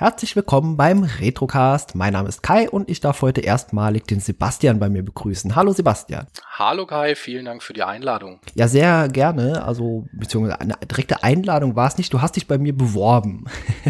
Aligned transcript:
Herzlich 0.00 0.36
willkommen 0.36 0.76
beim 0.76 1.02
Retrocast. 1.02 1.96
Mein 1.96 2.12
Name 2.12 2.28
ist 2.28 2.44
Kai 2.44 2.70
und 2.70 2.88
ich 2.88 3.00
darf 3.00 3.20
heute 3.20 3.40
erstmalig 3.40 4.06
den 4.06 4.20
Sebastian 4.20 4.78
bei 4.78 4.88
mir 4.88 5.02
begrüßen. 5.02 5.56
Hallo 5.56 5.72
Sebastian. 5.72 6.28
Hallo 6.52 6.86
Kai, 6.86 7.16
vielen 7.16 7.46
Dank 7.46 7.64
für 7.64 7.72
die 7.72 7.82
Einladung. 7.82 8.38
Ja, 8.54 8.68
sehr 8.68 9.08
gerne. 9.08 9.64
Also, 9.64 10.06
beziehungsweise 10.12 10.60
eine 10.60 10.74
direkte 10.88 11.24
Einladung 11.24 11.74
war 11.74 11.88
es 11.88 11.98
nicht. 11.98 12.12
Du 12.12 12.22
hast 12.22 12.36
dich 12.36 12.46
bei 12.46 12.58
mir 12.58 12.76
beworben. 12.76 13.46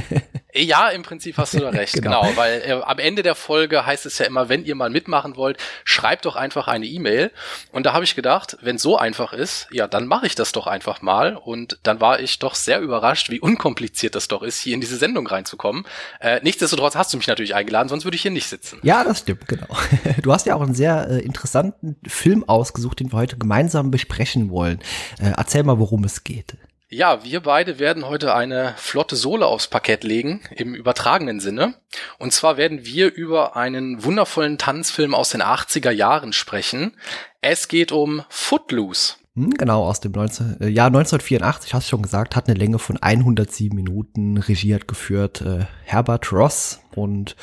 Ja, 0.65 0.89
im 0.89 1.03
Prinzip 1.03 1.37
hast 1.39 1.55
du 1.55 1.61
da 1.61 1.69
recht, 1.71 1.95
genau. 1.95 2.23
genau. 2.23 2.37
weil 2.37 2.63
äh, 2.65 2.73
am 2.73 2.99
Ende 2.99 3.23
der 3.23 3.35
Folge 3.35 3.87
heißt 3.87 4.07
es 4.07 4.19
ja 4.19 4.27
immer, 4.27 4.49
wenn 4.49 4.65
ihr 4.65 4.75
mal 4.75 4.91
mitmachen 4.91 5.37
wollt, 5.37 5.59
schreibt 5.85 6.25
doch 6.25 6.37
einfach 6.37 6.69
eine 6.69 6.87
E-Mail. 6.87 7.31
Und 7.73 7.87
da 7.87 7.93
habe 7.93 8.05
ich 8.05 8.15
gedacht, 8.15 8.57
wenn 8.61 8.79
so 8.79 8.99
einfach 8.99 9.33
ist, 9.33 9.69
ja, 9.71 9.87
dann 9.87 10.07
mache 10.07 10.27
ich 10.27 10.35
das 10.35 10.53
doch 10.53 10.67
einfach 10.67 11.03
mal. 11.03 11.37
Und 11.37 11.79
dann 11.83 12.01
war 12.01 12.21
ich 12.21 12.39
doch 12.39 12.55
sehr 12.55 12.81
überrascht, 12.81 13.31
wie 13.31 13.41
unkompliziert 13.41 14.15
das 14.15 14.29
doch 14.29 14.43
ist, 14.43 14.61
hier 14.61 14.75
in 14.75 14.81
diese 14.81 14.97
Sendung 14.97 15.27
reinzukommen. 15.27 15.85
Äh, 16.21 16.41
nichtsdestotrotz 16.43 16.97
hast 16.97 17.13
du 17.13 17.17
mich 17.17 17.27
natürlich 17.27 17.55
eingeladen, 17.55 17.89
sonst 17.89 18.05
würde 18.05 18.17
ich 18.17 18.23
hier 18.23 18.31
nicht 18.31 18.49
sitzen. 18.49 18.81
Ja, 18.83 19.05
das 19.05 19.21
stimmt, 19.21 19.47
genau. 19.47 19.67
Du 20.23 20.33
hast 20.33 20.47
ja 20.47 20.55
auch 20.55 20.63
einen 20.63 20.75
sehr 20.75 21.09
äh, 21.09 21.21
interessanten 21.21 21.97
Film 22.07 22.45
ausgesucht, 22.49 23.01
den 23.01 23.13
wir 23.13 23.19
heute 23.19 23.39
gemeinsam 23.39 23.91
besprechen 23.91 24.51
wollen. 24.51 24.81
Äh, 25.21 25.33
erzähl 25.37 25.63
mal, 25.63 25.79
worum 25.79 26.05
es 26.05 26.25
geht. 26.25 26.57
Ja, 26.91 27.23
wir 27.23 27.41
beide 27.41 27.79
werden 27.79 28.07
heute 28.07 28.35
eine 28.35 28.75
flotte 28.79 29.15
Sohle 29.15 29.45
aufs 29.45 29.67
Parkett 29.67 30.05
legen, 30.05 30.41
im 30.57 30.75
übertragenen 30.75 31.39
Sinne. 31.39 31.75
Und 32.19 32.33
zwar 32.33 32.57
werden 32.57 32.87
wir 32.87 33.13
über 33.13 33.57
einen 33.57 34.05
wundervollen 34.05 34.57
Tanzfilm 34.57 35.15
aus 35.15 35.29
den 35.29 35.43
80er 35.43 35.91
Jahren 35.91 36.33
sprechen. 36.33 36.97
Es 37.43 37.69
geht 37.69 37.93
um 37.93 38.25
Footloose. 38.31 39.17
Hm, 39.39 39.55
genau, 39.55 39.85
aus 39.85 40.01
dem 40.01 40.11
19, 40.11 40.61
äh, 40.61 40.67
Jahr 40.67 40.89
1984, 40.89 41.73
hast 41.73 41.87
du 41.87 41.91
schon 41.91 42.03
gesagt, 42.03 42.35
hat 42.35 42.49
eine 42.49 42.59
Länge 42.59 42.81
von 42.81 42.97
107 43.01 43.73
Minuten, 43.73 44.37
Regie 44.37 44.75
hat 44.75 44.89
geführt 44.89 45.43
äh, 45.43 45.67
Herbert 45.85 46.33
Ross 46.33 46.81
und 46.97 47.37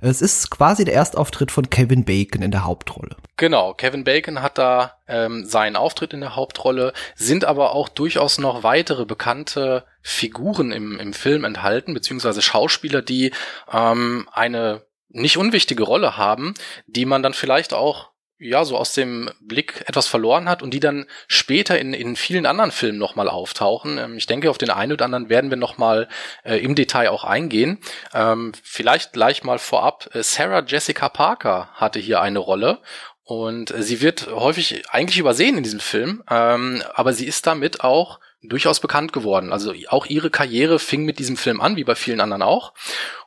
es 0.00 0.22
ist 0.22 0.50
quasi 0.50 0.86
der 0.86 0.94
Erstauftritt 0.94 1.52
von 1.52 1.68
Kevin 1.68 2.06
Bacon 2.06 2.40
in 2.40 2.52
der 2.52 2.64
Hauptrolle. 2.64 3.16
Genau, 3.36 3.74
Kevin 3.74 4.04
Bacon 4.04 4.40
hat 4.40 4.56
da 4.56 4.94
ähm, 5.06 5.44
seinen 5.44 5.76
Auftritt 5.76 6.14
in 6.14 6.20
der 6.20 6.36
Hauptrolle, 6.36 6.94
sind 7.16 7.44
aber 7.44 7.74
auch 7.74 7.90
durchaus 7.90 8.38
noch 8.38 8.62
weitere 8.62 9.04
bekannte 9.04 9.84
Figuren 10.00 10.72
im, 10.72 10.98
im 10.98 11.12
Film 11.12 11.44
enthalten, 11.44 11.92
beziehungsweise 11.92 12.40
Schauspieler, 12.40 13.02
die 13.02 13.30
ähm, 13.70 14.26
eine 14.32 14.86
nicht 15.10 15.36
unwichtige 15.36 15.82
Rolle 15.82 16.16
haben, 16.16 16.54
die 16.86 17.04
man 17.04 17.22
dann 17.22 17.34
vielleicht 17.34 17.74
auch 17.74 18.11
ja, 18.42 18.64
so 18.64 18.76
aus 18.76 18.92
dem 18.92 19.30
Blick 19.40 19.84
etwas 19.86 20.08
verloren 20.08 20.48
hat 20.48 20.62
und 20.62 20.72
die 20.74 20.80
dann 20.80 21.06
später 21.28 21.78
in, 21.78 21.94
in 21.94 22.16
vielen 22.16 22.44
anderen 22.44 22.72
Filmen 22.72 22.98
nochmal 22.98 23.28
auftauchen. 23.28 23.98
Ähm, 23.98 24.16
ich 24.16 24.26
denke, 24.26 24.50
auf 24.50 24.58
den 24.58 24.70
einen 24.70 24.92
oder 24.92 25.04
anderen 25.04 25.28
werden 25.28 25.50
wir 25.50 25.56
nochmal 25.56 26.08
äh, 26.44 26.56
im 26.56 26.74
Detail 26.74 27.10
auch 27.10 27.24
eingehen. 27.24 27.78
Ähm, 28.12 28.52
vielleicht 28.62 29.12
gleich 29.12 29.44
mal 29.44 29.58
vorab, 29.58 30.10
äh, 30.14 30.22
Sarah 30.22 30.64
Jessica 30.66 31.08
Parker 31.08 31.68
hatte 31.74 32.00
hier 32.00 32.20
eine 32.20 32.40
Rolle 32.40 32.80
und 33.24 33.70
äh, 33.70 33.82
sie 33.82 34.00
wird 34.00 34.26
häufig 34.26 34.90
eigentlich 34.90 35.18
übersehen 35.18 35.56
in 35.56 35.62
diesem 35.62 35.80
Film, 35.80 36.24
ähm, 36.28 36.82
aber 36.94 37.12
sie 37.12 37.26
ist 37.26 37.46
damit 37.46 37.84
auch 37.84 38.18
durchaus 38.42 38.80
bekannt 38.80 39.12
geworden. 39.12 39.52
Also 39.52 39.72
auch 39.88 40.06
ihre 40.06 40.30
Karriere 40.30 40.78
fing 40.78 41.04
mit 41.04 41.18
diesem 41.18 41.36
Film 41.36 41.60
an, 41.60 41.76
wie 41.76 41.84
bei 41.84 41.94
vielen 41.94 42.20
anderen 42.20 42.42
auch. 42.42 42.72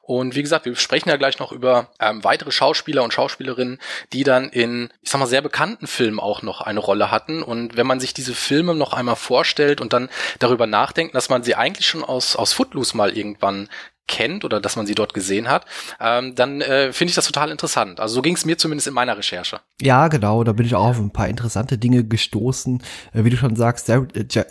Und 0.02 0.36
wie 0.36 0.44
gesagt, 0.44 0.66
wir 0.66 0.76
sprechen 0.76 1.10
ja 1.10 1.18
gleich 1.18 1.40
noch 1.40 1.52
über 1.52 1.90
ähm, 2.00 2.24
weitere 2.24 2.52
Schauspieler 2.52 3.04
und 3.04 3.12
Schauspielerinnen, 3.12 3.80
die 4.14 4.24
dann 4.24 4.50
in, 4.50 4.90
ich 5.02 5.10
sag 5.10 5.20
mal, 5.20 5.26
sehr 5.26 5.42
bekannten 5.42 5.88
Filmen 5.88 6.20
auch 6.20 6.44
noch 6.44 6.62
eine 6.62 6.80
Rolle 6.80 7.10
hatten. 7.10 7.42
Und 7.42 7.76
wenn 7.76 7.88
man 7.88 8.00
sich 8.00 8.14
diese 8.14 8.36
Filme 8.36 8.76
noch 8.76 8.94
einmal 8.94 9.16
vorstellt 9.16 9.82
und 9.82 9.94
dann 9.94 10.10
darüber 10.38 10.68
nachdenkt, 10.68 11.16
dass 11.16 11.30
man 11.30 11.42
sie 11.44 11.56
eigentlich 11.56 11.88
schon 11.88 12.04
aus, 12.04 12.36
aus 12.36 12.54
Footloose 12.54 12.96
mal 12.96 13.18
irgendwann 13.18 13.68
kennt 14.08 14.46
oder 14.46 14.62
dass 14.62 14.76
man 14.76 14.86
sie 14.86 14.94
dort 14.94 15.16
gesehen 15.16 15.50
hat, 15.50 15.66
ähm, 16.00 16.36
dann 16.36 16.62
äh, 16.62 16.94
finde 16.94 17.10
ich 17.10 17.16
das 17.16 17.26
total 17.26 17.50
interessant. 17.50 18.00
Also 18.00 18.16
so 18.16 18.22
ging 18.22 18.36
es 18.36 18.46
mir 18.46 18.60
zumindest 18.60 18.88
in 18.88 18.94
meiner 18.94 19.18
Recherche. 19.18 19.62
Ja, 19.82 20.08
genau, 20.08 20.44
da 20.44 20.52
bin 20.52 20.68
ich 20.68 20.76
auch 20.76 20.90
auf 20.90 21.00
ein 21.00 21.12
paar 21.12 21.28
interessante 21.28 21.80
Dinge 21.80 22.04
gestoßen. 22.04 22.84
Äh, 23.14 23.24
wie 23.24 23.32
du 23.32 23.38
schon 23.38 23.56
sagst, 23.56 23.88
sehr, 23.88 24.06
äh, 24.14 24.44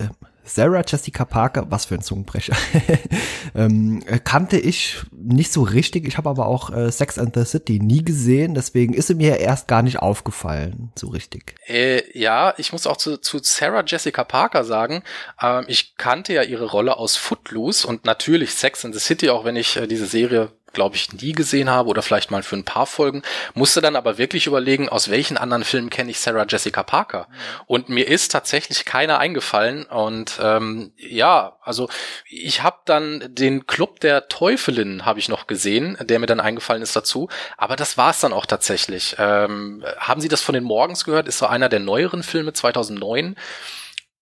Sarah 0.44 0.82
Jessica 0.86 1.24
Parker, 1.24 1.66
was 1.70 1.86
für 1.86 1.94
ein 1.94 2.02
Zungenbrecher, 2.02 2.56
ähm, 3.54 4.02
kannte 4.24 4.58
ich 4.58 4.98
nicht 5.12 5.52
so 5.52 5.62
richtig. 5.62 6.06
Ich 6.06 6.18
habe 6.18 6.28
aber 6.28 6.46
auch 6.46 6.70
äh, 6.70 6.92
Sex 6.92 7.18
and 7.18 7.34
the 7.34 7.44
City 7.44 7.80
nie 7.80 8.04
gesehen, 8.04 8.54
deswegen 8.54 8.94
ist 8.94 9.08
sie 9.08 9.14
mir 9.14 9.38
erst 9.38 9.68
gar 9.68 9.82
nicht 9.82 9.98
aufgefallen, 9.98 10.92
so 10.94 11.08
richtig. 11.08 11.54
Äh, 11.66 12.02
ja, 12.18 12.54
ich 12.58 12.72
muss 12.72 12.86
auch 12.86 12.96
zu, 12.96 13.16
zu 13.18 13.38
Sarah 13.42 13.84
Jessica 13.86 14.24
Parker 14.24 14.64
sagen, 14.64 15.02
ähm, 15.42 15.64
ich 15.68 15.96
kannte 15.96 16.34
ja 16.34 16.42
ihre 16.42 16.66
Rolle 16.66 16.96
aus 16.98 17.16
Footloose 17.16 17.86
und 17.86 18.04
natürlich 18.04 18.52
Sex 18.52 18.84
and 18.84 18.94
the 18.94 19.00
City, 19.00 19.30
auch 19.30 19.44
wenn 19.44 19.56
ich 19.56 19.76
äh, 19.76 19.86
diese 19.86 20.06
Serie 20.06 20.52
glaube 20.74 20.96
ich, 20.96 21.12
nie 21.12 21.32
gesehen 21.32 21.70
habe 21.70 21.88
oder 21.88 22.02
vielleicht 22.02 22.30
mal 22.30 22.42
für 22.42 22.56
ein 22.56 22.64
paar 22.64 22.86
Folgen, 22.86 23.22
musste 23.54 23.80
dann 23.80 23.96
aber 23.96 24.18
wirklich 24.18 24.46
überlegen, 24.46 24.88
aus 24.88 25.10
welchen 25.10 25.36
anderen 25.36 25.64
Filmen 25.64 25.90
kenne 25.90 26.10
ich 26.10 26.20
Sarah 26.20 26.46
Jessica 26.48 26.82
Parker. 26.82 27.28
Mhm. 27.28 27.34
Und 27.66 27.88
mir 27.88 28.08
ist 28.08 28.32
tatsächlich 28.32 28.84
keiner 28.84 29.18
eingefallen. 29.18 29.84
Und 29.84 30.38
ähm, 30.42 30.92
ja, 30.96 31.56
also 31.62 31.88
ich 32.28 32.62
habe 32.62 32.78
dann 32.84 33.34
den 33.34 33.66
Club 33.66 34.00
der 34.00 34.28
Teufelin 34.28 35.04
habe 35.06 35.18
ich 35.18 35.28
noch 35.28 35.46
gesehen, 35.46 35.96
der 36.00 36.18
mir 36.18 36.26
dann 36.26 36.40
eingefallen 36.40 36.82
ist 36.82 36.96
dazu. 36.96 37.28
Aber 37.56 37.76
das 37.76 37.96
war 37.96 38.10
es 38.10 38.20
dann 38.20 38.32
auch 38.32 38.46
tatsächlich. 38.46 39.16
Ähm, 39.18 39.84
haben 39.98 40.20
Sie 40.20 40.28
das 40.28 40.42
von 40.42 40.54
den 40.54 40.64
Morgens 40.64 41.04
gehört? 41.04 41.28
Ist 41.28 41.38
so 41.38 41.46
einer 41.46 41.68
der 41.68 41.80
neueren 41.80 42.22
Filme 42.22 42.52
2009. 42.52 43.36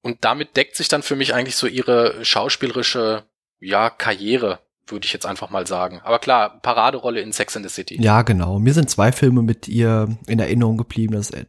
Und 0.03 0.25
damit 0.25 0.57
deckt 0.57 0.77
sich 0.77 0.89
dann 0.89 1.03
für 1.03 1.17
mich 1.17 1.35
eigentlich 1.35 1.57
so 1.57 1.67
ihre 1.67 2.25
schauspielerische 2.25 3.25
ja, 3.61 3.89
Karriere 3.91 4.59
würde 4.93 5.07
ich 5.07 5.13
jetzt 5.13 5.27
einfach 5.27 5.51
mal 5.51 5.67
sagen. 5.67 6.01
Aber 6.05 6.19
klar, 6.19 6.61
Paraderolle 6.63 7.21
in 7.21 7.33
Sex 7.33 7.57
in 7.57 7.63
the 7.63 7.69
City. 7.69 8.01
Ja, 8.01 8.23
genau. 8.23 8.59
Mir 8.59 8.75
sind 8.75 8.91
zwei 8.91 9.13
Filme 9.13 9.43
mit 9.43 9.69
ihr 9.69 10.09
in 10.27 10.39
Erinnerung 10.39 10.77
geblieben. 10.77 11.15
Das 11.15 11.31
ist 11.31 11.35
äh, 11.35 11.47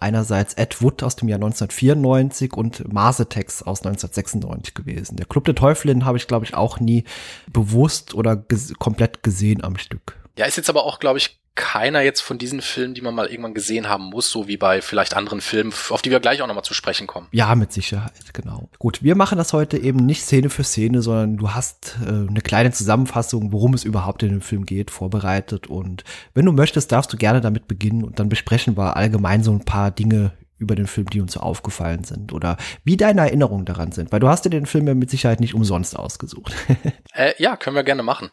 einerseits 0.00 0.54
Ed 0.54 0.82
Wood 0.82 1.02
aus 1.02 1.16
dem 1.16 1.28
Jahr 1.28 1.36
1994 1.36 2.52
und 2.52 2.92
Masetex 2.92 3.62
aus 3.62 3.80
1996 3.80 4.74
gewesen. 4.74 5.16
Der 5.16 5.26
Club 5.26 5.44
der 5.44 5.54
Teufelin 5.54 6.04
habe 6.04 6.18
ich, 6.18 6.26
glaube 6.26 6.44
ich, 6.44 6.54
auch 6.54 6.80
nie 6.80 7.04
bewusst 7.52 8.14
oder 8.14 8.36
ges 8.36 8.74
komplett 8.78 9.22
gesehen 9.22 9.62
am 9.62 9.76
Stück. 9.76 10.16
Ja, 10.38 10.46
ist 10.46 10.56
jetzt 10.56 10.70
aber 10.70 10.84
auch, 10.84 10.98
glaube 10.98 11.18
ich, 11.18 11.38
keiner 11.56 12.02
jetzt 12.02 12.20
von 12.20 12.38
diesen 12.38 12.60
Filmen, 12.60 12.94
die 12.94 13.00
man 13.00 13.14
mal 13.14 13.26
irgendwann 13.26 13.54
gesehen 13.54 13.88
haben 13.88 14.04
muss, 14.04 14.30
so 14.30 14.46
wie 14.46 14.56
bei 14.56 14.80
vielleicht 14.82 15.16
anderen 15.16 15.40
Filmen, 15.40 15.72
auf 15.90 16.02
die 16.02 16.10
wir 16.10 16.20
gleich 16.20 16.42
auch 16.42 16.46
nochmal 16.46 16.62
zu 16.62 16.74
sprechen 16.74 17.06
kommen. 17.06 17.26
Ja, 17.32 17.54
mit 17.54 17.72
Sicherheit, 17.72 18.32
genau. 18.32 18.68
Gut, 18.78 19.02
wir 19.02 19.16
machen 19.16 19.38
das 19.38 19.52
heute 19.52 19.78
eben 19.78 20.04
nicht 20.04 20.22
Szene 20.22 20.50
für 20.50 20.62
Szene, 20.62 21.02
sondern 21.02 21.38
du 21.38 21.50
hast 21.54 21.96
äh, 22.04 22.08
eine 22.08 22.40
kleine 22.42 22.70
Zusammenfassung, 22.70 23.52
worum 23.52 23.74
es 23.74 23.84
überhaupt 23.84 24.22
in 24.22 24.28
dem 24.28 24.42
Film 24.42 24.66
geht, 24.66 24.90
vorbereitet. 24.90 25.66
Und 25.66 26.04
wenn 26.34 26.46
du 26.46 26.52
möchtest, 26.52 26.92
darfst 26.92 27.12
du 27.12 27.16
gerne 27.16 27.40
damit 27.40 27.66
beginnen 27.66 28.04
und 28.04 28.20
dann 28.20 28.28
besprechen 28.28 28.76
wir 28.76 28.96
allgemein 28.96 29.42
so 29.42 29.50
ein 29.50 29.64
paar 29.64 29.90
Dinge 29.90 30.32
über 30.58 30.74
den 30.74 30.86
Film, 30.86 31.08
die 31.10 31.20
uns 31.20 31.32
so 31.32 31.40
aufgefallen 31.40 32.04
sind 32.04 32.32
oder 32.32 32.56
wie 32.84 32.96
deine 32.96 33.22
Erinnerungen 33.22 33.64
daran 33.64 33.92
sind, 33.92 34.12
weil 34.12 34.20
du 34.20 34.28
hast 34.28 34.44
dir 34.44 34.50
den 34.50 34.66
Film 34.66 34.86
ja 34.86 34.94
mit 34.94 35.10
Sicherheit 35.10 35.40
nicht 35.40 35.54
umsonst 35.54 35.96
ausgesucht. 35.96 36.54
äh, 37.14 37.34
ja, 37.38 37.56
können 37.56 37.76
wir 37.76 37.84
gerne 37.84 38.02
machen. 38.02 38.30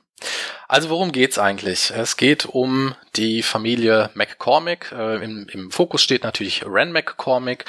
Also 0.67 0.89
worum 0.89 1.11
geht's 1.11 1.37
eigentlich? 1.37 1.91
Es 1.91 2.17
geht 2.17 2.45
um 2.45 2.95
die 3.15 3.43
Familie 3.43 4.09
McCormick. 4.13 4.91
Äh, 4.91 5.23
im, 5.23 5.47
im, 5.49 5.71
Fokus 5.71 6.01
steht 6.01 6.23
natürlich 6.23 6.65
Ren 6.65 6.91
McCormick 6.91 7.65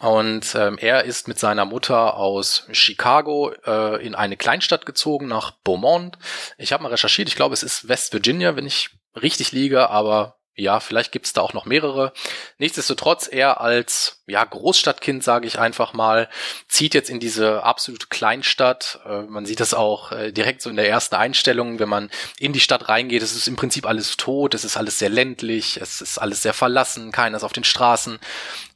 und 0.00 0.54
ähm, 0.54 0.78
er 0.78 1.04
ist 1.04 1.28
mit 1.28 1.38
seiner 1.38 1.64
Mutter 1.64 2.16
aus 2.16 2.66
Chicago 2.72 3.52
äh, 3.64 4.04
in 4.04 4.14
eine 4.14 4.36
Kleinstadt 4.36 4.84
gezogen 4.84 5.28
nach 5.28 5.52
Beaumont. 5.62 6.18
Ich 6.58 6.72
habe 6.72 6.82
mal 6.82 6.90
recherchiert, 6.90 7.28
ich 7.28 7.36
glaube 7.36 7.54
es 7.54 7.62
ist 7.62 7.88
West 7.88 8.12
Virginia, 8.12 8.56
wenn 8.56 8.66
ich 8.66 8.90
richtig 9.20 9.52
liege, 9.52 9.88
aber 9.90 10.36
ja, 10.54 10.80
vielleicht 10.80 11.12
gibt's 11.12 11.32
da 11.32 11.40
auch 11.40 11.54
noch 11.54 11.64
mehrere. 11.64 12.12
Nichtsdestotrotz, 12.58 13.26
er 13.26 13.60
als 13.62 14.22
ja, 14.26 14.44
Großstadtkind, 14.44 15.24
sage 15.24 15.46
ich 15.46 15.58
einfach 15.58 15.94
mal, 15.94 16.28
zieht 16.68 16.92
jetzt 16.92 17.08
in 17.08 17.20
diese 17.20 17.62
absolute 17.64 18.08
Kleinstadt. 18.08 19.00
Äh, 19.06 19.22
man 19.22 19.46
sieht 19.46 19.60
das 19.60 19.72
auch 19.72 20.12
äh, 20.12 20.30
direkt 20.30 20.60
so 20.60 20.68
in 20.68 20.76
der 20.76 20.88
ersten 20.88 21.14
Einstellung, 21.14 21.78
wenn 21.78 21.88
man 21.88 22.10
in 22.38 22.52
die 22.52 22.60
Stadt 22.60 22.90
reingeht. 22.90 23.22
Es 23.22 23.34
ist 23.34 23.48
im 23.48 23.56
Prinzip 23.56 23.86
alles 23.86 24.18
tot, 24.18 24.54
es 24.54 24.64
ist 24.64 24.76
alles 24.76 24.98
sehr 24.98 25.08
ländlich, 25.08 25.78
es 25.80 26.02
ist 26.02 26.18
alles 26.18 26.42
sehr 26.42 26.54
verlassen, 26.54 27.12
keiner 27.12 27.38
ist 27.38 27.44
auf 27.44 27.54
den 27.54 27.64
Straßen. 27.64 28.18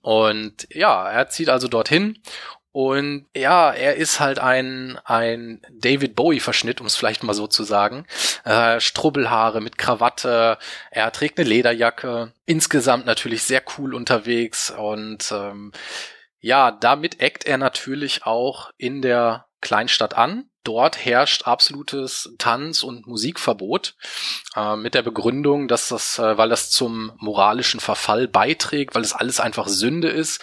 Und 0.00 0.67
ja, 0.70 1.11
er 1.11 1.28
zieht 1.28 1.50
also 1.50 1.69
dorthin 1.69 2.19
und 2.76 3.25
ja, 3.34 3.73
er 3.73 3.96
ist 3.96 4.20
halt 4.20 4.38
ein, 4.38 4.99
ein 5.06 5.62
David 5.73 6.14
Bowie-Verschnitt, 6.14 6.78
um 6.82 6.87
es 6.87 6.94
vielleicht 6.94 7.23
mal 7.23 7.32
so 7.32 7.46
zu 7.46 7.64
sagen. 7.64 8.05
Äh, 8.44 8.81
Strubbelhaare 8.81 9.62
mit 9.62 9.78
Krawatte, 9.78 10.58
er 10.90 11.11
trägt 11.11 11.38
eine 11.38 11.49
Lederjacke, 11.49 12.34
insgesamt 12.44 13.06
natürlich 13.06 13.44
sehr 13.44 13.62
cool 13.78 13.94
unterwegs 13.94 14.70
und 14.70 15.32
ähm, 15.32 15.73
ja, 16.40 16.70
damit 16.70 17.19
eckt 17.19 17.46
er 17.46 17.56
natürlich 17.56 18.26
auch 18.26 18.70
in 18.76 19.00
der 19.00 19.46
Kleinstadt 19.62 20.14
an. 20.14 20.50
Dort 20.62 21.02
herrscht 21.02 21.46
absolutes 21.46 22.34
Tanz- 22.37 22.82
und 22.82 23.06
Musikverbot 23.06 23.94
äh, 24.55 24.76
mit 24.76 24.93
der 24.93 25.02
Begründung, 25.02 25.67
dass 25.67 25.88
das, 25.88 26.19
äh, 26.19 26.37
weil 26.37 26.50
das 26.50 26.70
zum 26.70 27.12
moralischen 27.17 27.81
Verfall 27.81 28.28
beiträgt, 28.28 28.94
weil 28.94 29.02
es 29.02 29.14
alles 29.14 29.40
einfach 29.40 29.67
Sünde 29.67 30.08
ist. 30.08 30.43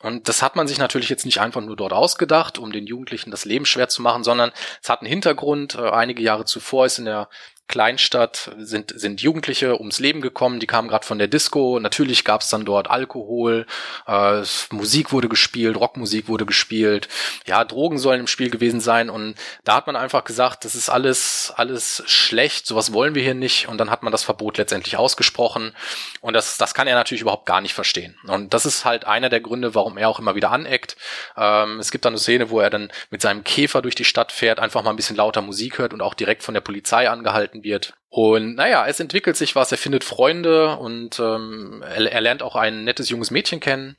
Und 0.00 0.28
das 0.28 0.42
hat 0.42 0.54
man 0.54 0.68
sich 0.68 0.78
natürlich 0.78 1.08
jetzt 1.08 1.24
nicht 1.24 1.40
einfach 1.40 1.60
nur 1.60 1.74
dort 1.74 1.92
ausgedacht, 1.92 2.58
um 2.58 2.70
den 2.70 2.86
Jugendlichen 2.86 3.30
das 3.30 3.44
Leben 3.44 3.66
schwer 3.66 3.88
zu 3.88 4.00
machen, 4.00 4.22
sondern 4.22 4.52
es 4.82 4.88
hat 4.88 5.00
einen 5.00 5.08
Hintergrund. 5.08 5.74
Äh, 5.74 5.90
einige 5.90 6.22
Jahre 6.22 6.44
zuvor 6.44 6.86
ist 6.86 6.98
in 6.98 7.06
der 7.06 7.28
Kleinstadt 7.68 8.50
sind, 8.58 8.92
sind 8.98 9.20
Jugendliche 9.20 9.78
ums 9.78 9.98
Leben 9.98 10.20
gekommen, 10.20 10.58
die 10.58 10.66
kamen 10.66 10.88
gerade 10.88 11.06
von 11.06 11.18
der 11.18 11.28
Disco. 11.28 11.78
Natürlich 11.80 12.24
gab 12.24 12.40
es 12.40 12.48
dann 12.48 12.64
dort 12.64 12.90
Alkohol, 12.90 13.66
äh, 14.06 14.42
Musik 14.70 15.12
wurde 15.12 15.28
gespielt, 15.28 15.76
Rockmusik 15.76 16.28
wurde 16.28 16.46
gespielt, 16.46 17.08
ja, 17.46 17.64
Drogen 17.64 17.98
sollen 17.98 18.20
im 18.20 18.26
Spiel 18.26 18.50
gewesen 18.50 18.80
sein 18.80 19.10
und 19.10 19.34
da 19.64 19.76
hat 19.76 19.86
man 19.86 19.96
einfach 19.96 20.24
gesagt, 20.24 20.64
das 20.64 20.74
ist 20.74 20.88
alles, 20.88 21.52
alles 21.56 22.02
schlecht, 22.06 22.66
sowas 22.66 22.92
wollen 22.92 23.14
wir 23.14 23.22
hier 23.22 23.34
nicht 23.34 23.68
und 23.68 23.78
dann 23.78 23.90
hat 23.90 24.02
man 24.02 24.12
das 24.12 24.24
Verbot 24.24 24.58
letztendlich 24.58 24.96
ausgesprochen 24.96 25.74
und 26.20 26.34
das, 26.34 26.56
das 26.56 26.74
kann 26.74 26.86
er 26.86 26.94
natürlich 26.94 27.22
überhaupt 27.22 27.46
gar 27.46 27.60
nicht 27.60 27.74
verstehen. 27.74 28.16
Und 28.26 28.54
das 28.54 28.66
ist 28.66 28.84
halt 28.84 29.06
einer 29.06 29.28
der 29.28 29.40
Gründe, 29.40 29.74
warum 29.74 29.98
er 29.98 30.08
auch 30.08 30.18
immer 30.18 30.34
wieder 30.34 30.50
aneckt. 30.50 30.96
Ähm, 31.36 31.78
es 31.78 31.90
gibt 31.90 32.04
dann 32.04 32.14
eine 32.14 32.20
Szene, 32.20 32.50
wo 32.50 32.60
er 32.60 32.70
dann 32.70 32.90
mit 33.10 33.22
seinem 33.22 33.44
Käfer 33.44 33.82
durch 33.82 33.94
die 33.94 34.04
Stadt 34.04 34.32
fährt, 34.32 34.58
einfach 34.58 34.82
mal 34.82 34.90
ein 34.90 34.96
bisschen 34.96 35.16
lauter 35.16 35.42
Musik 35.42 35.78
hört 35.78 35.92
und 35.92 36.00
auch 36.00 36.14
direkt 36.14 36.42
von 36.42 36.54
der 36.54 36.60
Polizei 36.60 37.08
angehalten 37.08 37.57
gehalten 37.58 37.64
wird. 37.64 37.94
Und 38.10 38.54
naja, 38.54 38.86
es 38.86 39.00
entwickelt 39.00 39.36
sich 39.36 39.54
was, 39.54 39.70
er 39.70 39.78
findet 39.78 40.04
Freunde 40.04 40.76
und 40.76 41.18
ähm, 41.18 41.82
er, 41.86 42.10
er 42.10 42.20
lernt 42.20 42.42
auch 42.42 42.56
ein 42.56 42.84
nettes 42.84 43.10
junges 43.10 43.30
Mädchen 43.30 43.60
kennen. 43.60 43.96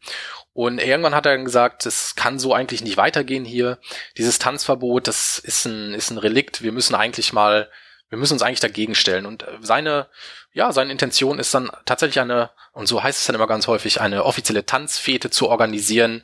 Und 0.54 0.80
irgendwann 0.80 1.16
hat 1.16 1.26
er 1.26 1.34
dann 1.34 1.46
gesagt, 1.46 1.86
es 1.86 2.16
kann 2.16 2.40
so 2.40 2.54
eigentlich 2.54 2.84
nicht 2.84 2.98
weitergehen 2.98 3.46
hier. 3.46 3.78
Dieses 4.18 4.40
Tanzverbot, 4.40 5.08
das 5.08 5.40
ist 5.40 5.66
ein, 5.66 5.94
ist 5.94 6.10
ein 6.10 6.18
Relikt. 6.18 6.64
Wir 6.64 6.72
müssen 6.72 6.96
eigentlich 6.96 7.34
mal, 7.34 7.70
wir 8.10 8.18
müssen 8.18 8.34
uns 8.34 8.42
eigentlich 8.42 8.60
dagegen 8.60 8.96
stellen. 8.96 9.26
Und 9.26 9.46
seine, 9.62 10.08
ja, 10.52 10.74
seine 10.74 10.92
Intention 10.92 11.40
ist 11.40 11.54
dann 11.54 11.70
tatsächlich 11.86 12.20
eine, 12.20 12.50
und 12.74 12.88
so 12.88 13.02
heißt 13.02 13.20
es 13.20 13.28
dann 13.28 13.36
immer 13.36 13.48
ganz 13.48 13.68
häufig, 13.68 14.02
eine 14.02 14.26
offizielle 14.26 14.66
Tanzfete 14.66 15.30
zu 15.30 15.48
organisieren. 15.48 16.24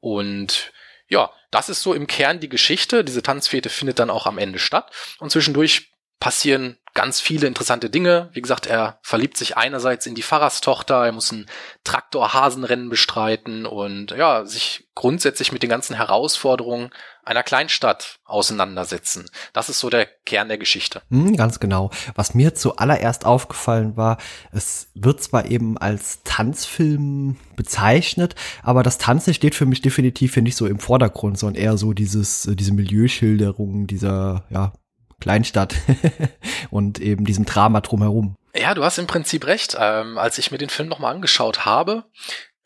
Und 0.00 0.72
ja, 1.08 1.30
das 1.50 1.68
ist 1.68 1.82
so 1.82 1.94
im 1.94 2.06
Kern 2.06 2.40
die 2.40 2.48
Geschichte. 2.48 3.04
Diese 3.04 3.22
Tanzfete 3.22 3.68
findet 3.68 3.98
dann 3.98 4.10
auch 4.10 4.26
am 4.26 4.38
Ende 4.38 4.58
statt. 4.58 4.90
Und 5.18 5.30
zwischendurch 5.30 5.92
passieren 6.20 6.78
ganz 6.96 7.20
viele 7.20 7.46
interessante 7.46 7.90
Dinge. 7.90 8.30
Wie 8.32 8.40
gesagt, 8.40 8.66
er 8.66 8.98
verliebt 9.02 9.36
sich 9.36 9.56
einerseits 9.58 10.06
in 10.06 10.14
die 10.14 10.22
Pfarrerstochter, 10.22 11.04
er 11.04 11.12
muss 11.12 11.30
ein 11.30 11.44
Traktorhasenrennen 11.84 12.88
bestreiten 12.88 13.66
und 13.66 14.12
ja, 14.12 14.46
sich 14.46 14.88
grundsätzlich 14.94 15.52
mit 15.52 15.62
den 15.62 15.68
ganzen 15.68 15.94
Herausforderungen 15.94 16.88
einer 17.22 17.42
Kleinstadt 17.42 18.18
auseinandersetzen. 18.24 19.26
Das 19.52 19.68
ist 19.68 19.78
so 19.78 19.90
der 19.90 20.06
Kern 20.06 20.48
der 20.48 20.56
Geschichte. 20.56 21.02
Hm, 21.10 21.36
ganz 21.36 21.60
genau. 21.60 21.90
Was 22.14 22.34
mir 22.34 22.54
zuallererst 22.54 23.26
aufgefallen 23.26 23.98
war, 23.98 24.16
es 24.52 24.88
wird 24.94 25.22
zwar 25.22 25.44
eben 25.44 25.76
als 25.76 26.22
Tanzfilm 26.24 27.36
bezeichnet, 27.56 28.36
aber 28.62 28.82
das 28.82 28.96
Tanzen 28.96 29.34
steht 29.34 29.54
für 29.54 29.66
mich 29.66 29.82
definitiv 29.82 30.32
hier 30.32 30.42
nicht 30.42 30.56
so 30.56 30.66
im 30.66 30.78
Vordergrund, 30.78 31.38
sondern 31.38 31.62
eher 31.62 31.76
so 31.76 31.92
dieses, 31.92 32.48
diese 32.54 32.72
Milieuschilderung 32.72 33.86
dieser, 33.86 34.44
ja, 34.48 34.72
Kleinstadt 35.20 35.74
und 36.70 37.00
eben 37.00 37.24
diesem 37.24 37.44
Drama 37.44 37.80
drumherum. 37.80 38.36
Ja, 38.54 38.74
du 38.74 38.84
hast 38.84 38.98
im 38.98 39.06
Prinzip 39.06 39.46
recht. 39.46 39.76
Ähm, 39.78 40.18
als 40.18 40.38
ich 40.38 40.50
mir 40.50 40.58
den 40.58 40.70
Film 40.70 40.88
nochmal 40.88 41.14
angeschaut 41.14 41.64
habe, 41.64 42.04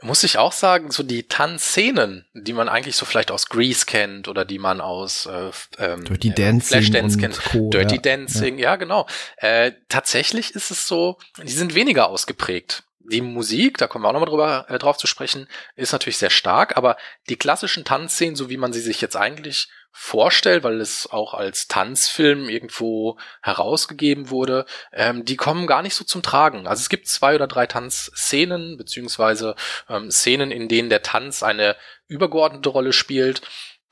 muss 0.02 0.24
ich 0.24 0.38
auch 0.38 0.52
sagen, 0.52 0.90
so 0.90 1.02
die 1.02 1.24
Tanzszenen, 1.24 2.26
die 2.34 2.52
man 2.52 2.68
eigentlich 2.68 2.96
so 2.96 3.04
vielleicht 3.04 3.30
aus 3.30 3.48
Grease 3.48 3.86
kennt 3.86 4.28
oder 4.28 4.44
die 4.44 4.58
man 4.58 4.80
aus 4.80 5.26
äh, 5.26 5.50
ähm, 5.78 6.04
Dirty 6.04 6.30
Dancing 6.30 6.82
Flashdance 6.82 7.18
kennt, 7.18 7.38
Co, 7.44 7.70
Dirty 7.70 7.96
ja. 7.96 8.00
Dancing, 8.00 8.58
ja, 8.58 8.70
ja 8.70 8.76
genau. 8.76 9.06
Äh, 9.36 9.72
tatsächlich 9.88 10.54
ist 10.54 10.70
es 10.70 10.86
so, 10.86 11.18
die 11.42 11.52
sind 11.52 11.74
weniger 11.74 12.08
ausgeprägt. 12.08 12.84
Die 12.98 13.20
Musik, 13.22 13.78
da 13.78 13.88
kommen 13.88 14.04
wir 14.04 14.08
auch 14.08 14.12
nochmal 14.12 14.28
drüber 14.28 14.66
äh, 14.68 14.78
drauf 14.78 14.96
zu 14.96 15.06
sprechen, 15.06 15.48
ist 15.74 15.92
natürlich 15.92 16.18
sehr 16.18 16.30
stark, 16.30 16.76
aber 16.76 16.96
die 17.28 17.36
klassischen 17.36 17.84
Tanzszenen, 17.84 18.36
so 18.36 18.48
wie 18.48 18.56
man 18.56 18.72
sie 18.72 18.80
sich 18.80 19.00
jetzt 19.00 19.16
eigentlich 19.16 19.68
vorstellt, 19.92 20.64
weil 20.64 20.80
es 20.80 21.08
auch 21.10 21.34
als 21.34 21.68
Tanzfilm 21.68 22.48
irgendwo 22.48 23.18
herausgegeben 23.42 24.30
wurde, 24.30 24.66
ähm, 24.92 25.24
die 25.24 25.36
kommen 25.36 25.66
gar 25.66 25.82
nicht 25.82 25.94
so 25.94 26.04
zum 26.04 26.22
Tragen. 26.22 26.66
Also 26.66 26.80
es 26.80 26.88
gibt 26.88 27.08
zwei 27.08 27.34
oder 27.34 27.46
drei 27.46 27.66
Tanzszenen, 27.66 28.76
beziehungsweise 28.76 29.56
ähm, 29.88 30.10
Szenen, 30.10 30.50
in 30.50 30.68
denen 30.68 30.90
der 30.90 31.02
Tanz 31.02 31.42
eine 31.42 31.76
übergeordnete 32.06 32.68
Rolle 32.68 32.92
spielt. 32.92 33.42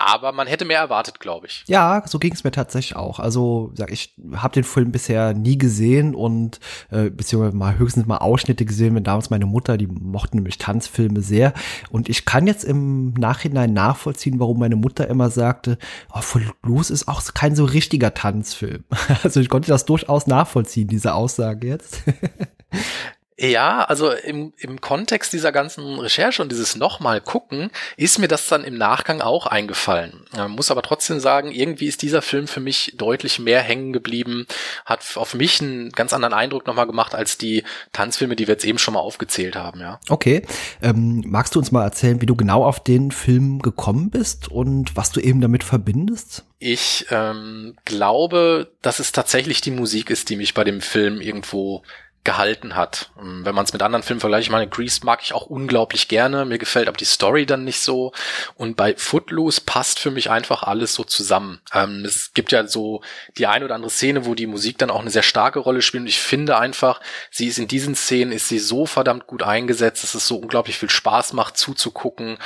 Aber 0.00 0.31
man 0.31 0.47
hätte 0.47 0.65
mehr 0.65 0.79
erwartet, 0.79 1.19
glaube 1.19 1.49
ich. 1.49 1.65
Ja, 1.67 2.05
so 2.06 2.21
ging 2.21 2.33
es 2.33 2.45
mir 2.45 2.53
tatsächlich 2.53 2.95
auch. 2.95 3.19
Also, 3.19 3.73
sag 3.75 3.91
ich, 3.91 4.15
habe 4.37 4.55
den 4.55 4.62
Film 4.62 4.93
bisher 4.93 5.35
nie 5.35 5.59
gesehen 5.59 6.15
und 6.15 6.61
äh, 6.93 7.11
beziehungsweise 7.11 7.56
mal 7.56 7.79
höchstens 7.79 8.06
mal 8.06 8.19
Ausschnitte 8.19 8.65
gesehen, 8.65 8.95
wenn 8.95 9.03
damals 9.03 9.31
meine 9.31 9.47
Mutter, 9.47 9.77
die 9.77 9.89
mochten 9.89 10.37
nämlich 10.37 10.56
Tanzfilme 10.56 11.21
sehr. 11.21 11.53
Und 11.91 12.09
ich 12.09 12.25
kann 12.25 12.47
jetzt 12.47 12.62
im 12.62 13.12
Nachhinein 13.15 13.73
nachvollziehen, 13.73 14.39
warum 14.39 14.61
meine 14.61 14.77
Mutter 14.77 15.09
immer 15.09 15.31
sagte, 15.31 15.79
oh, 16.15 16.21
Footloose 16.21 16.93
ist 16.93 17.09
auch 17.09 17.23
kein 17.35 17.56
so 17.56 17.65
richtiger 17.65 18.15
Tanzfilm. 18.15 18.85
Also 19.25 19.41
ich 19.41 19.49
konnte 19.49 19.69
das 19.69 19.85
durchaus 19.85 20.27
nachvollziehen, 20.27 20.87
diese 20.87 21.15
Aussage 21.15 21.67
jetzt. 21.67 22.03
Ja, 23.40 23.85
also 23.85 24.11
im, 24.11 24.52
im 24.58 24.81
Kontext 24.81 25.32
dieser 25.32 25.52
ganzen 25.52 26.00
Recherche 26.00 26.43
und 26.43 26.50
dieses 26.50 26.75
nochmal 26.75 27.20
gucken, 27.20 27.70
ist 27.96 28.19
mir 28.19 28.26
das 28.26 28.49
dann 28.49 28.64
im 28.64 28.76
Nachgang 28.76 29.20
auch 29.20 29.46
eingefallen. 29.46 30.25
Man 30.37 30.50
muss 30.50 30.73
aber 30.73 30.82
trotzdem 30.82 31.20
sagen, 31.20 31.52
irgendwie 31.52 31.87
ist 31.87 32.02
dieser 32.02 32.20
Film 32.20 32.49
für 32.49 32.58
mich 32.58 32.94
deutlich 32.96 33.38
mehr 33.38 33.61
hängen 33.61 33.93
geblieben, 33.93 34.46
hat 34.85 35.05
auf 35.14 35.35
mich 35.35 35.61
einen 35.61 35.93
ganz 35.93 36.12
anderen 36.12 36.35
Eindruck 36.35 36.67
nochmal 36.67 36.88
gemacht 36.88 37.14
als 37.14 37.38
die 37.38 37.62
Tanzfilme, 37.93 38.35
die 38.35 38.49
wir 38.49 38.55
jetzt 38.55 38.64
eben 38.64 38.79
schon 38.79 38.94
mal 38.94 39.00
aufgezählt 39.00 39.55
haben, 39.55 39.81
ja. 39.81 40.00
Okay. 40.08 40.43
Ähm, 40.82 41.23
magst 41.25 41.55
du 41.55 41.61
uns 41.61 41.70
mal 41.70 41.85
erzählen, 41.85 42.20
wie 42.20 42.26
du 42.26 42.35
genau 42.35 42.64
auf 42.64 42.82
den 42.82 43.12
Film 43.12 43.61
gekommen 43.61 44.11
bist 44.11 44.50
und 44.50 44.96
was 44.96 45.12
du 45.12 45.20
eben 45.20 45.40
damit 45.40 45.62
verbindest? 45.62 46.44
Ich 46.58 47.06
ähm, 47.11 47.76
glaube, 47.85 48.73
dass 48.82 48.99
es 48.99 49.12
tatsächlich 49.12 49.61
die 49.61 49.70
Musik 49.70 50.11
ist, 50.11 50.29
die 50.29 50.35
mich 50.35 50.55
bei 50.55 50.64
dem 50.64 50.81
Film 50.81 51.20
irgendwo 51.20 51.85
gehalten 52.29 52.77
hat. 52.77 53.09
Ähm, 53.19 53.47
wenn 53.47 53.55
man 53.55 53.65
es 53.65 53.73
mit 53.73 53.83
anderen 53.83 54.03
Filmen 54.03 54.21
vergleicht, 54.21 54.49
ich 54.49 54.53
meine, 54.53 54.69
Grease 54.69 55.01
mag 55.03 55.21
ich 55.23 55.33
auch 55.33 55.47
unglaublich 55.47 56.09
gerne, 56.09 56.45
mir 56.45 56.59
gefällt 56.59 56.87
aber 56.87 56.99
die 56.99 57.07
Story 57.07 57.47
dann 57.47 57.65
nicht 57.65 57.81
so. 57.81 58.13
Und 58.55 58.77
bei 58.77 58.95
Footloose 58.99 59.63
passt 59.65 59.99
für 59.99 60.11
mich 60.11 60.29
einfach 60.29 60.63
alles 60.63 60.93
so 60.93 61.05
zusammen. 61.05 61.63
Ähm, 61.73 62.05
es 62.05 62.35
gibt 62.35 62.53
ja 62.53 62.67
so 62.67 63.01
die 63.39 63.47
eine 63.47 63.65
oder 63.65 63.77
andere 63.77 63.91
Szene, 63.91 64.27
wo 64.27 64.35
die 64.35 64.47
Musik 64.47 64.77
dann 64.77 64.91
auch 64.91 65.00
eine 65.00 65.09
sehr 65.09 65.23
starke 65.23 65.59
Rolle 65.59 65.81
spielt. 65.81 66.02
Und 66.02 66.09
ich 66.09 66.21
finde 66.21 66.59
einfach, 66.59 67.00
sie 67.31 67.47
ist 67.47 67.59
in 67.59 67.67
diesen 67.67 67.95
Szenen, 67.95 68.33
ist 68.33 68.49
sie 68.49 68.59
so 68.59 68.85
verdammt 68.85 69.26
gut 69.26 69.43
eingesetzt, 69.43 70.02
dass 70.02 70.14
es 70.14 70.29
so 70.29 70.37
unglaublich 70.37 70.76
viel 70.76 70.91
Spaß 70.91 71.33
macht 71.33 71.57
zuzugucken. 71.57 72.37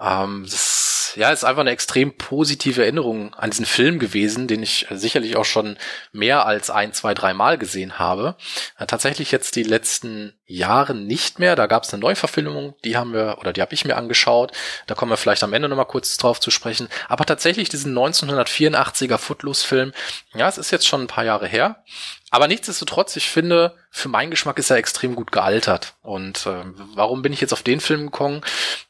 Ähm, 0.00 0.46
das, 0.48 0.91
ja, 1.16 1.30
ist 1.30 1.44
einfach 1.44 1.60
eine 1.60 1.70
extrem 1.70 2.16
positive 2.16 2.82
Erinnerung 2.82 3.34
an 3.34 3.50
diesen 3.50 3.66
Film 3.66 3.98
gewesen, 3.98 4.46
den 4.46 4.62
ich 4.62 4.86
sicherlich 4.90 5.36
auch 5.36 5.44
schon 5.44 5.78
mehr 6.12 6.44
als 6.44 6.70
ein, 6.70 6.92
zwei, 6.92 7.14
drei 7.14 7.34
Mal 7.34 7.56
gesehen 7.56 7.98
habe. 7.98 8.36
Äh, 8.78 8.86
tatsächlich 8.86 9.12
tatsächlich 9.12 9.30
jetzt 9.30 9.56
die 9.56 9.62
letzten 9.62 10.32
Jahre 10.46 10.94
nicht 10.94 11.38
mehr. 11.38 11.54
Da 11.54 11.66
gab 11.66 11.84
es 11.84 11.92
eine 11.92 12.00
Neuverfilmung, 12.00 12.74
die 12.84 12.96
haben 12.96 13.12
wir, 13.12 13.36
oder 13.40 13.52
die 13.52 13.60
habe 13.60 13.74
ich 13.74 13.84
mir 13.84 13.96
angeschaut. 13.96 14.52
Da 14.86 14.94
kommen 14.94 15.10
wir 15.10 15.16
vielleicht 15.16 15.42
am 15.42 15.52
Ende 15.52 15.68
nochmal 15.68 15.86
kurz 15.86 16.16
drauf 16.16 16.40
zu 16.40 16.50
sprechen. 16.50 16.88
Aber 17.08 17.26
tatsächlich 17.26 17.68
diesen 17.68 17.96
1984er 17.96 19.18
Footloose-Film, 19.18 19.92
ja, 20.34 20.48
es 20.48 20.56
ist 20.56 20.70
jetzt 20.70 20.86
schon 20.86 21.02
ein 21.02 21.06
paar 21.08 21.24
Jahre 21.24 21.46
her. 21.46 21.84
Aber 22.32 22.48
nichtsdestotrotz, 22.48 23.14
ich 23.16 23.28
finde, 23.28 23.74
für 23.90 24.08
meinen 24.08 24.30
Geschmack 24.30 24.58
ist 24.58 24.70
er 24.70 24.78
extrem 24.78 25.14
gut 25.14 25.32
gealtert. 25.32 25.96
Und 26.00 26.46
äh, 26.46 26.64
warum 26.94 27.20
bin 27.20 27.34
ich 27.34 27.42
jetzt 27.42 27.52
auf 27.52 27.62
den 27.62 27.78
Film 27.78 28.06
gekommen? 28.06 28.40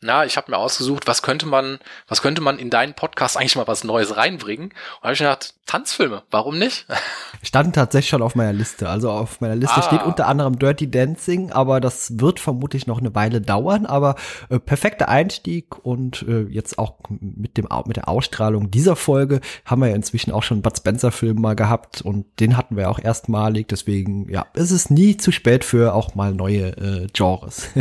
Na, 0.01 0.25
ich 0.25 0.37
habe 0.37 0.53
mir 0.53 0.59
ausgesucht, 0.59 1.09
was 1.09 1.23
könnte 1.23 1.47
man, 1.47 1.81
was 2.07 2.23
könnte 2.23 2.41
man 2.41 2.61
in 2.61 2.71
deinen 2.71 2.95
Podcast 2.95 3.37
eigentlich 3.37 3.57
mal 3.57 3.67
was 3.67 3.83
Neues 3.83 4.17
reinbringen? 4.17 4.67
Und 4.69 5.03
habe 5.03 5.13
ich 5.15 5.19
gedacht, 5.19 5.55
Tanzfilme, 5.67 6.23
warum 6.31 6.57
nicht? 6.57 6.87
Standen 7.43 7.73
tatsächlich 7.73 8.11
schon 8.11 8.23
auf 8.23 8.37
meiner 8.37 8.53
Liste. 8.53 8.89
Also 8.89 9.11
auf 9.11 9.41
meiner 9.41 9.57
Liste 9.57 9.79
ah. 9.79 9.83
steht 9.83 10.05
unter 10.05 10.29
anderem 10.29 10.57
Dirty 10.57 10.89
Dancing, 10.89 11.51
aber 11.51 11.81
das 11.81 12.21
wird 12.21 12.39
vermutlich 12.39 12.87
noch 12.87 13.01
eine 13.01 13.13
Weile 13.17 13.41
dauern. 13.41 13.87
Aber 13.87 14.15
äh, 14.51 14.61
perfekter 14.61 15.09
Einstieg 15.09 15.85
und 15.85 16.23
äh, 16.29 16.43
jetzt 16.43 16.79
auch 16.79 16.99
mit 17.09 17.57
dem 17.57 17.69
mit 17.87 17.97
der 17.97 18.09
Ausstrahlung 18.09 18.71
dieser 18.71 18.95
Folge 18.95 19.41
haben 19.65 19.83
wir 19.83 19.89
ja 19.89 19.97
inzwischen 19.97 20.31
auch 20.31 20.45
schon 20.45 20.57
einen 20.57 20.63
Bud 20.63 20.77
Spencer 20.77 21.11
Film 21.11 21.41
mal 21.41 21.57
gehabt 21.57 22.03
und 22.03 22.27
den 22.39 22.57
hatten 22.57 22.77
wir 22.77 22.89
auch 22.89 23.01
erstmalig. 23.33 23.69
Deswegen 23.69 24.29
ja, 24.31 24.47
es 24.55 24.71
ist 24.71 24.91
nie 24.91 25.17
zu 25.17 25.33
spät 25.33 25.65
für 25.65 25.95
auch 25.95 26.15
mal 26.15 26.33
neue 26.35 26.69
äh, 26.77 27.07
Genres. 27.13 27.69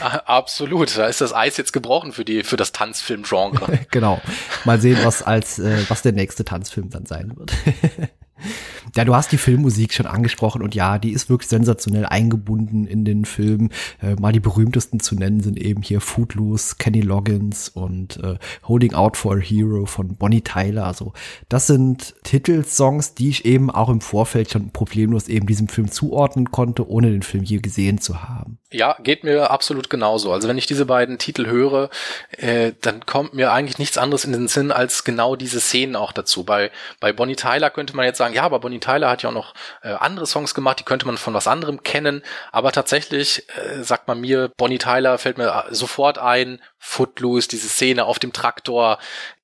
Ah, 0.00 0.18
absolut, 0.26 0.96
da 0.96 1.06
ist 1.06 1.20
das 1.20 1.32
Eis 1.32 1.56
jetzt 1.56 1.72
gebrochen 1.72 2.12
für 2.12 2.24
die 2.24 2.44
für 2.44 2.56
das 2.56 2.72
Tanzfilm-Genre. 2.72 3.80
genau. 3.90 4.20
Mal 4.64 4.80
sehen, 4.80 4.98
was 5.02 5.22
als 5.22 5.58
äh, 5.58 5.84
was 5.88 6.02
der 6.02 6.12
nächste 6.12 6.44
Tanzfilm 6.44 6.90
dann 6.90 7.06
sein 7.06 7.32
wird. 7.36 7.52
Ja, 8.96 9.04
du 9.04 9.14
hast 9.14 9.32
die 9.32 9.38
Filmmusik 9.38 9.92
schon 9.92 10.06
angesprochen 10.06 10.62
und 10.62 10.74
ja, 10.74 10.98
die 10.98 11.12
ist 11.12 11.30
wirklich 11.30 11.48
sensationell 11.48 12.06
eingebunden 12.06 12.86
in 12.86 13.04
den 13.04 13.24
Film. 13.24 13.70
Äh, 14.02 14.14
mal 14.14 14.32
die 14.32 14.40
berühmtesten 14.40 15.00
zu 15.00 15.14
nennen 15.14 15.40
sind 15.40 15.58
eben 15.58 15.82
hier 15.82 16.00
Footloose, 16.00 16.76
Kenny 16.78 17.00
Loggins 17.00 17.68
und 17.68 18.22
äh, 18.22 18.36
Holding 18.66 18.94
Out 18.94 19.16
for 19.16 19.34
a 19.34 19.38
Hero 19.38 19.86
von 19.86 20.16
Bonnie 20.16 20.42
Tyler. 20.42 20.86
Also 20.86 21.12
das 21.48 21.66
sind 21.66 22.14
Titelsongs, 22.24 23.14
die 23.14 23.28
ich 23.28 23.44
eben 23.44 23.70
auch 23.70 23.88
im 23.88 24.00
Vorfeld 24.00 24.50
schon 24.50 24.70
problemlos 24.70 25.28
eben 25.28 25.46
diesem 25.46 25.68
Film 25.68 25.90
zuordnen 25.90 26.50
konnte, 26.50 26.88
ohne 26.88 27.10
den 27.10 27.22
Film 27.22 27.44
je 27.44 27.58
gesehen 27.58 27.98
zu 27.98 28.22
haben. 28.22 28.58
Ja, 28.70 28.98
geht 29.02 29.24
mir 29.24 29.50
absolut 29.50 29.88
genauso. 29.88 30.30
Also 30.30 30.46
wenn 30.46 30.58
ich 30.58 30.66
diese 30.66 30.84
beiden 30.84 31.16
Titel 31.16 31.46
höre, 31.46 31.88
äh, 32.36 32.72
dann 32.82 33.06
kommt 33.06 33.32
mir 33.32 33.50
eigentlich 33.50 33.78
nichts 33.78 33.96
anderes 33.96 34.24
in 34.24 34.32
den 34.32 34.46
Sinn 34.46 34.70
als 34.70 35.04
genau 35.04 35.36
diese 35.36 35.60
Szenen 35.60 35.96
auch 35.96 36.12
dazu. 36.12 36.44
Bei, 36.44 36.70
bei 37.00 37.14
Bonnie 37.14 37.36
Tyler 37.36 37.70
könnte 37.70 37.96
man 37.96 38.04
jetzt 38.04 38.18
sagen, 38.18 38.34
ja, 38.34 38.42
aber 38.42 38.60
Bonnie 38.60 38.77
Tyler 38.80 39.10
hat 39.10 39.22
ja 39.22 39.30
auch 39.30 39.34
noch 39.34 39.54
äh, 39.82 39.90
andere 39.90 40.26
Songs 40.26 40.54
gemacht, 40.54 40.80
die 40.80 40.84
könnte 40.84 41.06
man 41.06 41.16
von 41.16 41.34
was 41.34 41.46
anderem 41.46 41.82
kennen. 41.82 42.22
Aber 42.52 42.72
tatsächlich 42.72 43.46
äh, 43.56 43.82
sagt 43.82 44.08
man 44.08 44.20
mir, 44.20 44.50
Bonnie 44.56 44.78
Tyler 44.78 45.18
fällt 45.18 45.38
mir 45.38 45.64
sofort 45.70 46.18
ein, 46.18 46.60
Footloose, 46.78 47.48
diese 47.48 47.68
Szene 47.68 48.04
auf 48.04 48.18
dem 48.18 48.32
Traktor, 48.32 48.98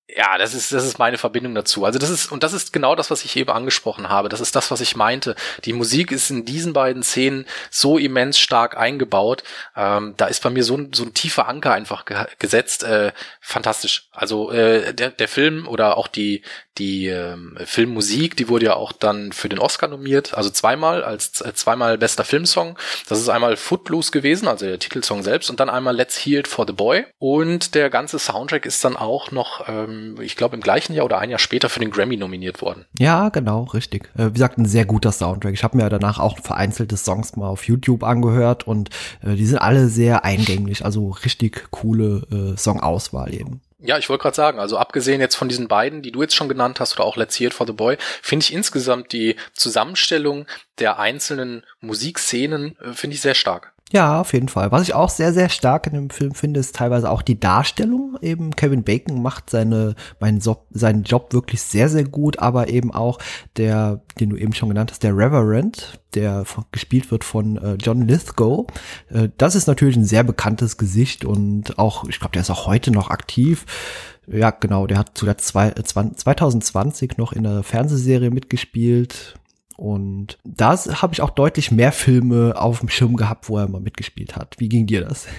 ja, 0.06 0.36
das 0.36 0.52
ist, 0.52 0.70
das 0.72 0.84
ist 0.84 0.98
meine 0.98 1.16
Verbindung 1.16 1.54
dazu. 1.54 1.84
Also 1.84 1.98
das 1.98 2.10
ist, 2.10 2.30
und 2.30 2.42
das 2.42 2.52
ist 2.52 2.74
genau 2.74 2.94
das, 2.94 3.10
was 3.10 3.24
ich 3.24 3.36
eben 3.36 3.50
angesprochen 3.50 4.10
habe. 4.10 4.28
Das 4.28 4.40
ist 4.40 4.54
das, 4.54 4.70
was 4.70 4.82
ich 4.82 4.96
meinte. 4.96 5.34
Die 5.64 5.72
Musik 5.72 6.12
ist 6.12 6.30
in 6.30 6.44
diesen 6.44 6.74
beiden 6.74 7.02
Szenen 7.02 7.46
so 7.70 7.96
immens 7.96 8.38
stark 8.38 8.76
eingebaut. 8.76 9.42
Ähm, 9.74 10.12
da 10.18 10.26
ist 10.26 10.42
bei 10.42 10.50
mir 10.50 10.62
so 10.62 10.76
ein, 10.76 10.92
so 10.92 11.04
ein 11.04 11.14
tiefer 11.14 11.48
Anker 11.48 11.72
einfach 11.72 12.04
ge 12.04 12.26
gesetzt. 12.38 12.84
Äh, 12.84 13.12
fantastisch. 13.40 14.08
Also 14.12 14.50
äh, 14.50 14.92
der, 14.92 15.10
der 15.10 15.28
Film 15.28 15.66
oder 15.66 15.96
auch 15.96 16.08
die, 16.08 16.42
die 16.76 17.06
ähm, 17.06 17.56
Filmmusik, 17.64 18.36
die 18.36 18.48
wurde 18.48 18.66
ja 18.66 18.74
auch 18.74 18.92
dann 18.92 19.32
für 19.32 19.48
den 19.48 19.58
Oscar 19.58 19.88
nominiert, 19.88 20.34
also 20.34 20.50
zweimal 20.50 21.04
als 21.04 21.40
äh, 21.40 21.54
zweimal 21.54 21.98
bester 21.98 22.24
Filmsong. 22.24 22.78
Das 23.08 23.20
ist 23.20 23.28
einmal 23.28 23.56
Footloose 23.56 24.10
gewesen, 24.10 24.48
also 24.48 24.66
der 24.66 24.78
Titelsong 24.78 25.22
selbst, 25.22 25.50
und 25.50 25.60
dann 25.60 25.70
einmal 25.70 25.94
Let's 25.94 26.24
Heal 26.24 26.40
It 26.40 26.48
for 26.48 26.66
the 26.66 26.72
Boy. 26.72 27.06
Und 27.18 27.74
der 27.74 27.90
ganze 27.90 28.18
Soundtrack 28.18 28.66
ist 28.66 28.84
dann 28.84 28.96
auch 28.96 29.30
noch, 29.30 29.68
ähm, 29.68 29.93
ich 30.20 30.36
glaube, 30.36 30.56
im 30.56 30.62
gleichen 30.62 30.94
Jahr 30.94 31.04
oder 31.04 31.18
ein 31.18 31.30
Jahr 31.30 31.38
später 31.38 31.68
für 31.68 31.80
den 31.80 31.90
Grammy 31.90 32.16
nominiert 32.16 32.62
worden. 32.62 32.86
Ja, 32.98 33.28
genau, 33.28 33.64
richtig. 33.64 34.10
Äh, 34.16 34.28
wie 34.28 34.32
gesagt, 34.34 34.58
ein 34.58 34.66
sehr 34.66 34.84
guter 34.84 35.12
Soundtrack. 35.12 35.54
Ich 35.54 35.64
habe 35.64 35.76
mir 35.76 35.88
danach 35.88 36.18
auch 36.18 36.38
vereinzelte 36.38 36.96
Songs 36.96 37.36
mal 37.36 37.48
auf 37.48 37.66
YouTube 37.66 38.02
angehört 38.04 38.66
und 38.66 38.90
äh, 39.22 39.34
die 39.34 39.46
sind 39.46 39.58
alle 39.58 39.88
sehr 39.88 40.24
eingänglich, 40.24 40.84
also 40.84 41.10
richtig 41.10 41.68
coole 41.70 42.22
äh, 42.30 42.58
Songauswahl 42.58 43.34
eben. 43.34 43.60
Ja, 43.86 43.98
ich 43.98 44.08
wollte 44.08 44.22
gerade 44.22 44.36
sagen, 44.36 44.58
also 44.60 44.78
abgesehen 44.78 45.20
jetzt 45.20 45.36
von 45.36 45.50
diesen 45.50 45.68
beiden, 45.68 46.00
die 46.00 46.10
du 46.10 46.22
jetzt 46.22 46.34
schon 46.34 46.48
genannt 46.48 46.80
hast, 46.80 46.94
oder 46.94 47.04
auch 47.04 47.18
Let's 47.18 47.38
Hear 47.38 47.48
It 47.48 47.54
for 47.54 47.66
the 47.66 47.74
Boy, 47.74 47.98
finde 48.22 48.44
ich 48.44 48.54
insgesamt 48.54 49.12
die 49.12 49.36
Zusammenstellung 49.52 50.46
der 50.78 50.98
einzelnen 50.98 51.64
Musikszenen, 51.82 52.78
äh, 52.78 52.94
finde 52.94 53.14
ich 53.14 53.20
sehr 53.20 53.34
stark. 53.34 53.73
Ja, 53.92 54.22
auf 54.22 54.32
jeden 54.32 54.48
Fall. 54.48 54.72
Was 54.72 54.82
ich 54.82 54.94
auch 54.94 55.10
sehr, 55.10 55.32
sehr 55.32 55.48
stark 55.50 55.86
in 55.86 55.92
dem 55.92 56.10
Film 56.10 56.34
finde, 56.34 56.58
ist 56.58 56.74
teilweise 56.74 57.08
auch 57.10 57.22
die 57.22 57.38
Darstellung. 57.38 58.16
Eben 58.22 58.56
Kevin 58.56 58.82
Bacon 58.82 59.22
macht 59.22 59.50
seine, 59.50 59.94
meinen 60.18 60.40
Job, 60.40 60.66
seinen 60.70 61.04
Job 61.04 61.32
wirklich 61.32 61.60
sehr, 61.62 61.88
sehr 61.88 62.04
gut, 62.04 62.38
aber 62.38 62.68
eben 62.68 62.92
auch 62.92 63.18
der, 63.56 64.00
den 64.18 64.30
du 64.30 64.36
eben 64.36 64.54
schon 64.54 64.70
genannt 64.70 64.90
hast, 64.90 65.02
der 65.02 65.16
Reverend, 65.16 66.00
der 66.14 66.44
gespielt 66.72 67.10
wird 67.10 67.24
von 67.24 67.58
äh, 67.58 67.74
John 67.74 68.08
Lithgow. 68.08 68.66
Äh, 69.10 69.28
das 69.36 69.54
ist 69.54 69.66
natürlich 69.66 69.96
ein 69.96 70.06
sehr 70.06 70.24
bekanntes 70.24 70.78
Gesicht 70.78 71.24
und 71.24 71.78
auch, 71.78 72.08
ich 72.08 72.18
glaube, 72.18 72.32
der 72.32 72.42
ist 72.42 72.50
auch 72.50 72.66
heute 72.66 72.90
noch 72.90 73.10
aktiv. 73.10 73.66
Ja, 74.26 74.50
genau, 74.50 74.86
der 74.86 74.96
hat 74.96 75.12
zuletzt 75.14 75.46
zwei, 75.46 75.68
äh, 75.68 75.84
2020 75.84 77.18
noch 77.18 77.32
in 77.32 77.42
der 77.42 77.62
Fernsehserie 77.62 78.30
mitgespielt 78.30 79.36
und 79.76 80.38
da 80.44 80.76
habe 80.76 81.14
ich 81.14 81.20
auch 81.20 81.30
deutlich 81.30 81.70
mehr 81.70 81.92
Filme 81.92 82.54
auf 82.56 82.80
dem 82.80 82.88
Schirm 82.88 83.16
gehabt, 83.16 83.48
wo 83.48 83.58
er 83.58 83.68
mal 83.68 83.80
mitgespielt 83.80 84.36
hat. 84.36 84.56
Wie 84.58 84.68
ging 84.68 84.86
dir 84.86 85.02
das? 85.02 85.26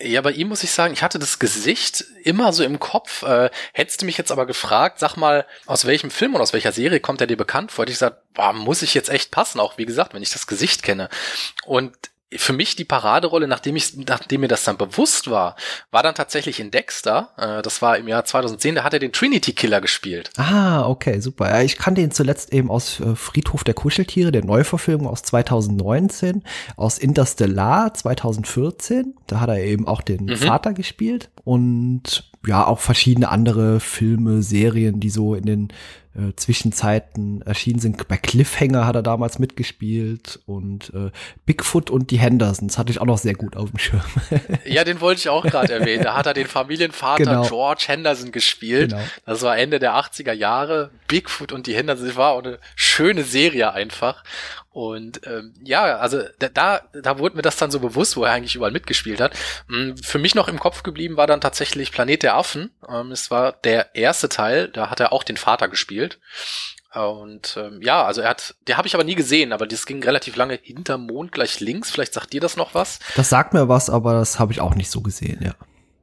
Ja, 0.00 0.20
bei 0.20 0.30
ihm 0.30 0.46
muss 0.46 0.62
ich 0.62 0.70
sagen, 0.70 0.92
ich 0.92 1.02
hatte 1.02 1.18
das 1.18 1.40
Gesicht 1.40 2.04
immer 2.22 2.52
so 2.52 2.62
im 2.62 2.78
Kopf. 2.78 3.24
Äh, 3.24 3.50
hättest 3.72 4.00
du 4.00 4.06
mich 4.06 4.16
jetzt 4.16 4.30
aber 4.30 4.46
gefragt, 4.46 5.00
sag 5.00 5.16
mal, 5.16 5.44
aus 5.66 5.86
welchem 5.86 6.12
Film 6.12 6.36
und 6.36 6.40
aus 6.40 6.52
welcher 6.52 6.70
Serie 6.70 7.00
kommt 7.00 7.20
er 7.20 7.26
dir 7.26 7.36
bekannt 7.36 7.72
vor? 7.72 7.82
Hätte 7.82 7.90
ich 7.90 7.96
gesagt, 7.96 8.22
boah, 8.32 8.52
muss 8.52 8.82
ich 8.82 8.94
jetzt 8.94 9.08
echt 9.08 9.32
passen, 9.32 9.58
auch 9.58 9.76
wie 9.76 9.86
gesagt, 9.86 10.14
wenn 10.14 10.22
ich 10.22 10.30
das 10.30 10.46
Gesicht 10.46 10.84
kenne. 10.84 11.08
Und 11.66 11.96
für 12.36 12.52
mich 12.52 12.76
die 12.76 12.84
Paraderolle, 12.84 13.48
nachdem 13.48 13.76
ich, 13.76 13.96
nachdem 13.96 14.42
mir 14.42 14.48
das 14.48 14.64
dann 14.64 14.76
bewusst 14.76 15.30
war, 15.30 15.56
war 15.90 16.02
dann 16.02 16.14
tatsächlich 16.14 16.60
in 16.60 16.70
Dexter. 16.70 17.30
Äh, 17.38 17.62
das 17.62 17.80
war 17.80 17.96
im 17.96 18.06
Jahr 18.06 18.24
2010. 18.24 18.74
Da 18.74 18.84
hat 18.84 18.92
er 18.92 18.98
den 18.98 19.12
Trinity 19.12 19.54
Killer 19.54 19.80
gespielt. 19.80 20.30
Ah, 20.36 20.86
okay, 20.86 21.20
super. 21.20 21.48
Ja, 21.48 21.62
ich 21.62 21.78
kannte 21.78 22.02
ihn 22.02 22.10
zuletzt 22.10 22.52
eben 22.52 22.70
aus 22.70 23.00
äh, 23.00 23.16
Friedhof 23.16 23.64
der 23.64 23.74
Kuscheltiere, 23.74 24.30
der 24.30 24.44
Neuverfilmung 24.44 25.06
aus 25.06 25.22
2019, 25.22 26.42
aus 26.76 26.98
Interstellar 26.98 27.94
2014. 27.94 29.14
Da 29.26 29.40
hat 29.40 29.48
er 29.48 29.64
eben 29.64 29.88
auch 29.88 30.02
den 30.02 30.26
mhm. 30.26 30.36
Vater 30.36 30.74
gespielt 30.74 31.30
und 31.44 32.30
ja 32.46 32.66
auch 32.66 32.80
verschiedene 32.80 33.30
andere 33.30 33.80
Filme, 33.80 34.42
Serien, 34.42 35.00
die 35.00 35.10
so 35.10 35.34
in 35.34 35.44
den 35.44 35.68
äh, 36.18 36.34
Zwischenzeiten 36.34 37.42
erschienen 37.42 37.78
sind. 37.78 38.08
Bei 38.08 38.16
Cliffhanger 38.16 38.86
hat 38.86 38.96
er 38.96 39.02
damals 39.02 39.38
mitgespielt 39.38 40.40
und 40.46 40.92
äh, 40.94 41.10
Bigfoot 41.46 41.90
und 41.90 42.10
die 42.10 42.18
Hendersons 42.18 42.76
hatte 42.76 42.90
ich 42.90 43.00
auch 43.00 43.06
noch 43.06 43.18
sehr 43.18 43.34
gut 43.34 43.56
auf 43.56 43.70
dem 43.70 43.78
Schirm. 43.78 44.02
ja, 44.64 44.84
den 44.84 45.00
wollte 45.00 45.20
ich 45.20 45.28
auch 45.28 45.44
gerade 45.44 45.72
erwähnen. 45.72 46.02
Da 46.02 46.16
hat 46.16 46.26
er 46.26 46.34
den 46.34 46.46
Familienvater 46.46 47.24
genau. 47.24 47.42
George 47.46 47.84
Henderson 47.86 48.32
gespielt. 48.32 48.90
Genau. 48.90 49.02
Das 49.26 49.42
war 49.42 49.56
Ende 49.56 49.78
der 49.78 49.94
80er 49.94 50.32
Jahre. 50.32 50.90
Bigfoot 51.06 51.52
und 51.52 51.66
die 51.66 51.74
Hendersons 51.74 52.16
war 52.16 52.32
auch 52.32 52.42
eine 52.42 52.58
schöne 52.74 53.22
Serie 53.22 53.72
einfach. 53.72 54.24
Und 54.78 55.26
ähm, 55.26 55.54
ja, 55.64 55.96
also 55.96 56.22
da, 56.38 56.82
da 56.92 57.18
wurde 57.18 57.34
mir 57.34 57.42
das 57.42 57.56
dann 57.56 57.72
so 57.72 57.80
bewusst, 57.80 58.16
wo 58.16 58.22
er 58.22 58.30
eigentlich 58.30 58.54
überall 58.54 58.70
mitgespielt 58.70 59.20
hat. 59.20 59.36
Hm, 59.68 59.96
für 59.96 60.20
mich 60.20 60.36
noch 60.36 60.46
im 60.46 60.60
Kopf 60.60 60.84
geblieben 60.84 61.16
war 61.16 61.26
dann 61.26 61.40
tatsächlich 61.40 61.90
Planet 61.90 62.22
der 62.22 62.36
Affen. 62.36 62.70
Ähm, 62.88 63.10
es 63.10 63.28
war 63.28 63.50
der 63.50 63.96
erste 63.96 64.28
Teil, 64.28 64.68
da 64.68 64.88
hat 64.88 65.00
er 65.00 65.12
auch 65.12 65.24
den 65.24 65.36
Vater 65.36 65.66
gespielt. 65.66 66.07
Und 66.94 67.56
ähm, 67.58 67.80
ja, 67.82 68.04
also 68.04 68.22
er 68.22 68.30
hat, 68.30 68.54
der 68.66 68.78
habe 68.78 68.88
ich 68.88 68.94
aber 68.94 69.04
nie 69.04 69.14
gesehen, 69.14 69.52
aber 69.52 69.66
das 69.66 69.84
ging 69.84 70.02
relativ 70.02 70.36
lange 70.36 70.58
hinter 70.62 70.96
Mond 70.96 71.32
gleich 71.32 71.60
links. 71.60 71.90
Vielleicht 71.90 72.14
sagt 72.14 72.32
dir 72.32 72.40
das 72.40 72.56
noch 72.56 72.74
was? 72.74 72.98
Das 73.14 73.28
sagt 73.28 73.52
mir 73.52 73.68
was, 73.68 73.90
aber 73.90 74.14
das 74.14 74.38
habe 74.38 74.52
ich 74.52 74.60
auch 74.60 74.74
nicht 74.74 74.90
so 74.90 75.02
gesehen, 75.02 75.40
ja. 75.42 75.54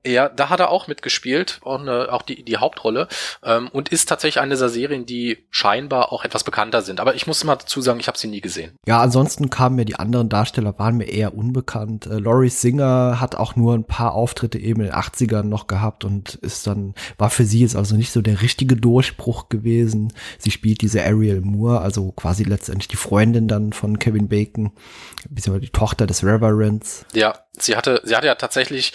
Ja, 0.06 0.30
da 0.30 0.50
hat 0.50 0.60
er 0.60 0.70
auch 0.70 0.88
mitgespielt, 0.88 1.60
auch, 1.64 1.80
eine, 1.80 2.12
auch 2.12 2.22
die, 2.22 2.44
die 2.44 2.58
Hauptrolle 2.58 3.08
ähm, 3.44 3.70
und 3.72 3.90
ist 3.90 4.08
tatsächlich 4.08 4.42
eine 4.42 4.56
dieser 4.56 4.70
Serien, 4.70 5.06
die 5.06 5.46
scheinbar 5.50 6.12
auch 6.12 6.24
etwas 6.24 6.44
bekannter 6.44 6.82
sind. 6.82 7.00
Aber 7.00 7.16
ich 7.16 7.28
muss 7.28 7.44
mal 7.44 7.56
dazu 7.56 7.82
sagen, 7.82 8.00
ich 8.00 8.08
habe 8.08 8.18
sie 8.18 8.28
nie 8.28 8.42
gesehen. 8.42 8.72
Ja, 8.88 9.00
ansonsten 9.00 9.50
kamen 9.50 9.76
mir 9.76 9.86
die 9.86 9.96
anderen 9.96 10.30
Darsteller, 10.30 10.78
waren 10.80 10.98
mir 10.98 11.06
eher 11.06 11.36
unbekannt. 11.36 12.06
Äh, 12.06 12.20
Laurie 12.20 12.50
Singer 12.50 13.20
hat 13.20 13.36
auch 13.36 13.56
nur 13.56 13.74
ein 13.74 13.84
paar 13.84 14.14
Auftritte 14.14 14.60
eben 14.60 14.82
in 14.82 14.88
den 14.88 14.96
80ern 14.96 15.44
noch 15.44 15.68
gehabt 15.68 16.04
und 16.04 16.36
ist 16.36 16.68
dann, 16.68 16.94
war 17.18 17.30
für 17.30 17.46
sie 17.46 17.62
jetzt 17.62 17.76
also 17.76 17.96
nicht 17.96 18.12
so 18.12 18.22
der 18.22 18.42
richtige 18.42 18.76
Durchbruch 18.76 19.50
gewesen. 19.50 20.14
Sie 20.38 20.52
spielt 20.52 20.82
diese 20.82 21.04
Ariel 21.04 21.42
Moore, 21.42 21.82
also 21.82 22.12
quasi 22.12 22.44
letztendlich 22.44 22.88
die 22.88 22.96
Freundin 22.96 23.48
dann 23.48 23.74
von 23.74 24.00
Kevin 24.00 24.30
Bacon, 24.30 24.72
beziehungsweise 25.30 25.66
die 25.66 25.72
Tochter 25.72 26.08
des 26.08 26.24
Reverends. 26.24 27.06
Ja, 27.14 27.40
sie 27.58 27.76
hatte, 27.76 28.02
sie 28.04 28.16
hatte 28.16 28.28
ja 28.28 28.36
tatsächlich 28.36 28.94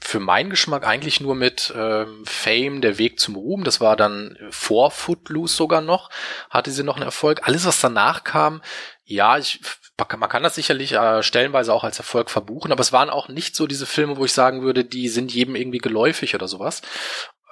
für 0.00 0.20
meinen 0.20 0.50
Geschmack 0.50 0.86
eigentlich 0.86 1.20
nur 1.20 1.34
mit 1.34 1.72
ähm, 1.76 2.24
Fame, 2.24 2.80
der 2.80 2.98
Weg 2.98 3.18
zum 3.18 3.34
Ruhm. 3.34 3.64
Das 3.64 3.80
war 3.80 3.96
dann 3.96 4.38
vor 4.50 4.90
Footloose 4.90 5.56
sogar 5.56 5.80
noch, 5.80 6.10
hatte 6.50 6.70
sie 6.70 6.84
noch 6.84 6.96
einen 6.96 7.04
Erfolg. 7.04 7.46
Alles, 7.46 7.66
was 7.66 7.80
danach 7.80 8.24
kam, 8.24 8.62
ja, 9.04 9.38
ich, 9.38 9.60
man 10.18 10.28
kann 10.28 10.42
das 10.42 10.56
sicherlich 10.56 10.92
äh, 10.92 11.22
stellenweise 11.22 11.72
auch 11.72 11.84
als 11.84 11.98
Erfolg 11.98 12.28
verbuchen, 12.28 12.72
aber 12.72 12.80
es 12.80 12.92
waren 12.92 13.10
auch 13.10 13.28
nicht 13.28 13.56
so 13.56 13.66
diese 13.66 13.86
Filme, 13.86 14.16
wo 14.16 14.24
ich 14.24 14.32
sagen 14.32 14.62
würde, 14.62 14.84
die 14.84 15.08
sind 15.08 15.32
jedem 15.32 15.56
irgendwie 15.56 15.78
geläufig 15.78 16.34
oder 16.34 16.48
sowas. 16.48 16.82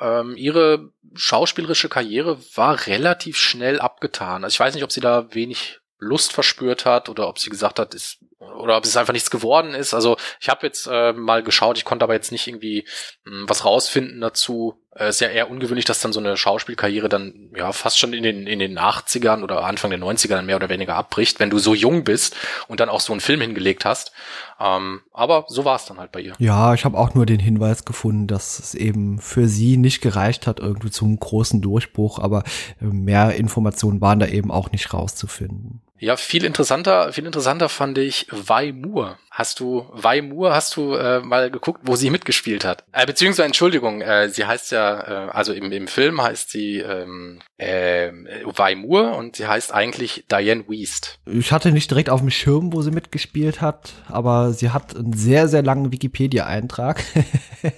Ähm, 0.00 0.36
ihre 0.36 0.90
schauspielerische 1.14 1.88
Karriere 1.88 2.38
war 2.56 2.86
relativ 2.86 3.36
schnell 3.36 3.80
abgetan. 3.80 4.44
Also 4.44 4.54
ich 4.54 4.60
weiß 4.60 4.74
nicht, 4.74 4.84
ob 4.84 4.92
sie 4.92 5.00
da 5.00 5.32
wenig 5.32 5.80
Lust 5.98 6.32
verspürt 6.32 6.84
hat 6.84 7.08
oder 7.08 7.28
ob 7.28 7.38
sie 7.38 7.50
gesagt 7.50 7.78
hat, 7.78 7.94
ist, 7.94 8.18
oder 8.56 8.76
ob 8.76 8.84
es 8.84 8.96
einfach 8.96 9.12
nichts 9.12 9.30
geworden 9.30 9.74
ist. 9.74 9.94
Also 9.94 10.16
ich 10.40 10.48
habe 10.48 10.66
jetzt 10.66 10.86
äh, 10.90 11.12
mal 11.12 11.42
geschaut, 11.42 11.78
ich 11.78 11.84
konnte 11.84 12.04
aber 12.04 12.14
jetzt 12.14 12.32
nicht 12.32 12.46
irgendwie 12.46 12.86
mh, 13.24 13.40
hm, 13.40 13.48
was 13.48 13.64
rausfinden 13.64 14.20
dazu, 14.20 14.80
äh, 14.94 15.08
ist 15.08 15.20
ja 15.20 15.28
eher 15.28 15.50
ungewöhnlich, 15.50 15.84
dass 15.84 16.00
dann 16.00 16.12
so 16.12 16.20
eine 16.20 16.36
Schauspielkarriere 16.36 17.08
dann 17.08 17.50
ja 17.56 17.72
fast 17.72 17.98
schon 17.98 18.12
in 18.12 18.22
den, 18.22 18.46
in 18.46 18.58
den 18.58 18.78
80ern 18.78 19.42
oder 19.42 19.64
Anfang 19.64 19.90
der 19.90 19.98
90ern 19.98 20.42
mehr 20.42 20.56
oder 20.56 20.68
weniger 20.68 20.94
abbricht, 20.94 21.40
wenn 21.40 21.50
du 21.50 21.58
so 21.58 21.74
jung 21.74 22.04
bist 22.04 22.36
und 22.68 22.80
dann 22.80 22.88
auch 22.88 23.00
so 23.00 23.12
einen 23.12 23.20
Film 23.20 23.40
hingelegt 23.40 23.84
hast. 23.84 24.12
Ähm, 24.60 25.00
aber 25.12 25.44
so 25.48 25.64
war 25.64 25.76
es 25.76 25.86
dann 25.86 25.98
halt 25.98 26.12
bei 26.12 26.20
ihr. 26.20 26.34
Ja, 26.38 26.74
ich 26.74 26.84
habe 26.84 26.98
auch 26.98 27.14
nur 27.14 27.26
den 27.26 27.40
Hinweis 27.40 27.84
gefunden, 27.84 28.26
dass 28.26 28.58
es 28.58 28.74
eben 28.74 29.18
für 29.18 29.48
sie 29.48 29.76
nicht 29.76 30.00
gereicht 30.00 30.46
hat, 30.46 30.60
irgendwie 30.60 30.90
zum 30.90 31.18
großen 31.18 31.60
Durchbruch, 31.60 32.18
aber 32.18 32.44
äh, 32.80 32.84
mehr 32.84 33.34
Informationen 33.34 34.00
waren 34.00 34.18
da 34.18 34.26
eben 34.26 34.50
auch 34.50 34.72
nicht 34.72 34.92
rauszufinden. 34.92 35.80
Ja, 36.04 36.16
viel 36.16 36.44
interessanter, 36.44 37.12
viel 37.12 37.24
interessanter 37.24 37.68
fand 37.70 37.96
ich 37.98 38.26
Vi 38.30 38.72
Moore. 38.72 39.16
Hast 39.30 39.58
du, 39.60 39.86
Vi 39.94 40.20
Moore, 40.22 40.52
hast 40.52 40.76
du 40.76 40.94
äh, 40.94 41.20
mal 41.20 41.50
geguckt, 41.50 41.80
wo 41.84 41.96
sie 41.96 42.10
mitgespielt 42.10 42.64
hat? 42.64 42.84
Äh, 42.92 43.06
beziehungsweise, 43.06 43.46
Entschuldigung, 43.46 44.02
äh, 44.02 44.28
sie 44.28 44.44
heißt 44.44 44.72
ja, 44.72 45.28
äh, 45.28 45.30
also 45.30 45.52
im, 45.52 45.72
im 45.72 45.86
Film 45.86 46.20
heißt 46.20 46.50
sie 46.50 46.80
ähm, 46.80 47.38
äh, 47.58 48.10
Vi 48.12 48.74
Moore 48.74 49.12
und 49.14 49.36
sie 49.36 49.46
heißt 49.46 49.72
eigentlich 49.72 50.26
Diane 50.30 50.68
Weist. 50.68 51.20
Ich 51.26 51.52
hatte 51.52 51.72
nicht 51.72 51.90
direkt 51.90 52.10
auf 52.10 52.20
dem 52.20 52.30
Schirm, 52.30 52.72
wo 52.72 52.82
sie 52.82 52.90
mitgespielt 52.90 53.60
hat, 53.60 53.92
aber 54.08 54.43
sie 54.52 54.70
hat 54.70 54.96
einen 54.96 55.12
sehr, 55.12 55.48
sehr 55.48 55.62
langen 55.62 55.92
Wikipedia-Eintrag. 55.92 57.02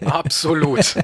Absolut. 0.05 0.97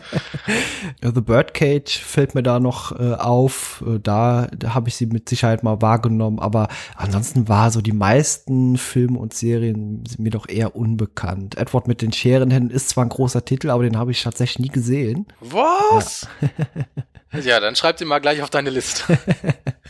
The 1.03 1.21
Birdcage 1.21 1.99
fällt 1.99 2.35
mir 2.35 2.43
da 2.43 2.61
noch 2.61 2.99
äh, 2.99 3.15
auf. 3.15 3.85
Äh, 3.87 4.01
da, 4.01 4.49
da 4.57 4.75
habe 4.75 4.89
ich 4.89 4.97
sie 4.97 5.07
mit 5.07 5.29
Sicherheit 5.29 5.63
mal 5.63 5.81
wahrgenommen, 5.81 6.39
aber 6.39 6.69
ansonsten 6.97 7.49
war 7.49 7.71
so 7.71 7.81
die 7.81 7.93
meisten 7.93 8.77
Filme 8.77 9.19
und 9.19 9.35
Serien 9.35 10.05
sind 10.09 10.21
mir 10.21 10.31
doch 10.31 10.49
eher 10.49 10.75
unbekannt. 10.75 11.57
Edward 11.57 11.89
mit 11.89 12.03
den 12.03 12.13
Scherenhänden 12.13 12.71
ist 12.71 12.89
zwar 12.89 13.05
ein 13.05 13.11
großer 13.11 13.45
Titel, 13.45 13.71
aber 13.71 13.85
den 13.85 13.99
habe 13.99 14.11
ich 14.11 14.23
tatsächlich 14.23 14.59
nie 14.59 14.73
gesehen. 14.73 15.27
Was? 15.41 16.27
Ja, 16.41 16.49
ja 17.33 17.61
dann 17.61 17.77
schreib 17.77 17.97
den 17.97 18.09
mal 18.09 18.21
gleich 18.21 18.43
auf 18.43 18.51
deine 18.51 18.71
Liste. 18.71 19.19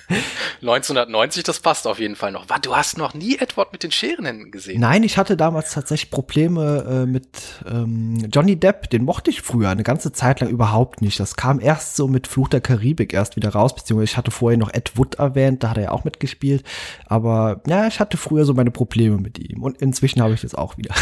1990, 0.63 1.43
das 1.43 1.61
passt 1.61 1.87
auf 1.87 1.99
jeden 1.99 2.15
Fall 2.17 2.33
noch. 2.33 2.47
Du 2.61 2.77
hast 2.77 2.97
noch 2.99 3.15
nie 3.15 3.37
Edward 3.39 3.73
mit 3.73 3.83
den 3.83 3.91
Scherenhänden 3.91 4.51
gesehen? 4.51 4.81
Nein, 4.81 5.03
ich 5.03 5.19
hatte 5.19 5.37
damals 5.37 5.73
tatsächlich 5.73 6.11
Probleme 6.11 6.85
äh, 6.89 7.07
mit 7.07 7.27
ähm, 7.67 8.29
Johnny 8.33 8.57
Depp. 8.57 8.91
Den 8.91 9.05
mochte 9.05 9.31
ich 9.31 9.43
früher 9.43 9.71
eine 9.71 9.83
ganze 9.83 10.13
Zeit 10.13 10.41
lang 10.41 10.51
überhaupt 10.51 11.03
nicht. 11.03 11.19
Das 11.19 11.35
kam 11.35 11.61
erst 11.61 11.97
so 11.97 12.07
mit 12.07 12.27
Fluch 12.27 12.49
der 12.49 12.61
Karibik 12.61 13.13
erst 13.13 13.37
wieder 13.37 13.51
raus, 13.51 13.75
beziehungsweise 13.75 14.13
ich 14.13 14.17
hatte 14.17 14.31
vorher 14.31 14.59
noch 14.59 14.73
Ed 14.73 14.93
Wood 14.97 15.17
erwähnt, 15.17 15.63
da 15.65 15.71
hat 15.71 15.79
er 15.79 15.85
ja 15.85 15.91
auch 15.91 16.05
mitgespielt. 16.05 16.65
Aber 17.07 17.61
ja, 17.67 17.87
ich 17.87 17.99
hatte 17.99 18.17
früher 18.17 18.45
so 18.45 18.55
meine 18.55 18.71
Probleme 18.71 19.17
mit 19.17 19.39
ihm 19.39 19.63
und 19.63 19.81
inzwischen 19.83 20.23
habe 20.23 20.35
ich 20.35 20.43
das 20.43 20.55
auch 20.55 20.77
wieder. 20.77 20.95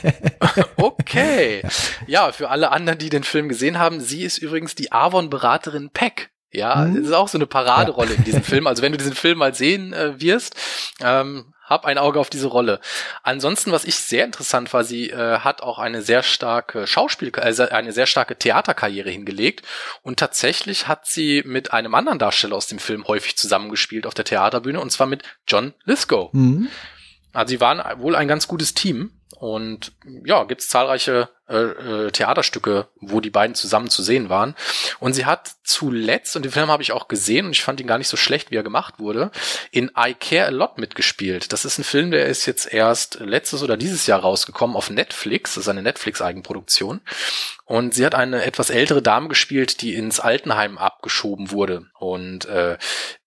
okay. 0.76 1.62
Ja, 2.06 2.32
für 2.32 2.48
alle 2.48 2.70
anderen, 2.70 2.98
die 2.98 3.10
den 3.10 3.22
Film 3.22 3.48
gesehen 3.48 3.78
haben, 3.78 4.00
sie 4.00 4.22
ist 4.22 4.38
übrigens 4.38 4.74
die 4.74 4.92
Avon-Beraterin 4.92 5.67
Peck. 5.90 6.30
Ja, 6.50 6.84
hm? 6.84 6.94
das 6.94 7.06
ist 7.06 7.12
auch 7.12 7.28
so 7.28 7.38
eine 7.38 7.46
Paraderolle 7.46 8.12
ja. 8.12 8.16
in 8.16 8.24
diesem 8.24 8.42
Film. 8.42 8.66
Also 8.66 8.82
wenn 8.82 8.92
du 8.92 8.98
diesen 8.98 9.14
Film 9.14 9.38
mal 9.38 9.54
sehen 9.54 9.92
äh, 9.92 10.20
wirst, 10.20 10.56
ähm, 11.00 11.52
hab 11.68 11.84
ein 11.84 11.98
Auge 11.98 12.18
auf 12.18 12.30
diese 12.30 12.46
Rolle. 12.46 12.80
Ansonsten, 13.22 13.72
was 13.72 13.84
ich 13.84 13.96
sehr 13.96 14.24
interessant 14.24 14.72
war, 14.72 14.84
sie 14.84 15.10
äh, 15.10 15.40
hat 15.40 15.62
auch 15.62 15.78
eine 15.78 16.00
sehr 16.00 16.22
starke 16.22 16.86
Schauspiel, 16.86 17.30
also 17.34 17.68
eine 17.68 17.92
sehr 17.92 18.06
starke 18.06 18.36
Theaterkarriere 18.36 19.10
hingelegt 19.10 19.66
und 20.02 20.18
tatsächlich 20.18 20.88
hat 20.88 21.06
sie 21.06 21.42
mit 21.44 21.72
einem 21.72 21.94
anderen 21.94 22.18
Darsteller 22.18 22.56
aus 22.56 22.68
dem 22.68 22.78
Film 22.78 23.06
häufig 23.06 23.36
zusammengespielt 23.36 24.06
auf 24.06 24.14
der 24.14 24.24
Theaterbühne 24.24 24.80
und 24.80 24.90
zwar 24.90 25.06
mit 25.06 25.22
John 25.46 25.74
Lithgow. 25.84 26.32
Mhm. 26.32 26.68
Also 27.34 27.50
sie 27.50 27.60
waren 27.60 27.82
wohl 28.00 28.16
ein 28.16 28.28
ganz 28.28 28.48
gutes 28.48 28.72
Team 28.72 29.20
und 29.36 29.92
ja, 30.24 30.44
gibt's 30.44 30.68
zahlreiche 30.68 31.28
äh, 31.48 32.06
äh, 32.06 32.10
Theaterstücke, 32.10 32.88
wo 33.00 33.20
die 33.20 33.30
beiden 33.30 33.54
zusammen 33.54 33.88
zu 33.88 34.02
sehen 34.02 34.28
waren. 34.28 34.54
Und 35.00 35.14
sie 35.14 35.26
hat 35.26 35.52
zuletzt, 35.64 36.36
und 36.36 36.44
den 36.44 36.52
Film 36.52 36.68
habe 36.68 36.82
ich 36.82 36.92
auch 36.92 37.08
gesehen 37.08 37.46
und 37.46 37.52
ich 37.52 37.62
fand 37.62 37.80
ihn 37.80 37.86
gar 37.86 37.98
nicht 37.98 38.08
so 38.08 38.16
schlecht, 38.16 38.50
wie 38.50 38.56
er 38.56 38.62
gemacht 38.62 38.98
wurde, 38.98 39.30
in 39.70 39.90
I 39.98 40.14
Care 40.14 40.46
a 40.46 40.50
Lot 40.50 40.78
mitgespielt. 40.78 41.52
Das 41.52 41.64
ist 41.64 41.78
ein 41.78 41.84
Film, 41.84 42.10
der 42.10 42.26
ist 42.26 42.46
jetzt 42.46 42.72
erst 42.72 43.20
letztes 43.20 43.62
oder 43.62 43.76
dieses 43.76 44.06
Jahr 44.06 44.20
rausgekommen 44.20 44.76
auf 44.76 44.90
Netflix. 44.90 45.54
Das 45.54 45.64
ist 45.64 45.68
eine 45.68 45.82
Netflix-Eigenproduktion. 45.82 47.00
Und 47.64 47.94
sie 47.94 48.06
hat 48.06 48.14
eine 48.14 48.44
etwas 48.44 48.70
ältere 48.70 49.02
Dame 49.02 49.28
gespielt, 49.28 49.82
die 49.82 49.94
ins 49.94 50.20
Altenheim 50.20 50.78
abgeschoben 50.78 51.50
wurde. 51.50 51.86
Und 51.98 52.46
äh, 52.46 52.78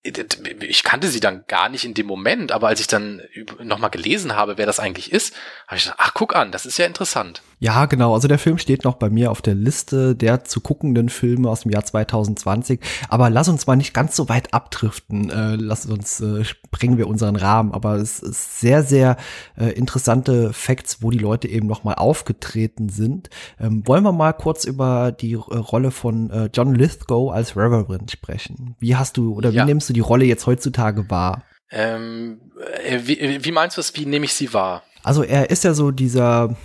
ich 0.03 0.83
kannte 0.83 1.09
sie 1.09 1.19
dann 1.19 1.43
gar 1.47 1.69
nicht 1.69 1.85
in 1.85 1.93
dem 1.93 2.07
Moment, 2.07 2.51
aber 2.51 2.67
als 2.67 2.79
ich 2.79 2.87
dann 2.87 3.21
nochmal 3.63 3.91
gelesen 3.91 4.35
habe, 4.35 4.57
wer 4.57 4.65
das 4.65 4.79
eigentlich 4.79 5.11
ist, 5.11 5.33
habe 5.67 5.77
ich 5.77 5.83
gedacht, 5.83 5.99
ach 6.01 6.13
guck 6.15 6.35
an, 6.35 6.51
das 6.51 6.65
ist 6.65 6.79
ja 6.79 6.85
interessant. 6.85 7.43
Ja, 7.61 7.85
genau. 7.85 8.15
Also 8.15 8.27
der 8.27 8.39
Film 8.39 8.57
steht 8.57 8.83
noch 8.85 8.95
bei 8.95 9.11
mir 9.11 9.29
auf 9.29 9.43
der 9.43 9.53
Liste 9.53 10.15
der 10.15 10.43
zu 10.43 10.61
guckenden 10.61 11.09
Filme 11.09 11.47
aus 11.47 11.61
dem 11.61 11.71
Jahr 11.71 11.85
2020. 11.85 12.79
Aber 13.07 13.29
lass 13.29 13.49
uns 13.49 13.67
mal 13.67 13.75
nicht 13.75 13.93
ganz 13.93 14.15
so 14.15 14.29
weit 14.29 14.51
abdriften. 14.51 15.29
Äh, 15.29 15.57
lass 15.57 15.85
uns 15.85 16.19
äh, 16.21 16.43
sprengen 16.43 16.97
wir 16.97 17.07
unseren 17.07 17.35
Rahmen. 17.35 17.71
Aber 17.71 17.97
es 17.97 18.19
ist 18.19 18.59
sehr, 18.59 18.81
sehr 18.81 19.15
äh, 19.59 19.67
interessante 19.73 20.53
Facts, 20.53 21.03
wo 21.03 21.11
die 21.11 21.19
Leute 21.19 21.47
eben 21.47 21.67
noch 21.67 21.83
mal 21.83 21.93
aufgetreten 21.93 22.89
sind. 22.89 23.29
Ähm, 23.59 23.83
wollen 23.85 24.03
wir 24.03 24.11
mal 24.11 24.33
kurz 24.33 24.65
über 24.65 25.11
die 25.11 25.33
äh, 25.33 25.37
Rolle 25.37 25.91
von 25.91 26.31
äh, 26.31 26.49
John 26.51 26.73
Lithgow 26.73 27.31
als 27.31 27.55
Reverend 27.55 28.09
sprechen? 28.09 28.75
Wie 28.79 28.95
hast 28.95 29.17
du 29.17 29.35
oder 29.35 29.51
ja. 29.51 29.61
wie 29.61 29.67
nimmst 29.67 29.87
du 29.87 29.90
die 29.93 29.99
Rolle 29.99 30.25
jetzt 30.25 30.47
heutzutage 30.47 31.09
wahr? 31.09 31.43
Ähm, 31.71 32.41
äh, 32.85 32.99
wie, 33.03 33.43
wie 33.43 33.51
meinst 33.51 33.77
du 33.77 33.81
es? 33.81 33.95
Wie 33.95 34.05
nehme 34.05 34.25
ich 34.25 34.33
sie 34.33 34.53
wahr? 34.53 34.83
Also 35.03 35.23
er 35.23 35.49
ist 35.49 35.63
ja 35.63 35.73
so 35.73 35.91
dieser 35.91 36.55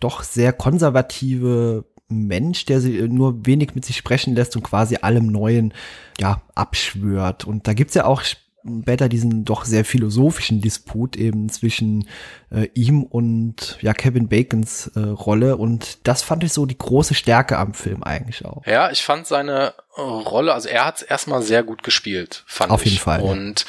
doch 0.00 0.22
sehr 0.22 0.52
konservative 0.52 1.84
Mensch, 2.08 2.64
der 2.66 2.80
sie 2.80 3.02
nur 3.08 3.46
wenig 3.46 3.74
mit 3.74 3.84
sich 3.84 3.96
sprechen 3.96 4.34
lässt 4.34 4.56
und 4.56 4.62
quasi 4.62 4.98
allem 5.00 5.26
Neuen 5.26 5.72
ja 6.20 6.42
abschwört. 6.54 7.44
Und 7.44 7.66
da 7.66 7.74
gibt's 7.74 7.94
ja 7.94 8.04
auch 8.04 8.22
später 8.82 9.08
diesen 9.08 9.44
doch 9.44 9.64
sehr 9.64 9.84
philosophischen 9.84 10.60
Disput 10.60 11.16
eben 11.16 11.48
zwischen 11.48 12.08
äh, 12.50 12.68
ihm 12.74 13.02
und 13.02 13.78
ja 13.80 13.92
Kevin 13.92 14.28
Bacons 14.28 14.90
äh, 14.94 15.00
Rolle 15.00 15.56
und 15.56 16.06
das 16.06 16.22
fand 16.22 16.44
ich 16.44 16.52
so 16.52 16.66
die 16.66 16.78
große 16.78 17.14
Stärke 17.14 17.58
am 17.58 17.74
Film 17.74 18.02
eigentlich 18.02 18.44
auch. 18.44 18.64
Ja, 18.66 18.90
ich 18.90 19.02
fand 19.02 19.26
seine 19.26 19.74
Rolle, 19.96 20.52
also 20.52 20.68
er 20.68 20.84
hat 20.84 20.96
es 20.96 21.02
erstmal 21.02 21.42
sehr 21.42 21.62
gut 21.62 21.82
gespielt, 21.82 22.44
fand 22.46 22.70
Auf 22.70 22.84
ich. 22.84 22.92
jeden 22.92 23.02
Fall. 23.02 23.20
Und 23.22 23.64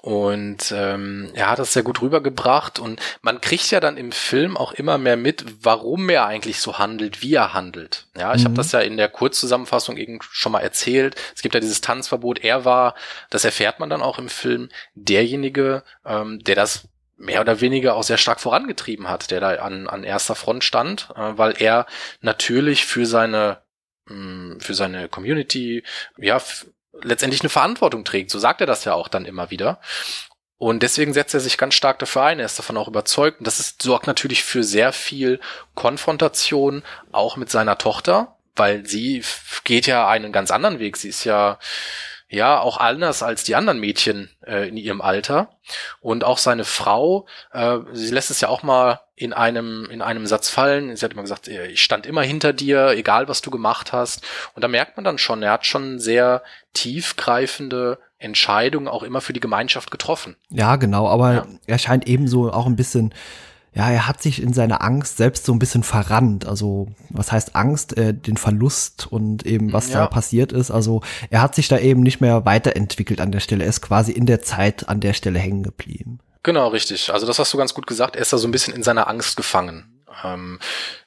und 0.00 0.72
ähm, 0.72 1.30
er 1.34 1.50
hat 1.50 1.58
das 1.58 1.72
sehr 1.72 1.82
gut 1.82 2.02
rübergebracht 2.02 2.78
und 2.78 3.00
man 3.20 3.40
kriegt 3.40 3.70
ja 3.70 3.80
dann 3.80 3.96
im 3.96 4.12
Film 4.12 4.56
auch 4.56 4.72
immer 4.72 4.96
mehr 4.96 5.16
mit, 5.16 5.44
warum 5.64 6.08
er 6.08 6.26
eigentlich 6.26 6.60
so 6.60 6.78
handelt, 6.78 7.20
wie 7.22 7.34
er 7.34 7.52
handelt. 7.52 8.06
Ja, 8.16 8.32
ich 8.34 8.42
mhm. 8.42 8.46
habe 8.46 8.54
das 8.54 8.72
ja 8.72 8.80
in 8.80 8.96
der 8.96 9.08
Kurzzusammenfassung 9.08 9.96
eben 9.96 10.20
schon 10.22 10.52
mal 10.52 10.60
erzählt. 10.60 11.16
Es 11.34 11.42
gibt 11.42 11.54
ja 11.54 11.60
dieses 11.60 11.80
Tanzverbot. 11.80 12.44
Er 12.44 12.64
war, 12.64 12.94
das 13.30 13.44
erfährt 13.44 13.80
man 13.80 13.90
dann 13.90 14.02
auch 14.02 14.18
im 14.18 14.28
Film, 14.28 14.68
derjenige, 14.94 15.82
ähm, 16.06 16.38
der 16.44 16.54
das 16.54 16.88
mehr 17.16 17.40
oder 17.40 17.60
weniger 17.60 17.96
auch 17.96 18.04
sehr 18.04 18.18
stark 18.18 18.40
vorangetrieben 18.40 19.08
hat, 19.08 19.32
der 19.32 19.40
da 19.40 19.50
an, 19.56 19.88
an 19.88 20.04
erster 20.04 20.36
Front 20.36 20.62
stand, 20.62 21.08
äh, 21.16 21.36
weil 21.36 21.54
er 21.58 21.86
natürlich 22.20 22.86
für 22.86 23.04
seine 23.04 23.62
mm, 24.06 24.60
für 24.60 24.74
seine 24.74 25.08
Community, 25.08 25.82
ja, 26.16 26.40
letztendlich 27.02 27.42
eine 27.42 27.50
Verantwortung 27.50 28.04
trägt. 28.04 28.30
So 28.30 28.38
sagt 28.38 28.60
er 28.60 28.66
das 28.66 28.84
ja 28.84 28.94
auch 28.94 29.08
dann 29.08 29.24
immer 29.24 29.50
wieder. 29.50 29.80
Und 30.58 30.82
deswegen 30.82 31.14
setzt 31.14 31.34
er 31.34 31.40
sich 31.40 31.56
ganz 31.56 31.74
stark 31.74 32.00
dafür 32.00 32.22
ein. 32.22 32.40
Er 32.40 32.46
ist 32.46 32.58
davon 32.58 32.76
auch 32.76 32.88
überzeugt. 32.88 33.38
Und 33.38 33.46
das 33.46 33.60
ist, 33.60 33.82
sorgt 33.82 34.06
natürlich 34.06 34.42
für 34.42 34.64
sehr 34.64 34.92
viel 34.92 35.40
Konfrontation, 35.74 36.82
auch 37.12 37.36
mit 37.36 37.48
seiner 37.50 37.78
Tochter, 37.78 38.36
weil 38.56 38.84
sie 38.84 39.22
geht 39.62 39.86
ja 39.86 40.08
einen 40.08 40.32
ganz 40.32 40.50
anderen 40.50 40.80
Weg. 40.80 40.96
Sie 40.96 41.08
ist 41.08 41.24
ja 41.24 41.58
ja 42.30 42.60
auch 42.60 42.76
anders 42.76 43.22
als 43.22 43.42
die 43.44 43.54
anderen 43.54 43.80
Mädchen 43.80 44.30
äh, 44.46 44.68
in 44.68 44.76
ihrem 44.76 45.00
Alter 45.00 45.56
und 46.00 46.24
auch 46.24 46.36
seine 46.36 46.64
Frau 46.64 47.26
äh, 47.52 47.78
sie 47.92 48.10
lässt 48.12 48.30
es 48.30 48.42
ja 48.42 48.48
auch 48.48 48.62
mal 48.62 49.00
in 49.18 49.32
einem 49.32 49.88
in 49.90 50.00
einem 50.00 50.26
Satz 50.26 50.48
fallen 50.48 50.94
sie 50.94 51.04
hat 51.04 51.12
immer 51.12 51.22
gesagt 51.22 51.48
äh, 51.48 51.66
ich 51.66 51.82
stand 51.82 52.06
immer 52.06 52.22
hinter 52.22 52.52
dir 52.52 52.90
egal 52.90 53.28
was 53.28 53.42
du 53.42 53.50
gemacht 53.50 53.92
hast 53.92 54.24
und 54.54 54.62
da 54.62 54.68
merkt 54.68 54.96
man 54.96 55.04
dann 55.04 55.18
schon 55.18 55.42
er 55.42 55.52
hat 55.52 55.66
schon 55.66 55.98
sehr 55.98 56.42
tiefgreifende 56.72 57.98
Entscheidungen 58.18 58.88
auch 58.88 59.02
immer 59.02 59.20
für 59.20 59.32
die 59.32 59.40
Gemeinschaft 59.40 59.90
getroffen 59.90 60.36
ja 60.50 60.76
genau 60.76 61.08
aber 61.08 61.32
ja. 61.32 61.46
er 61.66 61.78
scheint 61.78 62.06
ebenso 62.06 62.52
auch 62.52 62.66
ein 62.66 62.76
bisschen 62.76 63.12
ja, 63.74 63.90
er 63.90 64.08
hat 64.08 64.22
sich 64.22 64.42
in 64.42 64.52
seiner 64.52 64.82
Angst 64.82 65.18
selbst 65.18 65.44
so 65.44 65.52
ein 65.52 65.60
bisschen 65.60 65.84
verrannt. 65.84 66.46
Also, 66.46 66.88
was 67.10 67.30
heißt 67.30 67.54
Angst? 67.54 67.96
Äh, 67.96 68.12
den 68.12 68.36
Verlust 68.36 69.06
und 69.06 69.46
eben, 69.46 69.72
was 69.72 69.90
ja. 69.90 70.00
da 70.00 70.06
passiert 70.06 70.50
ist. 70.50 70.72
Also, 70.72 71.02
er 71.30 71.42
hat 71.42 71.54
sich 71.54 71.68
da 71.68 71.78
eben 71.78 72.02
nicht 72.02 72.20
mehr 72.20 72.44
weiterentwickelt 72.44 73.20
an 73.20 73.30
der 73.30 73.38
Stelle. 73.38 73.64
Er 73.64 73.70
ist 73.70 73.82
quasi 73.82 74.10
in 74.10 74.26
der 74.26 74.40
Zeit 74.40 74.88
an 74.88 74.98
der 74.98 75.12
Stelle 75.12 75.38
hängen 75.38 75.62
geblieben. 75.62 76.18
Genau, 76.48 76.68
richtig. 76.68 77.12
Also, 77.12 77.26
das 77.26 77.38
hast 77.38 77.52
du 77.52 77.58
ganz 77.58 77.74
gut 77.74 77.86
gesagt. 77.86 78.16
Er 78.16 78.22
ist 78.22 78.32
da 78.32 78.38
so 78.38 78.48
ein 78.48 78.52
bisschen 78.52 78.74
in 78.74 78.82
seiner 78.82 79.06
Angst 79.06 79.36
gefangen. 79.36 80.02
Ähm, 80.24 80.58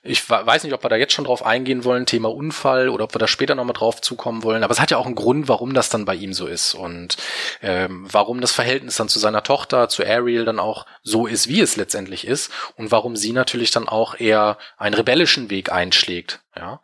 ich 0.04 0.30
weiß 0.30 0.64
nicht, 0.64 0.74
ob 0.74 0.84
wir 0.86 0.90
da 0.90 0.98
jetzt 0.98 1.14
schon 1.14 1.26
drauf 1.26 1.44
eingehen 1.44 1.84
wollen, 1.84 2.06
Thema 2.06 2.32
Unfall, 2.32 2.90
oder 2.90 3.06
ob 3.06 3.16
wir 3.16 3.18
da 3.18 3.28
später 3.28 3.56
nochmal 3.56 3.74
drauf 3.74 4.02
zukommen 4.02 4.44
wollen. 4.44 4.64
Aber 4.64 4.72
es 4.72 4.80
hat 4.80 4.92
ja 4.92 4.98
auch 4.98 5.08
einen 5.08 5.16
Grund, 5.16 5.48
warum 5.48 5.74
das 5.74 5.90
dann 5.90 6.06
bei 6.06 6.14
ihm 6.14 6.34
so 6.34 6.46
ist 6.46 6.76
und 6.76 7.18
ähm, 7.64 8.06
warum 8.12 8.40
das 8.40 8.52
Verhältnis 8.52 8.98
dann 8.98 9.10
zu 9.10 9.18
seiner 9.18 9.42
Tochter, 9.42 9.90
zu 9.90 10.06
Ariel 10.06 10.46
dann 10.46 10.60
auch 10.60 10.86
so 11.02 11.26
ist, 11.26 11.48
wie 11.48 11.62
es 11.62 11.76
letztendlich 11.76 12.28
ist 12.28 12.52
und 12.76 12.92
warum 12.92 13.16
sie 13.16 13.32
natürlich 13.32 13.72
dann 13.72 13.90
auch 13.90 14.20
eher 14.20 14.60
einen 14.78 14.94
rebellischen 14.94 15.50
Weg 15.50 15.72
einschlägt. 15.72 16.42
Ja, 16.56 16.82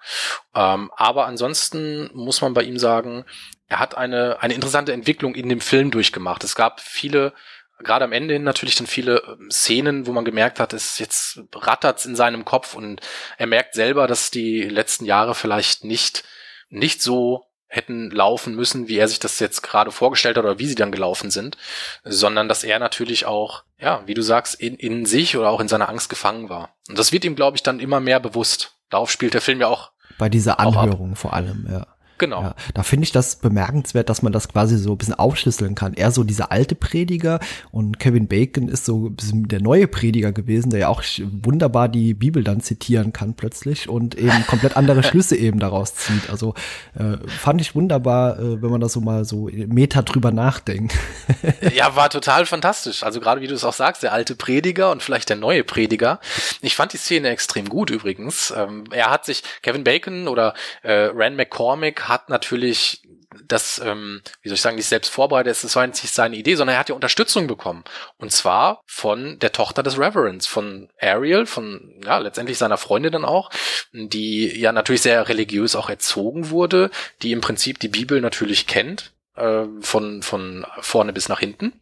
ähm, 0.55 0.89
aber 0.95 1.27
ansonsten 1.27 2.09
muss 2.15 2.41
man 2.41 2.55
bei 2.55 2.63
ihm 2.63 2.79
sagen, 2.79 3.23
er 3.67 3.79
hat 3.79 3.95
eine 3.97 4.41
eine 4.41 4.53
interessante 4.53 4.93
Entwicklung 4.93 5.35
in 5.35 5.49
dem 5.49 5.61
Film 5.61 5.91
durchgemacht. 5.91 6.43
Es 6.43 6.55
gab 6.55 6.79
viele 6.79 7.33
gerade 7.79 8.05
am 8.05 8.11
Ende 8.11 8.33
hin 8.33 8.43
natürlich 8.43 8.75
dann 8.75 8.87
viele 8.87 9.21
ähm, 9.27 9.49
Szenen, 9.51 10.07
wo 10.07 10.11
man 10.11 10.25
gemerkt 10.25 10.59
hat, 10.59 10.73
es 10.73 10.99
jetzt 10.99 11.41
rattert's 11.53 12.05
in 12.05 12.15
seinem 12.15 12.45
Kopf 12.45 12.73
und 12.73 13.01
er 13.37 13.47
merkt 13.47 13.73
selber, 13.73 14.07
dass 14.07 14.31
die 14.31 14.63
letzten 14.63 15.05
Jahre 15.05 15.35
vielleicht 15.35 15.83
nicht 15.83 16.23
nicht 16.69 17.01
so 17.01 17.45
hätten 17.69 18.11
laufen 18.11 18.55
müssen, 18.55 18.87
wie 18.87 18.97
er 18.97 19.07
sich 19.07 19.19
das 19.19 19.39
jetzt 19.39 19.61
gerade 19.61 19.91
vorgestellt 19.91 20.37
hat 20.37 20.45
oder 20.45 20.59
wie 20.59 20.67
sie 20.67 20.75
dann 20.75 20.91
gelaufen 20.91 21.31
sind, 21.31 21.57
sondern 22.03 22.47
dass 22.47 22.63
er 22.63 22.79
natürlich 22.79 23.25
auch, 23.25 23.63
ja, 23.77 24.03
wie 24.05 24.13
du 24.13 24.21
sagst, 24.21 24.55
in, 24.55 24.75
in 24.75 25.05
sich 25.05 25.35
oder 25.35 25.49
auch 25.49 25.59
in 25.59 25.67
seiner 25.67 25.89
Angst 25.89 26.09
gefangen 26.09 26.49
war. 26.49 26.75
Und 26.87 26.97
das 26.97 27.11
wird 27.11 27.25
ihm, 27.25 27.35
glaube 27.35 27.57
ich, 27.57 27.63
dann 27.63 27.81
immer 27.81 27.99
mehr 27.99 28.21
bewusst. 28.21 28.77
Darauf 28.89 29.11
spielt 29.11 29.33
der 29.33 29.41
Film 29.41 29.59
ja 29.59 29.67
auch. 29.67 29.91
Bei 30.17 30.29
dieser 30.29 30.59
Anhörung 30.59 31.15
vor 31.15 31.33
allem, 31.33 31.67
ja. 31.69 31.85
Genau. 32.17 32.41
Ja, 32.41 32.55
da 32.73 32.83
finde 32.83 33.03
ich 33.03 33.11
das 33.11 33.35
bemerkenswert, 33.35 34.09
dass 34.09 34.21
man 34.21 34.33
das 34.33 34.47
quasi 34.47 34.77
so 34.77 34.91
ein 34.91 34.97
bisschen 34.97 35.13
aufschlüsseln 35.13 35.75
kann. 35.75 35.93
Er 35.93 36.11
so 36.11 36.23
dieser 36.23 36.51
alte 36.51 36.75
Prediger 36.75 37.39
und 37.71 37.99
Kevin 37.99 38.27
Bacon 38.27 38.67
ist 38.67 38.85
so 38.85 39.07
ein 39.07 39.15
bisschen 39.15 39.47
der 39.47 39.61
neue 39.61 39.87
Prediger 39.87 40.31
gewesen, 40.31 40.69
der 40.69 40.79
ja 40.79 40.87
auch 40.87 41.03
wunderbar 41.43 41.89
die 41.89 42.13
Bibel 42.13 42.43
dann 42.43 42.61
zitieren 42.61 43.13
kann 43.13 43.35
plötzlich 43.35 43.87
und 43.87 44.15
eben 44.15 44.45
komplett 44.47 44.77
andere 44.77 45.03
Schlüsse 45.07 45.35
eben 45.35 45.59
daraus 45.59 45.95
zieht. 45.95 46.29
Also 46.29 46.53
äh, 46.95 47.17
fand 47.27 47.61
ich 47.61 47.75
wunderbar, 47.75 48.39
äh, 48.39 48.61
wenn 48.61 48.69
man 48.69 48.81
das 48.81 48.93
so 48.93 49.01
mal 49.01 49.25
so 49.25 49.49
meta 49.51 50.01
drüber 50.01 50.31
nachdenkt. 50.31 50.95
ja, 51.75 51.95
war 51.95 52.09
total 52.09 52.45
fantastisch. 52.45 53.03
Also 53.03 53.19
gerade 53.19 53.41
wie 53.41 53.47
du 53.47 53.53
es 53.53 53.63
auch 53.63 53.73
sagst, 53.73 54.03
der 54.03 54.13
alte 54.13 54.35
Prediger 54.35 54.91
und 54.91 55.03
vielleicht 55.03 55.29
der 55.29 55.37
neue 55.37 55.63
Prediger. 55.63 56.19
Ich 56.61 56.75
fand 56.75 56.93
die 56.93 56.97
Szene 56.97 57.29
extrem 57.29 57.69
gut 57.69 57.89
übrigens. 57.89 58.53
Ähm, 58.55 58.85
er 58.91 59.11
hat 59.11 59.25
sich, 59.25 59.43
Kevin 59.61 59.83
Bacon 59.83 60.27
oder 60.27 60.53
äh, 60.83 61.09
Rand 61.13 61.37
McCormick 61.37 62.06
hat 62.07 62.29
natürlich 62.29 63.01
das, 63.45 63.79
ähm, 63.83 64.21
wie 64.41 64.49
soll 64.49 64.55
ich 64.55 64.61
sagen, 64.61 64.75
nicht 64.75 64.87
selbst 64.87 65.09
vorbereitet, 65.09 65.63
das 65.63 65.75
war 65.75 65.85
nicht 65.85 65.97
seine 65.97 66.35
Idee, 66.35 66.55
sondern 66.55 66.75
er 66.75 66.79
hat 66.79 66.89
ja 66.89 66.95
Unterstützung 66.95 67.47
bekommen. 67.47 67.83
Und 68.17 68.31
zwar 68.31 68.81
von 68.85 69.39
der 69.39 69.51
Tochter 69.51 69.83
des 69.83 69.97
Reverends, 69.97 70.47
von 70.47 70.89
Ariel, 70.99 71.45
von, 71.45 72.01
ja, 72.03 72.17
letztendlich 72.17 72.57
seiner 72.57 72.77
Freundin 72.77 73.11
dann 73.11 73.25
auch, 73.25 73.49
die 73.91 74.59
ja 74.59 74.71
natürlich 74.71 75.01
sehr 75.01 75.27
religiös 75.29 75.75
auch 75.75 75.89
erzogen 75.89 76.49
wurde, 76.49 76.89
die 77.21 77.31
im 77.31 77.41
Prinzip 77.41 77.79
die 77.79 77.89
Bibel 77.89 78.21
natürlich 78.21 78.67
kennt, 78.67 79.13
äh, 79.35 79.65
von, 79.81 80.23
von 80.23 80.65
vorne 80.79 81.13
bis 81.13 81.29
nach 81.29 81.39
hinten. 81.39 81.73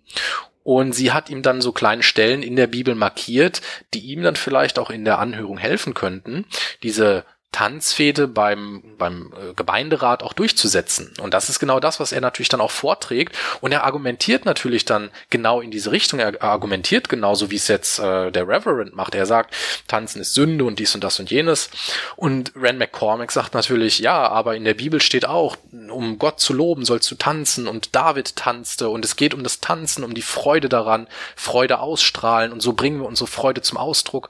Und 0.63 0.93
sie 0.93 1.11
hat 1.11 1.29
ihm 1.29 1.43
dann 1.43 1.61
so 1.61 1.71
kleine 1.71 2.01
Stellen 2.01 2.41
in 2.41 2.55
der 2.55 2.65
Bibel 2.65 2.95
markiert, 2.95 3.61
die 3.93 3.99
ihm 3.99 4.23
dann 4.23 4.35
vielleicht 4.35 4.79
auch 4.79 4.89
in 4.89 5.05
der 5.05 5.19
Anhörung 5.19 5.59
helfen 5.59 5.93
könnten, 5.93 6.45
diese 6.81 7.23
Tanzfehde 7.55 8.27
beim, 8.27 8.83
beim 8.97 9.31
äh, 9.31 9.53
Gemeinderat 9.53 10.23
auch 10.23 10.33
durchzusetzen. 10.33 11.13
Und 11.21 11.33
das 11.33 11.47
ist 11.47 11.59
genau 11.59 11.79
das, 11.79 12.01
was 12.01 12.11
er 12.11 12.19
natürlich 12.19 12.49
dann 12.49 12.59
auch 12.59 12.71
vorträgt. 12.71 13.33
Und 13.61 13.71
er 13.71 13.85
argumentiert 13.85 14.43
natürlich 14.43 14.83
dann 14.83 15.09
genau 15.29 15.61
in 15.61 15.71
diese 15.71 15.93
Richtung. 15.93 16.19
Er 16.19 16.43
argumentiert 16.43 17.07
genauso, 17.07 17.51
wie 17.51 17.55
es 17.55 17.69
jetzt 17.69 17.99
äh, 17.99 18.29
der 18.29 18.49
Reverend 18.49 18.93
macht. 18.93 19.15
Er 19.15 19.25
sagt, 19.25 19.55
Tanzen 19.87 20.19
ist 20.19 20.33
Sünde 20.33 20.65
und 20.65 20.79
dies 20.79 20.95
und 20.95 21.03
das 21.05 21.17
und 21.21 21.31
jenes. 21.31 21.69
Und 22.17 22.51
Rand 22.57 22.77
McCormick 22.77 23.31
sagt 23.31 23.53
natürlich, 23.53 23.99
ja, 23.99 24.27
aber 24.27 24.57
in 24.57 24.65
der 24.65 24.73
Bibel 24.73 25.01
steht 25.01 25.25
auch, 25.25 25.55
um 25.71 26.19
Gott 26.19 26.41
zu 26.41 26.51
loben, 26.51 26.83
sollst 26.83 27.09
du 27.09 27.15
tanzen. 27.15 27.69
Und 27.69 27.95
David 27.95 28.35
tanzte. 28.35 28.89
Und 28.89 29.05
es 29.05 29.15
geht 29.15 29.33
um 29.33 29.43
das 29.43 29.61
Tanzen, 29.61 30.03
um 30.03 30.13
die 30.13 30.21
Freude 30.21 30.67
daran, 30.67 31.07
Freude 31.37 31.79
ausstrahlen. 31.79 32.51
Und 32.51 32.59
so 32.59 32.73
bringen 32.73 32.99
wir 32.99 33.07
unsere 33.07 33.27
Freude 33.27 33.61
zum 33.61 33.77
Ausdruck. 33.77 34.27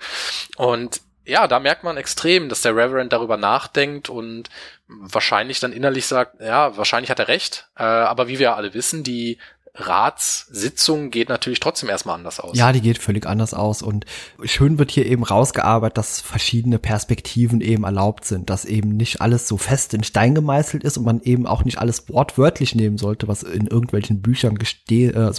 Und 0.58 1.02
ja, 1.26 1.48
da 1.48 1.60
merkt 1.60 1.84
man 1.84 1.98
extrem, 1.98 2.50
dass 2.50 2.62
der 2.62 2.76
Reverend 2.76 3.12
darüber 3.12 3.38
nachdenkt 3.38 4.10
und 4.10 4.50
wahrscheinlich 4.88 5.60
dann 5.60 5.74
innerlich 5.74 6.06
sagt, 6.06 6.42
ja, 6.42 6.78
wahrscheinlich 6.78 7.10
hat 7.10 7.20
er 7.20 7.28
recht. 7.28 7.68
Äh, 7.78 7.84
aber 7.84 8.28
wie 8.28 8.40
wir 8.40 8.56
alle 8.56 8.74
wissen, 8.74 9.04
die 9.04 9.40
Ratssitzung 9.78 11.12
geht 11.12 11.28
natürlich 11.30 11.60
trotzdem 11.60 11.90
erstmal 11.90 12.16
anders 12.16 12.40
aus. 12.40 12.58
Ja, 12.58 12.72
die 12.72 12.82
geht 12.82 12.98
völlig 12.98 13.26
anders 13.26 13.54
aus 13.54 13.82
und 13.82 14.06
schön 14.44 14.80
wird 14.80 14.92
hier 14.92 15.06
eben 15.06 15.24
rausgearbeitet, 15.24 15.98
dass 15.98 16.22
verschiedene 16.22 16.80
Perspektiven 16.80 17.60
eben 17.62 17.84
erlaubt 17.84 18.26
sind, 18.26 18.50
dass 18.50 18.64
eben 18.64 18.96
nicht 18.96 19.22
alles 19.22 19.48
so 19.48 19.58
fest 19.58 19.94
in 19.94 20.04
Stein 20.04 20.34
gemeißelt 20.34 20.84
ist 20.84 20.98
und 20.98 21.06
man 21.06 21.22
eben 21.22 21.46
auch 21.46 21.66
nicht 21.66 21.80
alles 21.80 22.08
wortwörtlich 22.10 22.74
nehmen 22.74 22.98
sollte, 22.98 23.28
was 23.28 23.44
in 23.44 23.68
irgendwelchen 23.68 24.22
Büchern 24.22 24.58
äh, 24.58 25.32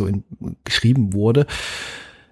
geschrieben 0.65 1.13
wurde, 1.15 1.47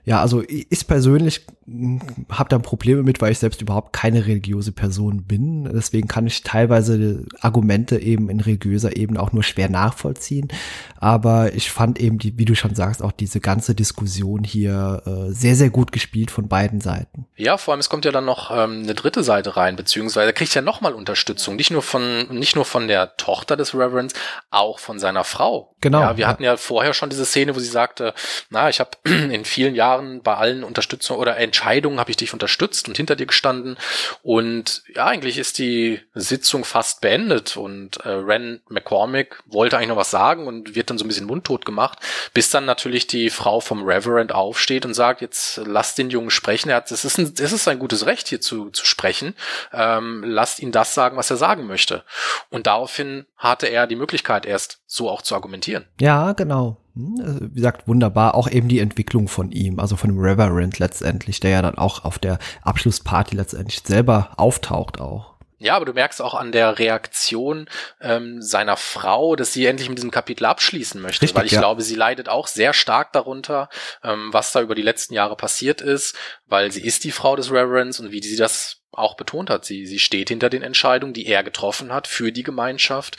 ja, 0.07 0.21
also 0.21 0.43
ich 0.47 0.87
persönlich 0.87 1.47
hm, 1.67 2.01
habe 2.31 2.51
da 2.51 2.59
Probleme 2.59 3.03
mit, 3.03 3.23
weil 3.23 3.33
ich 3.33 3.39
selbst 3.39 3.63
überhaupt 3.63 3.95
keine 3.95 4.27
religiöse 4.27 4.73
Person 4.73 5.25
bin. 5.25 5.65
Deswegen 5.65 6.09
kann 6.09 6.27
ich 6.27 6.43
teilweise 6.43 7.25
Argumente 7.41 7.99
eben 7.99 8.29
in 8.29 8.41
religiöser 8.41 8.97
Ebene 8.97 9.21
auch 9.21 9.33
nur 9.33 9.43
schwer 9.43 9.71
nachvollziehen. 9.71 10.49
Aber 10.97 11.55
ich 11.55 11.71
fand 11.71 11.99
eben, 12.01 12.19
die, 12.19 12.39
wie 12.39 12.45
du 12.45 12.55
schon 12.55 12.75
sagst, 12.75 13.03
auch 13.03 13.13
diese 13.13 13.41
ganze 13.41 13.75
Diskussion 13.75 14.45
hier 14.45 15.03
äh, 15.07 15.33
sehr, 15.33 15.57
sehr 15.57 15.71
gut 15.71 15.91
gespielt 15.91 16.31
von 16.31 16.49
beiden 16.49 16.81
Seiten. 16.83 17.27
Ja, 17.37 17.57
vor 17.57 17.73
allem 17.73 17.81
es 17.81 17.89
kommt 17.89 18.05
ja 18.05 18.13
dann 18.13 18.25
noch 18.27 18.51
ähm, 18.51 18.83
eine 18.83 18.95
dritte 18.95 19.23
Seite 19.23 19.57
rein, 19.57 19.77
beziehungsweise 19.77 20.27
er 20.27 20.33
kriegt 20.33 20.55
ja 20.55 20.63
nochmal 20.63 20.93
Unterstützung, 20.93 21.57
nicht 21.57 21.71
nur 21.71 21.83
von 21.83 22.29
nicht 22.31 22.57
nur 22.57 22.65
von 22.65 22.89
der 22.89 23.17
Tochter 23.17 23.57
des 23.57 23.75
Reverends, 23.75 24.15
auch 24.51 24.79
von 24.79 24.99
seiner 24.99 25.25
Frau. 25.25 25.75
Genau. 25.81 26.01
Ja, 26.01 26.17
wir 26.17 26.23
ja. 26.23 26.29
hatten 26.29 26.43
ja 26.43 26.57
vorher 26.57 26.95
schon 26.95 27.11
diese 27.11 27.25
Szene, 27.25 27.55
wo 27.55 27.59
sie 27.59 27.67
sagte, 27.67 28.15
na, 28.51 28.69
ich 28.69 28.81
habe 28.81 28.91
in 29.05 29.45
vielen 29.45 29.75
Jahren 29.75 29.94
Jahren 29.95 30.23
bei 30.23 30.35
allen 30.35 30.65
Unterstützungen 30.65 31.21
oder 31.21 31.37
Entscheidungen 31.37 32.01
habe 32.01 32.11
ich 32.11 32.17
dich 32.17 32.33
unterstützt 32.33 32.89
und 32.89 32.97
hinter 32.97 33.17
dir 33.17 33.27
gestanden. 33.27 33.77
Und 34.23 34.83
ja, 34.95 35.07
eigentlich 35.07 35.39
ist 35.39 35.59
die 35.59 36.01
Sitzung 36.15 36.65
fast 36.65 37.01
beendet 37.01 37.57
und 37.57 37.97
äh, 38.05 38.09
Ren 38.09 38.61
McCormick 38.69 39.43
wollte 39.47 39.77
eigentlich 39.77 39.89
noch 39.89 39.97
was 39.97 40.11
sagen 40.11 40.47
und 40.47 40.75
wird 40.75 40.91
dann 40.91 40.99
so 40.99 41.05
ein 41.05 41.09
bisschen 41.09 41.27
mundtot 41.27 41.65
gemacht, 41.65 41.99
bis 42.33 42.51
dann 42.51 42.65
natürlich 42.65 43.07
die 43.07 43.31
Frau 43.31 43.61
vom 43.61 43.85
Reverend 43.85 44.33
aufsteht 44.33 44.85
und 44.85 44.95
sagt, 44.95 45.21
jetzt 45.21 45.61
lasst 45.65 45.99
den 45.99 46.11
Jungen 46.11 46.31
sprechen. 46.31 46.71
Er 46.71 46.77
hat, 46.77 46.91
es 46.91 47.05
ist 47.05 47.19
ist 47.19 47.69
ein 47.69 47.79
gutes 47.79 48.07
Recht 48.07 48.29
hier 48.29 48.41
zu, 48.41 48.71
zu 48.71 48.85
sprechen. 48.85 49.35
Ähm, 49.73 50.23
lasst 50.27 50.61
ihn 50.61 50.73
das 50.73 50.95
sagen, 50.95 51.17
was 51.17 51.31
er 51.31 51.37
sagen 51.37 51.67
möchte. 51.67 52.05
Und 52.51 52.67
daraufhin 52.67 53.27
hatte 53.37 53.67
er 53.67 53.87
die 53.87 53.97
Möglichkeit 53.97 54.47
erst 54.47 54.81
so 54.87 55.09
auch 55.09 55.23
zu 55.23 55.35
argumentieren. 55.35 55.87
Ja, 56.01 56.33
genau. 56.33 56.84
Hm, 56.95 57.17
also, 57.21 57.41
wie 57.41 57.55
gesagt, 57.55 57.89
wunderbar. 57.89 58.35
Auch 58.35 58.49
eben 58.49 58.69
die 58.69 58.81
Entwicklung 58.81 59.29
von 59.29 59.51
ihm, 59.53 59.79
also 59.79 59.97
von 59.97 60.11
dem 60.11 60.19
Reverend 60.19 60.79
letztendlich, 60.79 61.41
der 61.41 61.51
ja 61.51 61.63
dann 61.63 61.79
auch 61.79 62.05
auf 62.05 62.19
der 62.19 62.39
Abschlussparty 62.63 63.37
letztendlich 63.37 63.83
selber 63.85 64.31
auftaucht 64.37 65.01
auch. 65.01 65.35
Ja, 65.59 65.77
aber 65.77 65.87
du 65.87 65.95
merkst 65.95 66.21
auch 66.21 66.35
an 66.35 66.53
der 66.53 66.79
Reaktion 66.79 67.71
ähm, 68.01 68.43
seiner 68.43 68.77
Frau, 68.77 69.35
dass 69.35 69.55
sie 69.55 69.65
endlich 69.65 69.89
mit 69.89 69.97
diesem 69.97 70.11
Kapitel 70.11 70.45
abschließen 70.45 71.01
möchte, 71.01 71.23
Richtig, 71.23 71.39
weil 71.39 71.47
ich 71.47 71.53
ja. 71.53 71.61
glaube, 71.61 71.81
sie 71.81 71.95
leidet 71.95 72.29
auch 72.29 72.49
sehr 72.49 72.75
stark 72.75 73.15
darunter, 73.15 73.71
ähm, 74.03 74.29
was 74.33 74.53
da 74.53 74.61
über 74.61 74.75
die 74.75 74.83
letzten 74.83 75.15
Jahre 75.15 75.37
passiert 75.37 75.81
ist, 75.81 76.17
weil 76.47 76.71
sie 76.71 76.83
ist 76.83 77.05
die 77.05 77.13
Frau 77.13 77.35
des 77.35 77.51
Reverends 77.51 77.99
und 77.99 78.13
wie 78.13 78.23
sie 78.23 78.37
das 78.37 78.83
auch 78.93 79.17
betont 79.17 79.49
hat. 79.49 79.65
Sie, 79.65 79.87
sie 79.87 79.99
steht 79.99 80.29
hinter 80.29 80.51
den 80.51 80.63
Entscheidungen, 80.63 81.15
die 81.15 81.27
er 81.27 81.43
getroffen 81.43 81.93
hat 81.93 82.09
für 82.09 82.31
die 82.31 82.43
Gemeinschaft. 82.43 83.17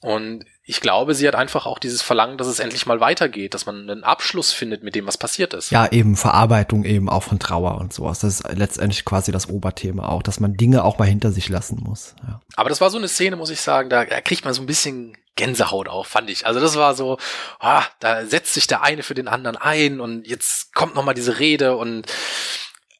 Und 0.00 0.44
ich 0.70 0.82
glaube, 0.82 1.14
sie 1.14 1.26
hat 1.26 1.34
einfach 1.34 1.64
auch 1.64 1.78
dieses 1.78 2.02
Verlangen, 2.02 2.36
dass 2.36 2.46
es 2.46 2.58
endlich 2.58 2.84
mal 2.84 3.00
weitergeht, 3.00 3.54
dass 3.54 3.64
man 3.64 3.88
einen 3.88 4.04
Abschluss 4.04 4.52
findet 4.52 4.82
mit 4.82 4.94
dem, 4.94 5.06
was 5.06 5.16
passiert 5.16 5.54
ist. 5.54 5.70
Ja, 5.70 5.90
eben 5.90 6.14
Verarbeitung 6.14 6.84
eben 6.84 7.08
auch 7.08 7.22
von 7.22 7.38
Trauer 7.38 7.78
und 7.78 7.94
sowas. 7.94 8.18
Das 8.18 8.40
ist 8.40 8.52
letztendlich 8.52 9.06
quasi 9.06 9.32
das 9.32 9.48
Oberthema 9.48 10.10
auch, 10.10 10.22
dass 10.22 10.40
man 10.40 10.58
Dinge 10.58 10.84
auch 10.84 10.98
mal 10.98 11.08
hinter 11.08 11.32
sich 11.32 11.48
lassen 11.48 11.82
muss. 11.82 12.14
Ja. 12.22 12.42
Aber 12.54 12.68
das 12.68 12.82
war 12.82 12.90
so 12.90 12.98
eine 12.98 13.08
Szene, 13.08 13.36
muss 13.36 13.48
ich 13.48 13.62
sagen, 13.62 13.88
da, 13.88 14.04
da 14.04 14.20
kriegt 14.20 14.44
man 14.44 14.52
so 14.52 14.60
ein 14.60 14.66
bisschen 14.66 15.16
Gänsehaut 15.36 15.88
auch, 15.88 16.04
fand 16.04 16.28
ich. 16.28 16.46
Also 16.46 16.60
das 16.60 16.76
war 16.76 16.94
so, 16.94 17.16
ah, 17.60 17.84
da 18.00 18.26
setzt 18.26 18.52
sich 18.52 18.66
der 18.66 18.82
eine 18.82 19.02
für 19.02 19.14
den 19.14 19.26
anderen 19.26 19.56
ein 19.56 20.00
und 20.00 20.26
jetzt 20.26 20.74
kommt 20.74 20.94
noch 20.94 21.04
mal 21.04 21.14
diese 21.14 21.38
Rede 21.38 21.78
und 21.78 22.04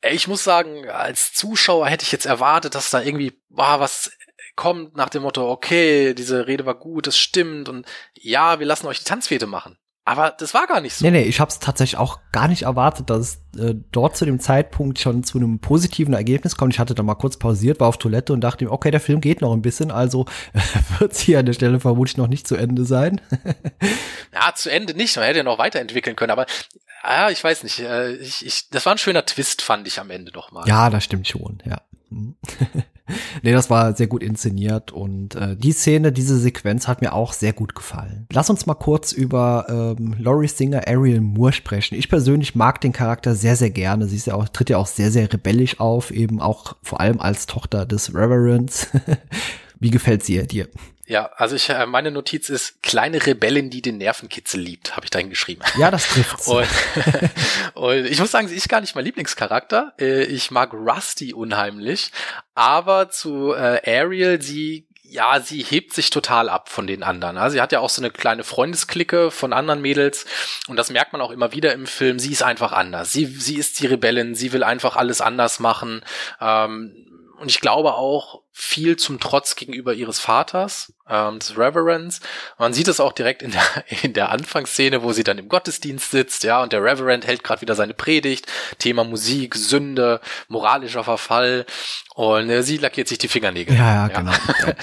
ich 0.01 0.27
muss 0.27 0.43
sagen, 0.43 0.89
als 0.89 1.35
Zuschauer 1.35 1.89
hätte 1.89 2.05
ich 2.05 2.13
jetzt 2.13 2.25
erwartet, 2.25 2.75
dass 2.75 2.89
da 2.89 3.03
irgendwie 3.03 3.39
ah, 3.57 3.81
was 3.81 4.11
kommt 4.59 4.97
nach 4.97 5.09
dem 5.09 5.23
Motto, 5.23 5.49
okay, 5.49 6.15
diese 6.15 6.49
Rede 6.49 6.67
war 6.67 6.75
gut, 6.75 7.07
das 7.07 7.17
stimmt 7.17 7.69
und 7.69 7.87
ja, 8.15 8.59
wir 8.59 8.67
lassen 8.67 8.89
euch 8.89 8.99
die 8.99 9.05
Tanzfete 9.05 9.47
machen. 9.47 9.79
Aber 10.05 10.35
das 10.37 10.53
war 10.53 10.67
gar 10.67 10.81
nicht 10.81 10.95
so. 10.95 11.05
Nee, 11.05 11.13
nee, 11.13 11.23
ich 11.23 11.39
habe 11.39 11.51
es 11.51 11.61
tatsächlich 11.61 11.97
auch 11.99 12.19
gar 12.33 12.49
nicht 12.49 12.63
erwartet, 12.63 13.09
dass 13.09 13.21
es 13.53 13.61
äh, 13.61 13.75
dort 13.93 14.17
zu 14.17 14.25
dem 14.25 14.41
Zeitpunkt 14.41 14.99
schon 14.99 15.23
zu 15.23 15.39
einem 15.39 15.61
positiven 15.61 16.15
Ergebnis 16.15 16.57
kommt. 16.57 16.73
Ich 16.73 16.81
hatte 16.81 16.95
da 16.95 17.03
mal 17.03 17.15
kurz 17.15 17.37
pausiert, 17.37 17.79
war 17.79 17.89
auf 17.89 17.99
Toilette 17.99 18.33
und 18.33 18.41
dachte 18.41 18.65
mir, 18.65 18.73
okay, 18.73 18.91
der 18.91 19.01
Film 19.01 19.21
geht 19.21 19.43
noch 19.43 19.53
ein 19.53 19.63
bisschen, 19.63 19.93
also 19.93 20.25
äh, 20.55 21.01
wird 21.01 21.13
es 21.13 21.21
hier 21.21 21.39
an 21.39 21.47
der 21.47 21.53
Stelle 21.53 21.79
vermutlich 21.79 22.17
noch 22.17 22.27
nicht 22.27 22.49
zu 22.49 22.57
Ende 22.57 22.85
sein. 22.85 23.21
ja, 24.33 24.53
zu 24.55 24.73
Ende 24.73 24.95
nicht, 24.95 25.15
man 25.17 25.27
hätte 25.27 25.39
ja 25.39 25.45
noch 25.45 25.59
weiterentwickeln 25.59 26.17
können, 26.17 26.33
aber 26.33 26.47
ja, 27.05 27.31
ich 27.31 27.45
weiß 27.45 27.63
nicht. 27.63 27.79
Äh, 27.79 28.15
ich, 28.15 28.45
ich, 28.45 28.71
das 28.71 28.87
war 28.87 28.95
ein 28.95 28.99
schöner 28.99 29.25
Twist, 29.25 29.63
fand 29.63 29.87
ich 29.87 30.01
am 30.01 30.11
Ende 30.11 30.33
doch 30.33 30.51
mal. 30.51 30.67
Ja, 30.67 30.91
das 30.91 31.05
stimmt 31.05 31.29
schon, 31.29 31.63
ja. 31.65 31.81
Nee, 33.43 33.53
das 33.53 33.71
war 33.71 33.95
sehr 33.97 34.07
gut 34.07 34.23
inszeniert 34.23 34.93
und 34.93 35.35
äh, 35.35 35.57
die 35.57 35.73
Szene, 35.73 36.13
diese 36.13 36.39
Sequenz 36.39 36.89
hat 36.89 37.01
mir 37.01 37.13
auch 37.13 37.33
sehr 37.33 37.53
gut 37.53 37.75
gefallen. 37.75 38.27
Lass 38.33 38.51
uns 38.51 38.67
mal 38.67 38.75
kurz 38.75 39.13
über 39.13 39.67
ähm, 39.69 40.17
Laurie 40.19 40.49
Singer 40.49 40.87
Ariel 40.87 41.21
Moore 41.21 41.53
sprechen. 41.53 41.95
Ich 41.95 42.09
persönlich 42.09 42.55
mag 42.55 42.81
den 42.81 42.93
Charakter 42.93 43.35
sehr, 43.35 43.57
sehr 43.57 43.71
gerne. 43.71 44.07
Sie 44.07 44.17
ist 44.17 44.27
ja 44.27 44.35
auch, 44.35 44.49
tritt 44.49 44.71
ja 44.71 44.79
auch 44.79 44.87
sehr, 44.87 45.11
sehr 45.11 45.33
rebellisch 45.33 45.81
auf, 45.81 46.11
eben 46.11 46.41
auch 46.41 46.77
vor 46.83 47.01
allem 47.01 47.21
als 47.21 47.47
Tochter 47.47 47.87
des 47.87 48.15
Reverends. 48.15 48.89
Wie 49.81 49.91
gefällt 49.91 50.25
sie 50.25 50.45
dir? 50.47 50.69
Ja, 51.09 51.31
also 51.37 51.57
ich, 51.57 51.71
äh, 51.71 51.87
meine 51.87 52.11
Notiz 52.11 52.51
ist 52.51 52.83
kleine 52.83 53.25
Rebellin, 53.25 53.71
die 53.71 53.81
den 53.81 53.97
Nervenkitzel 53.97 54.61
liebt, 54.61 54.95
habe 54.95 55.07
ich 55.07 55.11
dahin 55.11 55.31
geschrieben. 55.31 55.63
Ja, 55.79 55.91
das 55.91 56.07
trifft. 56.07 56.47
und, 56.47 56.69
und 57.75 58.05
ich 58.05 58.21
muss 58.21 58.31
sagen, 58.31 58.47
sie 58.47 58.55
ist 58.55 58.69
gar 58.69 58.83
nicht 58.83 58.95
mein 58.95 59.07
Lieblingscharakter. 59.07 59.95
Äh, 59.99 60.25
ich 60.25 60.51
mag 60.51 60.75
Rusty 60.75 61.33
unheimlich, 61.33 62.13
aber 62.55 63.09
zu 63.09 63.55
äh, 63.55 63.81
Ariel, 63.87 64.43
sie 64.43 64.87
ja, 65.11 65.41
sie 65.41 65.63
hebt 65.63 65.95
sich 65.95 66.11
total 66.11 66.51
ab 66.51 66.69
von 66.69 66.87
den 66.87 67.03
anderen. 67.03 67.39
Also 67.39 67.55
sie 67.55 67.63
hat 67.63 67.73
ja 67.73 67.81
auch 67.81 67.89
so 67.89 68.03
eine 68.03 68.11
kleine 68.11 68.45
Freundesklicke 68.45 69.31
von 69.31 69.55
anderen 69.55 69.81
Mädels 69.81 70.27
und 70.69 70.77
das 70.77 70.91
merkt 70.91 71.15
man 71.15 71.23
auch 71.23 71.31
immer 71.31 71.53
wieder 71.53 71.73
im 71.73 71.87
Film. 71.87 72.19
Sie 72.19 72.31
ist 72.31 72.43
einfach 72.43 72.73
anders. 72.73 73.11
Sie, 73.15 73.25
sie 73.25 73.57
ist 73.57 73.81
die 73.81 73.87
Rebellin. 73.87 74.35
Sie 74.35 74.53
will 74.53 74.63
einfach 74.63 74.97
alles 74.97 75.23
anders 75.23 75.61
machen. 75.61 76.03
Ähm, 76.43 77.09
und 77.39 77.51
ich 77.51 77.61
glaube 77.61 77.95
auch 77.95 78.43
viel 78.61 78.97
zum 78.97 79.21
Trotz 79.21 79.55
gegenüber 79.55 79.95
ihres 79.95 80.19
Vaters, 80.19 80.93
ähm, 81.09 81.39
des 81.39 81.57
Reverends. 81.57 82.21
Man 82.59 82.73
sieht 82.73 82.89
es 82.89 82.99
auch 82.99 83.13
direkt 83.13 83.41
in 83.41 83.53
der, 83.53 83.63
in 84.03 84.15
der 84.15 84.31
Anfangsszene, 84.31 85.05
wo 85.05 85.13
sie 85.13 85.23
dann 85.23 85.39
im 85.39 85.49
Gottesdienst 85.49 86.11
sitzt, 86.11 86.43
ja, 86.43 86.61
und 86.61 86.73
der 86.73 86.83
Reverend 86.83 87.25
hält 87.25 87.45
gerade 87.45 87.61
wieder 87.61 87.77
seine 87.77 87.95
Predigt, 87.95 88.47
Thema 88.79 89.05
Musik, 89.05 89.55
Sünde, 89.55 90.21
moralischer 90.49 91.05
Verfall 91.05 91.67
und 92.17 92.51
äh, 92.51 92.65
sie 92.65 92.79
lackiert 92.79 93.07
sich 93.07 93.19
die 93.19 93.29
Fingernägel. 93.29 93.77
Ja, 93.77 94.09
ja, 94.09 94.09
genau. 94.09 94.33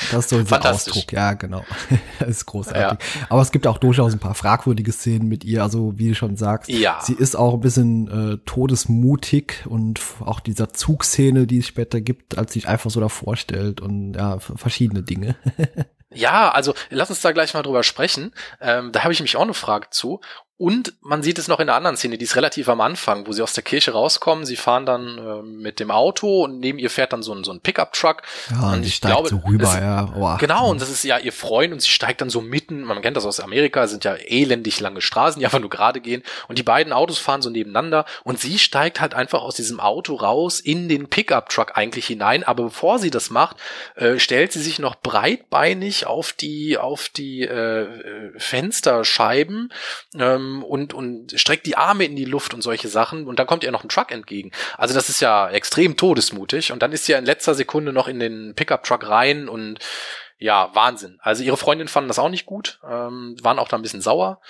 Das 0.09 0.25
ist 0.25 0.29
so 0.29 0.37
ein 0.55 0.63
Ausdruck, 0.63 1.11
ja, 1.11 1.33
genau. 1.33 1.65
das 2.19 2.29
ist 2.29 2.45
großartig. 2.45 3.05
Ja. 3.19 3.27
Aber 3.27 3.41
es 3.41 3.51
gibt 3.51 3.67
auch 3.67 3.77
durchaus 3.77 4.13
ein 4.13 4.19
paar 4.19 4.35
fragwürdige 4.35 4.93
Szenen 4.93 5.27
mit 5.27 5.43
ihr, 5.43 5.61
also 5.61 5.97
wie 5.97 6.09
du 6.09 6.15
schon 6.15 6.37
sagst, 6.37 6.69
ja. 6.69 6.99
sie 7.01 7.13
ist 7.13 7.35
auch 7.35 7.55
ein 7.55 7.59
bisschen 7.59 8.35
äh, 8.35 8.37
todesmutig 8.45 9.65
und 9.65 9.99
auch 10.21 10.39
dieser 10.39 10.71
Zugszene, 10.71 11.45
die 11.45 11.57
es 11.57 11.67
später 11.67 11.99
gibt, 11.99 12.37
als 12.37 12.53
sich 12.53 12.69
einfach 12.69 12.89
so 12.89 13.01
davor 13.01 13.35
stellt 13.35 13.64
und 13.73 14.13
ja, 14.13 14.39
verschiedene 14.39 15.03
Dinge. 15.03 15.35
Ja, 16.15 16.49
also 16.51 16.73
lass 16.89 17.09
uns 17.09 17.21
da 17.21 17.33
gleich 17.33 17.53
mal 17.53 17.61
drüber 17.61 17.83
sprechen. 17.83 18.33
Ähm, 18.61 18.91
da 18.91 19.03
habe 19.03 19.11
ich 19.11 19.21
mich 19.21 19.35
auch 19.35 19.41
eine 19.41 19.53
Frage 19.53 19.89
zu. 19.89 20.21
Und 20.57 20.93
man 21.01 21.21
sieht 21.21 21.37
es 21.37 21.49
noch 21.49 21.59
in 21.59 21.67
der 21.67 21.75
anderen 21.75 21.97
Szene, 21.97 22.17
die 22.17 22.23
ist 22.23 22.37
relativ 22.37 22.69
am 22.69 22.79
Anfang, 22.79 23.27
wo 23.27 23.33
sie 23.33 23.41
aus 23.41 23.51
der 23.51 23.63
Kirche 23.63 23.91
rauskommen. 23.91 24.45
Sie 24.45 24.55
fahren 24.55 24.85
dann 24.85 25.17
äh, 25.17 25.41
mit 25.41 25.81
dem 25.81 25.91
Auto 25.91 26.45
und 26.45 26.61
neben 26.61 26.79
ihr 26.79 26.89
fährt 26.89 27.11
dann 27.11 27.23
so 27.23 27.33
ein, 27.33 27.43
so 27.43 27.51
ein 27.51 27.59
Pickup-Truck. 27.59 28.21
Ja, 28.51 28.67
und, 28.67 28.73
und 28.75 28.85
ich 28.85 28.95
steigt 28.95 29.13
glaube, 29.13 29.27
so 29.27 29.41
rüber, 29.45 29.67
es, 29.67 29.73
ja. 29.75 30.13
Oh. 30.15 30.37
Genau, 30.37 30.69
und 30.69 30.79
das 30.79 30.89
ist 30.89 31.03
ja 31.03 31.17
ihr 31.17 31.33
Freund 31.33 31.73
und 31.73 31.81
sie 31.81 31.89
steigt 31.89 32.21
dann 32.21 32.29
so 32.29 32.39
mitten, 32.39 32.83
man 32.83 33.01
kennt 33.01 33.17
das 33.17 33.25
aus 33.25 33.41
Amerika, 33.41 33.85
sind 33.87 34.05
ja 34.05 34.15
elendig 34.15 34.79
lange 34.79 35.01
Straßen, 35.01 35.41
die 35.41 35.45
einfach 35.45 35.59
nur 35.59 35.69
gerade 35.69 35.99
gehen. 35.99 36.23
Und 36.47 36.57
die 36.57 36.63
beiden 36.63 36.93
Autos 36.93 37.17
fahren 37.17 37.41
so 37.41 37.49
nebeneinander 37.49 38.05
und 38.23 38.39
sie 38.39 38.57
steigt 38.57 39.01
halt 39.01 39.13
einfach 39.13 39.41
aus 39.41 39.55
diesem 39.55 39.81
Auto 39.81 40.15
raus 40.15 40.61
in 40.61 40.87
den 40.87 41.09
Pickup-Truck 41.09 41.75
eigentlich 41.75 42.07
hinein. 42.07 42.45
Aber 42.45 42.63
bevor 42.63 42.99
sie 42.99 43.11
das 43.11 43.29
macht, 43.29 43.57
äh, 43.95 44.19
stellt 44.19 44.53
sie 44.53 44.61
sich 44.61 44.79
noch 44.79 44.95
breitbeinig 44.95 46.05
auf 46.05 46.31
die, 46.31 46.77
auf 46.77 47.09
die 47.09 47.41
äh, 47.41 47.81
äh 47.81 48.31
Fensterscheiben. 48.37 49.73
Ähm, 50.17 50.44
ähm, 50.45 50.63
und, 50.63 50.93
und 50.93 51.33
streckt 51.39 51.65
die 51.65 51.77
Arme 51.77 52.05
in 52.05 52.15
die 52.15 52.25
Luft 52.25 52.53
und 52.53 52.61
solche 52.61 52.87
Sachen 52.87 53.27
und 53.27 53.39
dann 53.39 53.47
kommt 53.47 53.63
ihr 53.63 53.71
noch 53.71 53.83
ein 53.83 53.89
Truck 53.89 54.11
entgegen. 54.11 54.51
Also 54.77 54.93
das 54.93 55.09
ist 55.09 55.19
ja 55.19 55.49
extrem 55.49 55.97
todesmutig 55.97 56.71
und 56.71 56.81
dann 56.81 56.91
ist 56.91 57.05
sie 57.05 57.13
ja 57.13 57.17
in 57.17 57.25
letzter 57.25 57.55
Sekunde 57.55 57.93
noch 57.93 58.07
in 58.07 58.19
den 58.19 58.53
Pickup-Truck 58.55 59.07
rein 59.07 59.49
und 59.49 59.79
ja, 60.37 60.69
Wahnsinn. 60.73 61.17
Also 61.21 61.43
ihre 61.43 61.55
Freundin 61.55 61.87
fanden 61.87 62.09
das 62.09 62.19
auch 62.19 62.29
nicht 62.29 62.45
gut, 62.45 62.79
ähm, 62.83 63.37
waren 63.41 63.57
auch 63.57 63.69
da 63.69 63.77
ein 63.77 63.81
bisschen 63.81 64.01
sauer. 64.01 64.41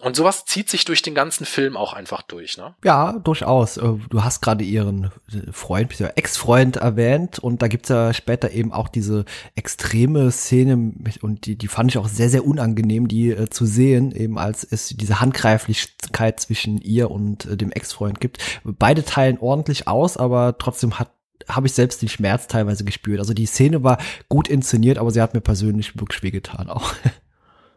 Und 0.00 0.16
sowas 0.16 0.46
zieht 0.46 0.70
sich 0.70 0.86
durch 0.86 1.02
den 1.02 1.14
ganzen 1.14 1.44
Film 1.44 1.76
auch 1.76 1.92
einfach 1.92 2.22
durch, 2.22 2.56
ne? 2.56 2.74
Ja, 2.82 3.12
durchaus. 3.12 3.76
Äh, 3.76 3.94
du 4.08 4.24
hast 4.24 4.40
gerade 4.40 4.64
ihren 4.64 5.10
Freund, 5.52 6.00
Ex-Freund 6.00 6.76
erwähnt 6.76 7.38
und 7.38 7.60
da 7.60 7.68
gibt's 7.68 7.90
ja 7.90 8.14
später 8.14 8.52
eben 8.52 8.72
auch 8.72 8.88
diese 8.88 9.26
extreme 9.54 10.30
Szene 10.30 10.92
und 11.20 11.44
die, 11.44 11.56
die 11.56 11.68
fand 11.68 11.90
ich 11.90 11.98
auch 11.98 12.08
sehr, 12.08 12.30
sehr 12.30 12.46
unangenehm, 12.46 13.06
die 13.06 13.30
äh, 13.30 13.50
zu 13.50 13.66
sehen, 13.66 14.12
eben 14.12 14.38
als 14.38 14.64
es 14.64 14.88
diese 14.88 15.20
Handgreiflichkeit 15.20 16.40
zwischen 16.40 16.78
ihr 16.78 17.10
und 17.10 17.44
äh, 17.44 17.56
dem 17.58 17.70
Ex-Freund 17.70 18.18
gibt. 18.20 18.38
Beide 18.64 19.04
teilen 19.04 19.38
ordentlich 19.38 19.88
aus, 19.88 20.16
aber 20.16 20.56
trotzdem 20.56 20.98
hat 20.98 21.10
habe 21.48 21.66
ich 21.66 21.74
selbst 21.74 22.02
den 22.02 22.08
Schmerz 22.08 22.46
teilweise 22.46 22.84
gespürt. 22.84 23.18
Also 23.18 23.34
die 23.34 23.46
Szene 23.46 23.82
war 23.82 23.98
gut 24.28 24.48
inszeniert, 24.48 24.98
aber 24.98 25.10
sie 25.10 25.20
hat 25.20 25.34
mir 25.34 25.40
persönlich 25.40 25.98
wirklich 25.98 26.22
wehgetan 26.22 26.68
auch. 26.68 26.94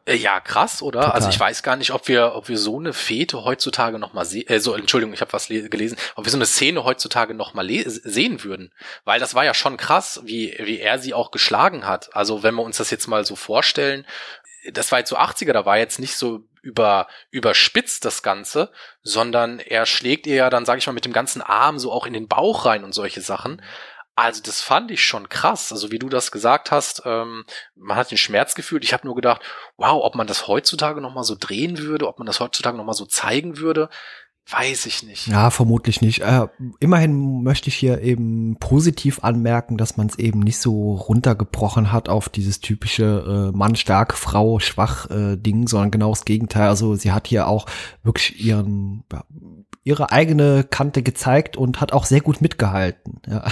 Äh, 0.08 0.16
ja, 0.16 0.40
krass, 0.40 0.82
oder? 0.82 1.02
Total. 1.02 1.16
Also 1.16 1.30
ich 1.30 1.40
weiß 1.40 1.64
gar 1.64 1.76
nicht, 1.76 1.92
ob 1.92 2.08
wir, 2.08 2.34
ob 2.36 2.48
wir 2.48 2.58
so 2.58 2.80
eine 2.80 2.94
Fete 2.94 3.44
heutzutage 3.44 4.00
noch 4.00 4.14
mal 4.14 4.24
sehen, 4.24 4.48
äh, 4.48 4.60
so, 4.60 4.74
Entschuldigung, 4.74 5.14
ich 5.14 5.20
habe 5.20 5.34
was 5.34 5.48
gelesen, 5.48 5.98
ob 6.16 6.26
wir 6.26 6.32
so 6.32 6.38
eine 6.38 6.46
Szene 6.46 6.86
heutzutage 6.86 7.34
noch 7.34 7.54
mal 7.54 7.68
sehen 7.86 8.44
würden. 8.44 8.72
Weil 9.04 9.20
das 9.20 9.36
war 9.36 9.44
ja 9.44 9.54
schon 9.54 9.76
krass, 9.76 10.22
wie, 10.24 10.56
wie 10.64 10.80
er 10.80 11.00
sie 11.00 11.14
auch 11.14 11.32
geschlagen 11.32 11.86
hat. 11.86 12.16
Also 12.16 12.42
wenn 12.42 12.56
wir 12.56 12.64
uns 12.64 12.78
das 12.78 12.90
jetzt 12.90 13.08
mal 13.08 13.26
so 13.26 13.36
vorstellen, 13.36 14.06
das 14.72 14.92
war 14.92 15.00
jetzt 15.00 15.10
so 15.10 15.18
80er, 15.18 15.52
da 15.52 15.66
war 15.66 15.78
jetzt 15.78 16.00
nicht 16.00 16.16
so 16.16 16.44
über, 16.68 17.08
überspitzt 17.32 18.04
das 18.04 18.22
Ganze, 18.22 18.72
sondern 19.02 19.60
er 19.60 19.86
schlägt 19.86 20.28
ihr 20.28 20.36
ja 20.36 20.50
dann, 20.50 20.66
sag 20.66 20.78
ich 20.78 20.86
mal, 20.86 20.94
mit 20.94 21.06
dem 21.06 21.14
ganzen 21.14 21.42
Arm 21.42 21.80
so 21.80 21.92
auch 21.94 22.06
in 22.06 22.14
den 22.14 22.28
Bauch 22.28 22.66
rein 22.66 22.84
und 22.84 22.94
solche 22.94 23.22
Sachen. 23.22 23.62
Also 24.16 24.42
das 24.44 24.62
fand 24.62 24.92
ich 24.92 25.04
schon 25.04 25.30
krass. 25.30 25.72
Also 25.72 25.92
wie 25.92 26.00
du 26.00 26.10
das 26.10 26.32
gesagt 26.32 26.72
hast, 26.72 27.04
ähm, 27.06 27.46
man 27.76 27.96
hat 27.96 28.12
den 28.12 28.18
Schmerz 28.18 28.54
gefühlt. 28.54 28.84
Ich 28.84 28.92
habe 28.92 29.08
nur 29.08 29.16
gedacht, 29.16 29.42
wow, 29.78 30.04
ob 30.04 30.16
man 30.16 30.28
das 30.28 30.48
heutzutage 30.48 31.00
noch 31.00 31.14
mal 31.14 31.24
so 31.24 31.36
drehen 31.40 31.78
würde, 31.78 32.08
ob 32.08 32.20
man 32.20 32.26
das 32.26 32.40
heutzutage 32.40 32.76
noch 32.76 32.84
mal 32.84 32.94
so 32.94 33.06
zeigen 33.06 33.58
würde. 33.60 33.90
Weiß 34.50 34.86
ich 34.86 35.04
nicht. 35.04 35.28
Ja, 35.28 35.50
vermutlich 35.50 36.00
nicht. 36.00 36.22
Äh, 36.22 36.48
immerhin 36.80 37.44
möchte 37.44 37.68
ich 37.68 37.76
hier 37.76 38.02
eben 38.02 38.56
positiv 38.60 39.20
anmerken, 39.22 39.78
dass 39.78 39.98
man 39.98 40.08
es 40.08 40.18
eben 40.20 40.40
nicht 40.40 40.60
so 40.60 40.94
runtergebrochen 40.94 41.92
hat 41.92 42.08
auf 42.08 42.30
dieses 42.30 42.62
typische 42.62 43.52
äh, 43.54 43.58
Mann 43.58 43.76
stark, 43.76 44.14
Frau 44.14 44.60
schwach 44.60 45.10
äh, 45.10 45.36
Ding, 45.36 45.68
sondern 45.68 45.92
genau 45.92 46.12
das 46.12 46.24
Gegenteil. 46.24 46.70
Also 46.70 46.96
sie 46.96 47.12
hat 47.12 47.28
hier 47.28 47.48
auch 47.48 47.66
wirklich 48.04 48.42
ihren 48.42 49.04
ja, 49.12 49.26
ihre 49.88 50.12
eigene 50.12 50.66
Kante 50.66 51.02
gezeigt 51.02 51.56
und 51.56 51.80
hat 51.80 51.94
auch 51.94 52.04
sehr 52.04 52.22
gut 52.22 52.42
mitgehalten. 52.42 53.22
Ja, 53.28 53.46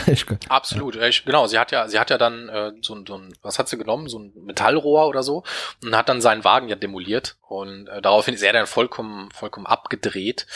Absolut, 0.49 0.95
ja. 0.95 1.09
genau. 1.25 1.47
Sie 1.47 1.59
hat 1.59 1.71
ja, 1.71 1.87
sie 1.89 1.99
hat 1.99 2.09
ja 2.09 2.17
dann 2.17 2.47
äh, 2.49 2.71
so, 2.81 2.97
so 3.05 3.17
ein, 3.17 3.33
was 3.41 3.59
hat 3.59 3.67
sie 3.67 3.77
genommen, 3.77 4.07
so 4.07 4.19
ein 4.19 4.31
Metallrohr 4.45 5.07
oder 5.07 5.21
so 5.21 5.43
und 5.83 5.95
hat 5.95 6.07
dann 6.07 6.21
seinen 6.21 6.43
Wagen 6.43 6.69
ja 6.69 6.75
demoliert 6.75 7.35
und 7.47 7.87
äh, 7.87 8.01
daraufhin 8.01 8.33
ist 8.33 8.41
er 8.41 8.53
dann 8.53 8.65
vollkommen, 8.65 9.29
vollkommen 9.31 9.67
abgedreht. 9.67 10.47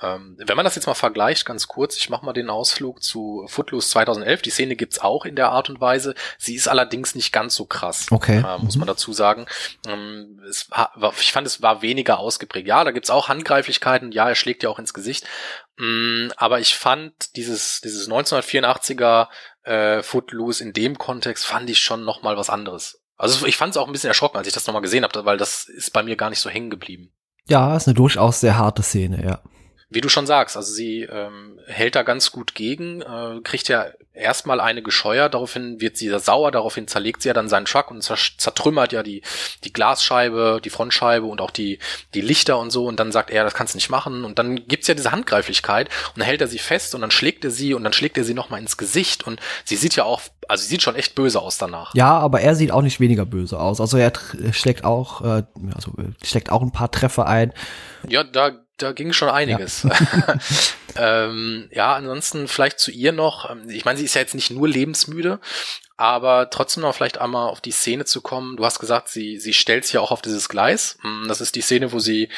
Ähm, 0.00 0.36
wenn 0.38 0.56
man 0.56 0.64
das 0.64 0.76
jetzt 0.76 0.86
mal 0.86 0.94
vergleicht, 0.94 1.44
ganz 1.44 1.66
kurz, 1.66 1.96
ich 1.96 2.08
mache 2.08 2.24
mal 2.24 2.32
den 2.32 2.50
Ausflug 2.50 3.02
zu 3.02 3.44
Footloose 3.48 3.88
2011. 3.90 4.42
Die 4.42 4.50
Szene 4.50 4.76
gibt's 4.76 5.00
auch 5.00 5.24
in 5.24 5.36
der 5.36 5.50
Art 5.50 5.70
und 5.70 5.80
Weise. 5.80 6.14
Sie 6.38 6.54
ist 6.54 6.68
allerdings 6.68 7.14
nicht 7.14 7.32
ganz 7.32 7.56
so 7.56 7.64
krass, 7.64 8.06
okay. 8.10 8.44
äh, 8.46 8.58
muss 8.58 8.76
mhm. 8.76 8.80
man 8.80 8.88
dazu 8.88 9.12
sagen. 9.12 9.46
Ähm, 9.88 10.40
es 10.48 10.68
ich 11.20 11.32
fand, 11.32 11.46
es 11.46 11.62
war 11.62 11.82
weniger 11.82 12.18
ausgeprägt. 12.20 12.68
Ja, 12.68 12.84
da 12.84 12.92
gibt's 12.92 13.10
auch 13.10 13.28
Handgreiflichkeiten. 13.28 14.12
Ja, 14.12 14.28
er 14.28 14.34
schlägt 14.34 14.62
ja 14.62 14.70
auch 14.70 14.78
ins 14.78 14.94
Gesicht. 14.94 15.25
Mm, 15.78 16.28
aber 16.36 16.60
ich 16.60 16.76
fand 16.76 17.36
dieses, 17.36 17.80
dieses 17.82 18.08
1984er 18.08 19.28
äh, 19.64 20.02
Footloose 20.02 20.62
in 20.62 20.72
dem 20.72 20.98
Kontext 20.98 21.46
fand 21.46 21.68
ich 21.70 21.80
schon 21.80 22.04
noch 22.04 22.22
mal 22.22 22.36
was 22.36 22.50
anderes. 22.50 23.02
Also 23.16 23.46
ich 23.46 23.56
fand 23.56 23.72
es 23.72 23.76
auch 23.76 23.86
ein 23.86 23.92
bisschen 23.92 24.08
erschrocken, 24.08 24.36
als 24.36 24.46
ich 24.46 24.54
das 24.54 24.66
nochmal 24.66 24.82
gesehen 24.82 25.04
habe, 25.04 25.24
weil 25.24 25.38
das 25.38 25.64
ist 25.64 25.92
bei 25.92 26.02
mir 26.02 26.16
gar 26.16 26.30
nicht 26.30 26.40
so 26.40 26.50
hängen 26.50 26.70
geblieben. 26.70 27.12
Ja, 27.48 27.76
ist 27.76 27.86
eine 27.86 27.94
durchaus 27.94 28.40
sehr 28.40 28.58
harte 28.58 28.82
Szene, 28.82 29.24
ja 29.24 29.40
wie 29.88 30.00
du 30.00 30.08
schon 30.08 30.26
sagst, 30.26 30.56
also 30.56 30.72
sie 30.72 31.02
ähm, 31.02 31.60
hält 31.66 31.94
da 31.94 32.02
ganz 32.02 32.32
gut 32.32 32.56
gegen, 32.56 33.02
äh, 33.02 33.40
kriegt 33.44 33.68
ja 33.68 33.86
erstmal 34.12 34.60
eine 34.60 34.82
gescheuert, 34.82 35.34
daraufhin 35.34 35.80
wird 35.80 35.96
sie 35.96 36.08
sauer, 36.18 36.50
daraufhin 36.50 36.88
zerlegt 36.88 37.22
sie 37.22 37.28
ja 37.28 37.34
dann 37.34 37.48
seinen 37.48 37.66
Truck 37.66 37.92
und 37.92 38.02
zertrümmert 38.02 38.92
ja 38.92 39.04
die, 39.04 39.22
die 39.62 39.72
Glasscheibe, 39.72 40.60
die 40.64 40.70
Frontscheibe 40.70 41.26
und 41.26 41.40
auch 41.40 41.52
die, 41.52 41.78
die 42.14 42.20
Lichter 42.20 42.58
und 42.58 42.70
so 42.70 42.86
und 42.86 42.98
dann 42.98 43.12
sagt 43.12 43.30
er, 43.30 43.44
das 43.44 43.54
kannst 43.54 43.74
du 43.74 43.76
nicht 43.76 43.90
machen 43.90 44.24
und 44.24 44.40
dann 44.40 44.66
gibt's 44.66 44.88
ja 44.88 44.94
diese 44.94 45.12
Handgreiflichkeit 45.12 45.88
und 46.08 46.18
dann 46.18 46.26
hält 46.26 46.40
er 46.40 46.48
sie 46.48 46.58
fest 46.58 46.96
und 46.96 47.02
dann 47.02 47.12
schlägt 47.12 47.44
er 47.44 47.52
sie 47.52 47.72
und 47.72 47.84
dann 47.84 47.92
schlägt 47.92 48.18
er 48.18 48.24
sie 48.24 48.34
nochmal 48.34 48.60
ins 48.60 48.76
Gesicht 48.76 49.24
und 49.24 49.40
sie 49.64 49.76
sieht 49.76 49.94
ja 49.94 50.02
auch, 50.02 50.20
also 50.48 50.62
sie 50.62 50.68
sieht 50.68 50.82
schon 50.82 50.96
echt 50.96 51.14
böse 51.14 51.40
aus 51.40 51.58
danach. 51.58 51.94
Ja, 51.94 52.18
aber 52.18 52.40
er 52.40 52.56
sieht 52.56 52.72
auch 52.72 52.82
nicht 52.82 52.98
weniger 52.98 53.24
böse 53.24 53.60
aus, 53.60 53.80
also 53.80 53.98
er 53.98 54.12
schlägt 54.50 54.84
auch, 54.84 55.20
äh, 55.20 55.44
also 55.74 55.92
schlägt 56.24 56.50
auch 56.50 56.62
ein 56.62 56.72
paar 56.72 56.90
Treffer 56.90 57.26
ein. 57.26 57.52
Ja, 58.08 58.24
da 58.24 58.65
da 58.76 58.92
ging 58.92 59.12
schon 59.12 59.28
einiges. 59.28 59.82
Ja. 59.84 60.38
ähm, 60.96 61.68
ja, 61.72 61.94
ansonsten 61.94 62.48
vielleicht 62.48 62.78
zu 62.78 62.90
ihr 62.90 63.12
noch. 63.12 63.50
Ähm, 63.50 63.68
ich 63.68 63.84
meine, 63.84 63.98
sie 63.98 64.04
ist 64.04 64.14
ja 64.14 64.20
jetzt 64.20 64.34
nicht 64.34 64.50
nur 64.50 64.68
lebensmüde, 64.68 65.40
aber 65.96 66.50
trotzdem 66.50 66.82
noch 66.82 66.94
vielleicht 66.94 67.18
einmal 67.18 67.48
auf 67.48 67.60
die 67.60 67.70
Szene 67.70 68.04
zu 68.04 68.20
kommen. 68.20 68.56
Du 68.56 68.64
hast 68.64 68.78
gesagt, 68.78 69.08
sie, 69.08 69.38
sie 69.38 69.54
stellt 69.54 69.84
sich 69.84 69.94
ja 69.94 70.00
auch 70.00 70.10
auf 70.10 70.22
dieses 70.22 70.48
Gleis. 70.48 70.98
Hm, 71.00 71.24
das 71.28 71.40
ist 71.40 71.54
die 71.54 71.62
Szene, 71.62 71.92
wo 71.92 71.98
sie 71.98 72.28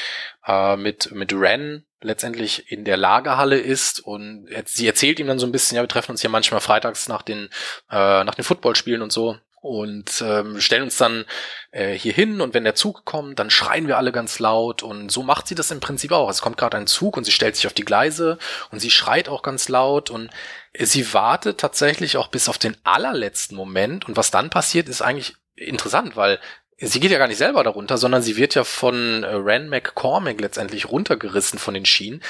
äh, 0.46 0.77
mit, 0.77 1.12
mit 1.12 1.33
Ren 1.33 1.85
letztendlich 2.01 2.70
in 2.70 2.85
der 2.85 2.96
Lagerhalle 2.96 3.59
ist 3.59 3.98
und 3.98 4.48
sie 4.66 4.87
erzählt 4.87 5.18
ihm 5.18 5.27
dann 5.27 5.40
so 5.40 5.46
ein 5.46 5.53
bisschen, 5.53 5.74
ja, 5.74 5.83
wir 5.83 5.88
treffen 5.88 6.12
uns 6.12 6.22
ja 6.22 6.31
manchmal 6.31 6.61
freitags 6.61 7.09
nach 7.09 7.22
den, 7.22 7.48
äh, 7.90 8.22
nach 8.22 8.37
den 8.37 8.44
Footballspielen 8.44 9.03
und 9.03 9.12
so 9.12 9.37
und 9.61 10.23
ähm, 10.25 10.61
stellen 10.61 10.85
uns 10.85 10.97
dann 10.97 11.25
äh, 11.71 11.94
hier 11.94 12.12
hin 12.12 12.40
und 12.40 12.55
wenn 12.55 12.64
der 12.64 12.75
Zug 12.75 13.05
kommt, 13.05 13.38
dann 13.38 13.51
schreien 13.51 13.88
wir 13.88 13.99
alle 13.99 14.12
ganz 14.12 14.38
laut 14.38 14.83
und 14.83 15.11
so 15.11 15.23
macht 15.23 15.49
sie 15.49 15.55
das 15.55 15.71
im 15.71 15.81
Prinzip 15.81 16.12
auch. 16.12 16.31
Es 16.31 16.42
kommt 16.42 16.57
gerade 16.57 16.77
ein 16.77 16.87
Zug 16.87 17.16
und 17.16 17.25
sie 17.25 17.33
stellt 17.33 17.57
sich 17.57 17.66
auf 17.66 17.73
die 17.73 17.85
Gleise 17.85 18.38
und 18.71 18.81
sie 18.81 18.90
schreit 18.90 19.29
auch 19.29 19.42
ganz 19.42 19.68
laut 19.68 20.11
und 20.11 20.31
sie 20.79 21.12
wartet 21.12 21.59
tatsächlich 21.59 22.16
auch 22.16 22.29
bis 22.29 22.49
auf 22.49 22.59
den 22.59 22.77
allerletzten 22.85 23.57
Moment 23.57 24.07
und 24.09 24.16
was 24.16 24.31
dann 24.31 24.51
passiert, 24.51 24.88
ist 24.88 25.03
eigentlich 25.03 25.37
interessant, 25.57 26.16
weil 26.16 26.38
sie 26.81 27.01
geht 27.01 27.11
ja 27.11 27.18
gar 27.18 27.29
nicht 27.29 27.38
selber 27.38 27.64
darunter, 27.64 27.99
sondern 27.99 28.23
sie 28.23 28.37
wird 28.37 28.55
ja 28.55 28.64
von 28.64 29.25
äh, 29.25 29.29
Ran 29.33 29.68
McCormick 29.68 30.40
letztendlich 30.40 30.88
runtergerissen 30.88 31.59
von 31.59 31.75
den 31.75 31.87
Schienen. 31.87 32.23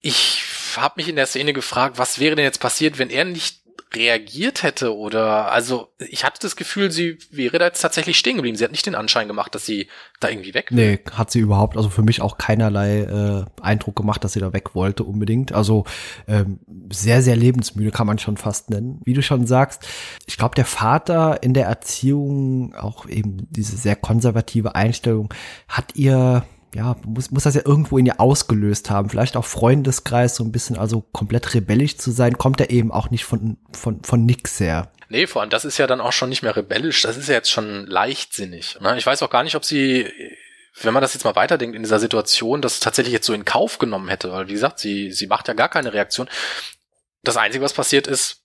Ich 0.00 0.44
habe 0.76 0.94
mich 0.96 1.08
in 1.08 1.16
der 1.16 1.26
Szene 1.26 1.52
gefragt, 1.52 1.98
was 1.98 2.18
wäre 2.18 2.36
denn 2.36 2.44
jetzt 2.44 2.60
passiert, 2.60 2.98
wenn 2.98 3.10
er 3.10 3.24
nicht 3.24 3.57
reagiert 3.94 4.62
hätte 4.62 4.94
oder 4.96 5.50
also 5.50 5.88
ich 5.98 6.24
hatte 6.24 6.40
das 6.42 6.56
Gefühl, 6.56 6.90
sie 6.90 7.18
wäre 7.30 7.58
da 7.58 7.66
jetzt 7.66 7.80
tatsächlich 7.80 8.18
stehen 8.18 8.36
geblieben. 8.36 8.56
Sie 8.56 8.64
hat 8.64 8.70
nicht 8.70 8.86
den 8.86 8.94
Anschein 8.94 9.28
gemacht, 9.28 9.54
dass 9.54 9.64
sie 9.64 9.88
da 10.20 10.28
irgendwie 10.28 10.54
weg 10.54 10.70
will. 10.70 10.76
Nee, 10.76 11.00
hat 11.12 11.30
sie 11.30 11.40
überhaupt, 11.40 11.76
also 11.76 11.88
für 11.88 12.02
mich 12.02 12.20
auch 12.20 12.38
keinerlei 12.38 13.00
äh, 13.00 13.44
Eindruck 13.62 13.96
gemacht, 13.96 14.22
dass 14.22 14.34
sie 14.34 14.40
da 14.40 14.52
weg 14.52 14.74
wollte 14.74 15.04
unbedingt. 15.04 15.52
Also 15.52 15.84
ähm, 16.26 16.60
sehr, 16.92 17.22
sehr 17.22 17.36
lebensmüde 17.36 17.90
kann 17.90 18.06
man 18.06 18.18
schon 18.18 18.36
fast 18.36 18.70
nennen. 18.70 19.00
Wie 19.04 19.14
du 19.14 19.22
schon 19.22 19.46
sagst, 19.46 19.86
ich 20.26 20.36
glaube, 20.36 20.54
der 20.54 20.66
Vater 20.66 21.42
in 21.42 21.54
der 21.54 21.66
Erziehung, 21.66 22.74
auch 22.74 23.06
eben 23.06 23.48
diese 23.50 23.76
sehr 23.76 23.96
konservative 23.96 24.74
Einstellung, 24.74 25.32
hat 25.68 25.96
ihr 25.96 26.44
ja, 26.74 26.96
muss, 27.06 27.30
muss 27.30 27.44
das 27.44 27.54
ja 27.54 27.62
irgendwo 27.64 27.98
in 27.98 28.06
ihr 28.06 28.20
ausgelöst 28.20 28.90
haben. 28.90 29.08
Vielleicht 29.08 29.36
auch 29.36 29.44
Freundeskreis, 29.44 30.36
so 30.36 30.44
ein 30.44 30.52
bisschen, 30.52 30.76
also 30.76 31.00
komplett 31.00 31.54
rebellisch 31.54 31.96
zu 31.96 32.10
sein, 32.10 32.36
kommt 32.38 32.60
er 32.60 32.70
eben 32.70 32.92
auch 32.92 33.10
nicht 33.10 33.24
von, 33.24 33.56
von, 33.72 34.02
von 34.02 34.24
nix 34.24 34.60
her. 34.60 34.90
Nee, 35.08 35.26
vor 35.26 35.40
allem, 35.40 35.50
das 35.50 35.64
ist 35.64 35.78
ja 35.78 35.86
dann 35.86 36.00
auch 36.00 36.12
schon 36.12 36.28
nicht 36.28 36.42
mehr 36.42 36.54
rebellisch, 36.54 37.02
das 37.02 37.16
ist 37.16 37.28
ja 37.28 37.34
jetzt 37.34 37.50
schon 37.50 37.86
leichtsinnig. 37.86 38.78
Ne? 38.80 38.98
Ich 38.98 39.06
weiß 39.06 39.22
auch 39.22 39.30
gar 39.30 39.42
nicht, 39.42 39.56
ob 39.56 39.64
sie, 39.64 40.06
wenn 40.82 40.92
man 40.92 41.00
das 41.00 41.14
jetzt 41.14 41.24
mal 41.24 41.36
weiterdenkt 41.36 41.74
in 41.74 41.82
dieser 41.82 41.98
Situation, 41.98 42.60
das 42.60 42.80
tatsächlich 42.80 43.14
jetzt 43.14 43.26
so 43.26 43.32
in 43.32 43.46
Kauf 43.46 43.78
genommen 43.78 44.08
hätte, 44.08 44.30
weil 44.32 44.48
wie 44.48 44.52
gesagt, 44.52 44.78
sie, 44.78 45.10
sie 45.12 45.26
macht 45.26 45.48
ja 45.48 45.54
gar 45.54 45.70
keine 45.70 45.94
Reaktion. 45.94 46.28
Das 47.24 47.38
Einzige, 47.38 47.64
was 47.64 47.72
passiert 47.72 48.06
ist, 48.06 48.42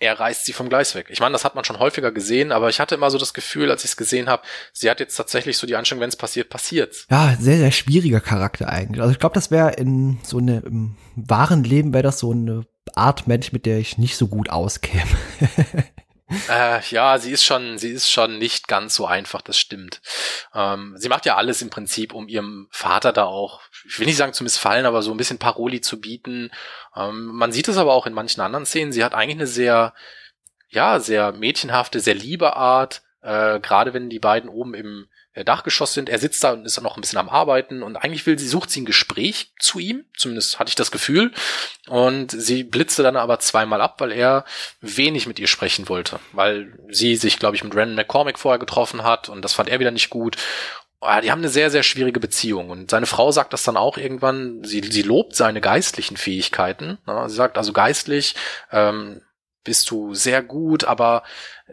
er 0.00 0.18
reißt 0.18 0.46
sie 0.46 0.54
vom 0.54 0.70
Gleis 0.70 0.94
weg. 0.94 1.08
Ich 1.10 1.20
meine, 1.20 1.34
das 1.34 1.44
hat 1.44 1.54
man 1.54 1.64
schon 1.64 1.78
häufiger 1.78 2.10
gesehen, 2.10 2.52
aber 2.52 2.70
ich 2.70 2.80
hatte 2.80 2.94
immer 2.94 3.10
so 3.10 3.18
das 3.18 3.34
Gefühl, 3.34 3.70
als 3.70 3.84
ich 3.84 3.90
es 3.90 3.96
gesehen 3.98 4.28
habe, 4.28 4.42
sie 4.72 4.90
hat 4.90 4.98
jetzt 4.98 5.14
tatsächlich 5.14 5.58
so 5.58 5.66
die 5.66 5.76
Einstellung, 5.76 6.00
wenn 6.00 6.08
es 6.08 6.16
passiert, 6.16 6.48
passiert's. 6.48 7.06
Ja, 7.10 7.36
sehr, 7.38 7.58
sehr 7.58 7.70
schwieriger 7.70 8.20
Charakter 8.20 8.68
eigentlich. 8.70 9.02
Also 9.02 9.12
ich 9.12 9.18
glaube, 9.18 9.34
das 9.34 9.50
wäre 9.50 9.74
in 9.74 10.18
so 10.22 10.38
eine, 10.38 10.60
im 10.60 10.96
wahren 11.16 11.64
Leben 11.64 11.92
wäre 11.92 12.02
das 12.02 12.18
so 12.18 12.32
eine 12.32 12.64
Art 12.94 13.28
Mensch, 13.28 13.52
mit 13.52 13.66
der 13.66 13.78
ich 13.78 13.98
nicht 13.98 14.16
so 14.16 14.26
gut 14.26 14.48
auskäme. 14.48 15.04
Äh, 16.48 16.80
ja, 16.90 17.18
sie 17.18 17.32
ist 17.32 17.44
schon, 17.44 17.78
sie 17.78 17.90
ist 17.90 18.10
schon 18.10 18.38
nicht 18.38 18.68
ganz 18.68 18.94
so 18.94 19.06
einfach, 19.06 19.42
das 19.42 19.58
stimmt. 19.58 20.00
Ähm, 20.54 20.94
sie 20.96 21.08
macht 21.08 21.26
ja 21.26 21.36
alles 21.36 21.60
im 21.60 21.70
Prinzip, 21.70 22.14
um 22.14 22.28
ihrem 22.28 22.68
Vater 22.70 23.12
da 23.12 23.24
auch, 23.24 23.60
ich 23.86 23.98
will 23.98 24.06
nicht 24.06 24.16
sagen 24.16 24.32
zu 24.32 24.44
missfallen, 24.44 24.86
aber 24.86 25.02
so 25.02 25.10
ein 25.10 25.16
bisschen 25.16 25.38
Paroli 25.38 25.80
zu 25.80 26.00
bieten. 26.00 26.50
Ähm, 26.94 27.26
man 27.26 27.52
sieht 27.52 27.68
es 27.68 27.76
aber 27.76 27.94
auch 27.94 28.06
in 28.06 28.14
manchen 28.14 28.40
anderen 28.40 28.66
Szenen. 28.66 28.92
Sie 28.92 29.04
hat 29.04 29.14
eigentlich 29.14 29.38
eine 29.38 29.46
sehr, 29.46 29.92
ja, 30.68 31.00
sehr 31.00 31.32
mädchenhafte, 31.32 32.00
sehr 32.00 32.14
liebe 32.14 32.56
Art. 32.56 33.02
Äh, 33.22 33.58
Gerade 33.60 33.92
wenn 33.92 34.08
die 34.08 34.20
beiden 34.20 34.48
oben 34.48 34.74
im 34.74 35.08
Dachgeschoss 35.44 35.94
sind. 35.94 36.08
Er 36.08 36.18
sitzt 36.18 36.42
da 36.44 36.52
und 36.52 36.64
ist 36.64 36.76
dann 36.76 36.84
noch 36.84 36.96
ein 36.96 37.00
bisschen 37.00 37.18
am 37.18 37.28
Arbeiten 37.28 37.82
und 37.82 37.96
eigentlich 37.96 38.26
will 38.26 38.38
sie, 38.38 38.48
sucht 38.48 38.70
sie 38.70 38.82
ein 38.82 38.86
Gespräch 38.86 39.52
zu 39.58 39.78
ihm. 39.78 40.04
Zumindest 40.16 40.58
hatte 40.58 40.68
ich 40.68 40.74
das 40.74 40.90
Gefühl. 40.90 41.32
Und 41.88 42.30
sie 42.30 42.64
blitzte 42.64 43.02
dann 43.02 43.16
aber 43.16 43.38
zweimal 43.38 43.80
ab, 43.80 44.00
weil 44.00 44.12
er 44.12 44.44
wenig 44.80 45.26
mit 45.26 45.38
ihr 45.38 45.46
sprechen 45.48 45.88
wollte. 45.88 46.20
Weil 46.32 46.78
sie 46.88 47.16
sich, 47.16 47.38
glaube 47.38 47.56
ich, 47.56 47.64
mit 47.64 47.74
Randall 47.74 47.96
McCormick 47.96 48.38
vorher 48.38 48.58
getroffen 48.58 49.02
hat 49.02 49.28
und 49.28 49.42
das 49.42 49.52
fand 49.52 49.68
er 49.68 49.80
wieder 49.80 49.90
nicht 49.90 50.10
gut. 50.10 50.36
Ah, 51.02 51.22
die 51.22 51.30
haben 51.30 51.40
eine 51.40 51.48
sehr, 51.48 51.70
sehr 51.70 51.82
schwierige 51.82 52.20
Beziehung. 52.20 52.68
Und 52.68 52.90
seine 52.90 53.06
Frau 53.06 53.32
sagt 53.32 53.54
das 53.54 53.64
dann 53.64 53.78
auch 53.78 53.96
irgendwann, 53.96 54.62
sie, 54.64 54.82
sie 54.82 55.02
lobt 55.02 55.34
seine 55.34 55.62
geistlichen 55.62 56.18
Fähigkeiten. 56.18 56.98
Sie 57.26 57.34
sagt 57.34 57.56
also 57.56 57.72
geistlich, 57.72 58.34
ähm, 58.70 59.22
bist 59.64 59.90
du 59.90 60.14
sehr 60.14 60.42
gut, 60.42 60.84
aber 60.84 61.22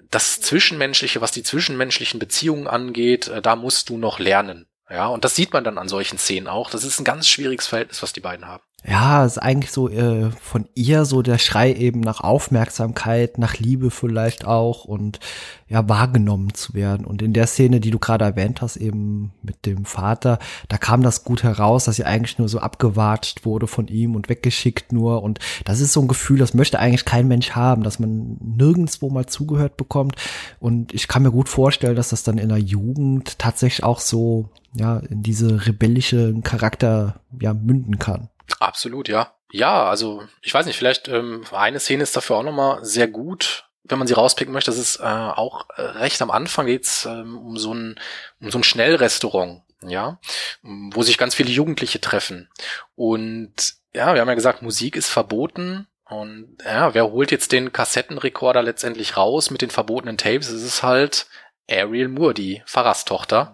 das 0.09 0.41
Zwischenmenschliche, 0.41 1.21
was 1.21 1.31
die 1.31 1.43
zwischenmenschlichen 1.43 2.19
Beziehungen 2.19 2.67
angeht, 2.67 3.27
äh, 3.27 3.41
da 3.41 3.55
musst 3.55 3.89
du 3.89 3.97
noch 3.97 4.19
lernen. 4.19 4.67
Ja, 4.89 5.07
und 5.07 5.25
das 5.25 5.35
sieht 5.35 5.51
man 5.51 5.63
dann 5.63 5.77
an 5.77 5.89
solchen 5.89 6.17
Szenen 6.17 6.47
auch. 6.47 6.69
Das 6.69 6.83
ist 6.83 6.99
ein 6.99 7.03
ganz 7.03 7.27
schwieriges 7.27 7.67
Verhältnis, 7.67 8.01
was 8.01 8.13
die 8.13 8.21
beiden 8.21 8.47
haben. 8.47 8.63
Ja, 8.89 9.25
ist 9.25 9.37
eigentlich 9.37 9.73
so 9.73 9.89
äh, 9.89 10.31
von 10.31 10.69
ihr 10.73 11.03
so 11.03 11.21
der 11.21 11.39
Schrei 11.39 11.73
eben 11.73 11.99
nach 11.99 12.21
Aufmerksamkeit, 12.21 13.37
nach 13.37 13.57
Liebe 13.57 13.91
vielleicht 13.91 14.45
auch 14.45 14.85
und 14.85 15.19
ja, 15.67 15.89
wahrgenommen 15.89 16.53
zu 16.53 16.73
werden. 16.73 17.05
Und 17.05 17.21
in 17.21 17.33
der 17.33 17.47
Szene, 17.47 17.81
die 17.81 17.91
du 17.91 17.99
gerade 17.99 18.23
erwähnt 18.23 18.61
hast, 18.61 18.77
eben 18.77 19.33
mit 19.41 19.65
dem 19.65 19.83
Vater, 19.83 20.39
da 20.69 20.77
kam 20.77 21.03
das 21.03 21.25
gut 21.25 21.43
heraus, 21.43 21.83
dass 21.83 21.97
sie 21.97 22.05
eigentlich 22.05 22.39
nur 22.39 22.47
so 22.47 22.59
abgewatscht 22.59 23.43
wurde 23.43 23.67
von 23.67 23.89
ihm 23.89 24.15
und 24.15 24.29
weggeschickt 24.29 24.93
nur. 24.93 25.21
Und 25.21 25.39
das 25.65 25.81
ist 25.81 25.91
so 25.91 25.99
ein 25.99 26.07
Gefühl, 26.07 26.39
das 26.39 26.53
möchte 26.53 26.79
eigentlich 26.79 27.03
kein 27.03 27.27
Mensch 27.27 27.51
haben, 27.51 27.83
dass 27.83 27.99
man 27.99 28.37
nirgendswo 28.39 29.09
mal 29.09 29.25
zugehört 29.25 29.75
bekommt. 29.75 30.15
Und 30.61 30.93
ich 30.93 31.09
kann 31.09 31.23
mir 31.23 31.31
gut 31.31 31.49
vorstellen, 31.49 31.97
dass 31.97 32.11
das 32.11 32.23
dann 32.23 32.37
in 32.37 32.47
der 32.47 32.59
Jugend 32.59 33.37
tatsächlich 33.37 33.83
auch 33.83 33.99
so, 33.99 34.47
ja, 34.73 34.99
in 34.99 35.23
diese 35.23 35.67
rebellische 35.67 36.33
Charakter, 36.41 37.19
ja, 37.41 37.53
münden 37.53 37.99
kann. 37.99 38.29
Absolut, 38.59 39.07
ja. 39.07 39.33
Ja, 39.51 39.87
also 39.89 40.23
ich 40.41 40.53
weiß 40.53 40.65
nicht, 40.65 40.77
vielleicht 40.77 41.07
ähm, 41.07 41.43
eine 41.51 41.79
Szene 41.79 42.03
ist 42.03 42.15
dafür 42.15 42.37
auch 42.37 42.43
nochmal 42.43 42.83
sehr 42.83 43.07
gut, 43.07 43.69
wenn 43.83 43.97
man 43.97 44.07
sie 44.07 44.13
rauspicken 44.13 44.53
möchte. 44.53 44.71
Das 44.71 44.79
ist 44.79 44.99
äh, 44.99 45.03
auch 45.03 45.65
äh, 45.75 45.81
recht 45.81 46.21
am 46.21 46.31
Anfang 46.31 46.65
geht's 46.65 47.05
ähm, 47.05 47.37
um 47.37 47.57
so 47.57 47.73
ein 47.73 47.99
um 48.41 48.51
so 48.51 48.59
ein 48.59 48.63
Schnellrestaurant, 48.63 49.61
ja, 49.81 50.19
wo 50.61 51.01
sich 51.03 51.17
ganz 51.17 51.35
viele 51.35 51.49
Jugendliche 51.49 52.01
treffen. 52.01 52.49
Und 52.95 53.53
ja, 53.93 54.13
wir 54.13 54.21
haben 54.21 54.27
ja 54.27 54.35
gesagt, 54.35 54.61
Musik 54.61 54.95
ist 54.95 55.09
verboten. 55.09 55.87
Und 56.09 56.57
ja, 56.63 56.93
wer 56.93 57.11
holt 57.11 57.31
jetzt 57.31 57.51
den 57.51 57.73
Kassettenrekorder 57.73 58.63
letztendlich 58.63 59.17
raus 59.17 59.49
mit 59.49 59.61
den 59.61 59.69
verbotenen 59.71 60.17
Tapes? 60.17 60.49
Es 60.49 60.63
ist 60.63 60.83
halt 60.83 61.27
Ariel 61.69 62.07
Moore, 62.07 62.33
die 62.33 62.63
Pfarrerstochter. 62.65 63.53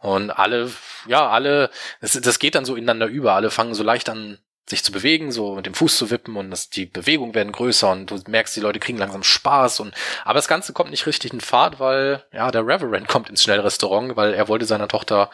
Und 0.00 0.30
alle, 0.30 0.70
ja, 1.06 1.28
alle, 1.28 1.70
das, 2.00 2.12
das 2.12 2.38
geht 2.38 2.54
dann 2.54 2.64
so 2.64 2.74
ineinander 2.74 3.06
über. 3.06 3.34
Alle 3.34 3.50
fangen 3.50 3.74
so 3.74 3.82
leicht 3.82 4.08
an, 4.08 4.38
sich 4.68 4.84
zu 4.84 4.92
bewegen, 4.92 5.32
so 5.32 5.54
mit 5.54 5.66
dem 5.66 5.74
Fuß 5.74 5.98
zu 5.98 6.10
wippen 6.10 6.36
und 6.36 6.50
das, 6.50 6.70
die 6.70 6.86
Bewegungen 6.86 7.34
werden 7.34 7.52
größer 7.52 7.90
und 7.90 8.10
du 8.10 8.20
merkst, 8.28 8.54
die 8.56 8.60
Leute 8.60 8.78
kriegen 8.78 8.96
langsam 8.96 9.24
Spaß 9.24 9.80
und, 9.80 9.92
aber 10.24 10.34
das 10.34 10.46
Ganze 10.46 10.72
kommt 10.72 10.90
nicht 10.90 11.06
richtig 11.06 11.32
in 11.32 11.40
Fahrt, 11.40 11.80
weil, 11.80 12.24
ja, 12.32 12.50
der 12.50 12.66
Reverend 12.66 13.08
kommt 13.08 13.28
ins 13.28 13.42
Schnellrestaurant, 13.42 14.16
weil 14.16 14.34
er 14.34 14.48
wollte 14.48 14.64
seiner 14.64 14.88
Tochter 14.88 15.30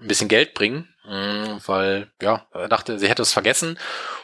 ein 0.00 0.08
bisschen 0.08 0.28
Geld 0.28 0.54
bringen, 0.54 0.88
mm, 1.04 1.58
weil, 1.66 2.10
ja, 2.22 2.46
er 2.52 2.68
dachte, 2.68 2.98
sie 2.98 3.08
hätte 3.08 3.22
es 3.22 3.32
vergessen 3.32 3.78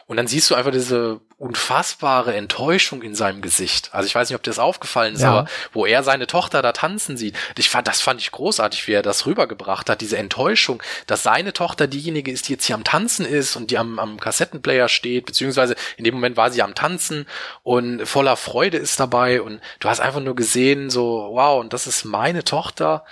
und 0.07 0.17
dann 0.17 0.29
siehst 0.29 0.49
du 0.51 0.55
einfach 0.55 0.71
diese 0.71 1.21
unfassbare 1.37 2.35
Enttäuschung 2.35 3.03
in 3.03 3.17
seinem 3.17 3.43
Gesicht. 3.43 3.91
Also 3.93 4.07
ich 4.07 4.15
weiß 4.15 4.29
nicht, 4.29 4.37
ob 4.37 4.43
dir 4.43 4.51
das 4.51 4.61
aufgefallen 4.61 5.15
ist, 5.15 5.23
ja. 5.23 5.31
aber 5.31 5.49
wo 5.73 5.85
er 5.85 6.05
seine 6.05 6.29
Tochter 6.29 6.63
da 6.63 6.73
tanzen 6.73 7.17
sieht. 7.17 7.37
Ich 7.59 7.69
fand, 7.69 7.89
das 7.89 8.01
fand 8.01 8.21
ich 8.21 8.31
großartig, 8.31 8.87
wie 8.87 8.93
er 8.93 9.03
das 9.03 9.27
rübergebracht 9.27 9.91
hat, 9.91 10.01
diese 10.01 10.17
Enttäuschung, 10.17 10.81
dass 11.07 11.25
seine 11.25 11.53
Tochter 11.53 11.89
diejenige 11.89 12.31
ist, 12.31 12.49
die 12.49 12.53
jetzt 12.53 12.65
hier 12.65 12.77
am 12.77 12.85
Tanzen 12.85 13.27
ist 13.27 13.57
und 13.57 13.71
die 13.73 13.79
am, 13.79 13.99
am 13.99 14.21
Kassettenplayer 14.21 14.89
steht, 14.89 15.27
beziehungsweise 15.27 15.75
in 15.97 16.05
dem 16.05 16.15
Moment 16.15 16.37
war 16.37 16.51
sie 16.51 16.63
am 16.63 16.77
Tanzen 16.77 17.27
und 17.65 18.07
voller 18.07 18.37
Freude 18.37 18.79
ist 18.79 19.01
dabei 19.01 19.43
und 19.43 19.61
du 19.81 19.89
hast 19.89 20.01
einfach 20.01 20.21
nur 20.21 20.37
gesehen, 20.37 20.89
so, 20.89 21.31
wow, 21.33 21.61
und 21.61 21.73
das 21.73 21.87
ist 21.87 22.05
meine 22.05 22.45
Tochter. 22.45 23.05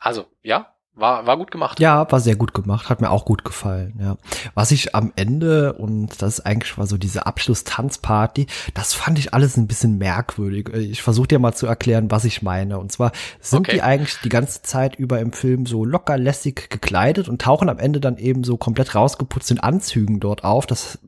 Also, 0.00 0.26
ja, 0.42 0.74
war, 0.94 1.26
war 1.26 1.36
gut 1.38 1.50
gemacht. 1.50 1.80
Ja, 1.80 2.10
war 2.10 2.20
sehr 2.20 2.36
gut 2.36 2.52
gemacht, 2.52 2.90
hat 2.90 3.00
mir 3.00 3.10
auch 3.10 3.24
gut 3.24 3.44
gefallen, 3.44 3.94
ja. 3.98 4.16
Was 4.54 4.70
ich 4.70 4.94
am 4.94 5.12
Ende, 5.16 5.72
und 5.72 6.20
das 6.20 6.38
ist 6.38 6.46
eigentlich 6.46 6.76
war 6.76 6.86
so 6.86 6.98
diese 6.98 7.26
Abschluss-Tanzparty, 7.26 8.46
das 8.74 8.92
fand 8.92 9.18
ich 9.18 9.32
alles 9.32 9.56
ein 9.56 9.66
bisschen 9.66 9.98
merkwürdig. 9.98 10.68
Ich 10.74 11.02
versuche 11.02 11.28
dir 11.28 11.38
mal 11.38 11.54
zu 11.54 11.66
erklären, 11.66 12.10
was 12.10 12.24
ich 12.24 12.42
meine. 12.42 12.78
Und 12.78 12.92
zwar 12.92 13.12
sind 13.40 13.68
okay. 13.68 13.76
die 13.76 13.82
eigentlich 13.82 14.18
die 14.22 14.28
ganze 14.28 14.62
Zeit 14.62 14.96
über 14.96 15.20
im 15.20 15.32
Film 15.32 15.66
so 15.66 15.84
locker 15.84 16.18
lässig 16.18 16.68
gekleidet 16.68 17.28
und 17.28 17.40
tauchen 17.40 17.68
am 17.68 17.78
Ende 17.78 18.00
dann 18.00 18.18
eben 18.18 18.44
so 18.44 18.56
komplett 18.56 18.94
rausgeputzt 18.94 19.50
in 19.50 19.60
Anzügen 19.60 20.20
dort 20.20 20.44
auf. 20.44 20.66
Das 20.66 20.98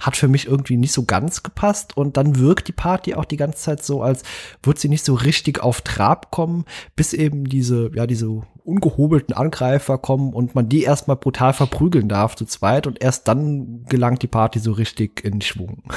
hat 0.00 0.16
für 0.16 0.28
mich 0.28 0.46
irgendwie 0.46 0.76
nicht 0.76 0.92
so 0.92 1.04
ganz 1.04 1.42
gepasst 1.42 1.96
und 1.96 2.16
dann 2.16 2.38
wirkt 2.38 2.68
die 2.68 2.72
Party 2.72 3.14
auch 3.14 3.24
die 3.24 3.36
ganze 3.36 3.58
Zeit 3.58 3.82
so, 3.82 4.02
als 4.02 4.22
würde 4.62 4.80
sie 4.80 4.88
nicht 4.88 5.04
so 5.04 5.14
richtig 5.14 5.62
auf 5.62 5.80
Trab 5.80 6.30
kommen, 6.30 6.64
bis 6.96 7.12
eben 7.12 7.44
diese, 7.44 7.90
ja, 7.94 8.06
diese 8.06 8.42
ungehobelten 8.64 9.34
Angreifer 9.34 9.98
kommen 9.98 10.32
und 10.32 10.54
man 10.54 10.68
die 10.68 10.82
erstmal 10.82 11.16
brutal 11.16 11.52
verprügeln 11.52 12.08
darf 12.08 12.36
zu 12.36 12.44
zweit 12.44 12.86
und 12.86 13.02
erst 13.02 13.28
dann 13.28 13.84
gelangt 13.88 14.22
die 14.22 14.28
Party 14.28 14.58
so 14.58 14.72
richtig 14.72 15.24
in 15.24 15.40
Schwung. 15.40 15.82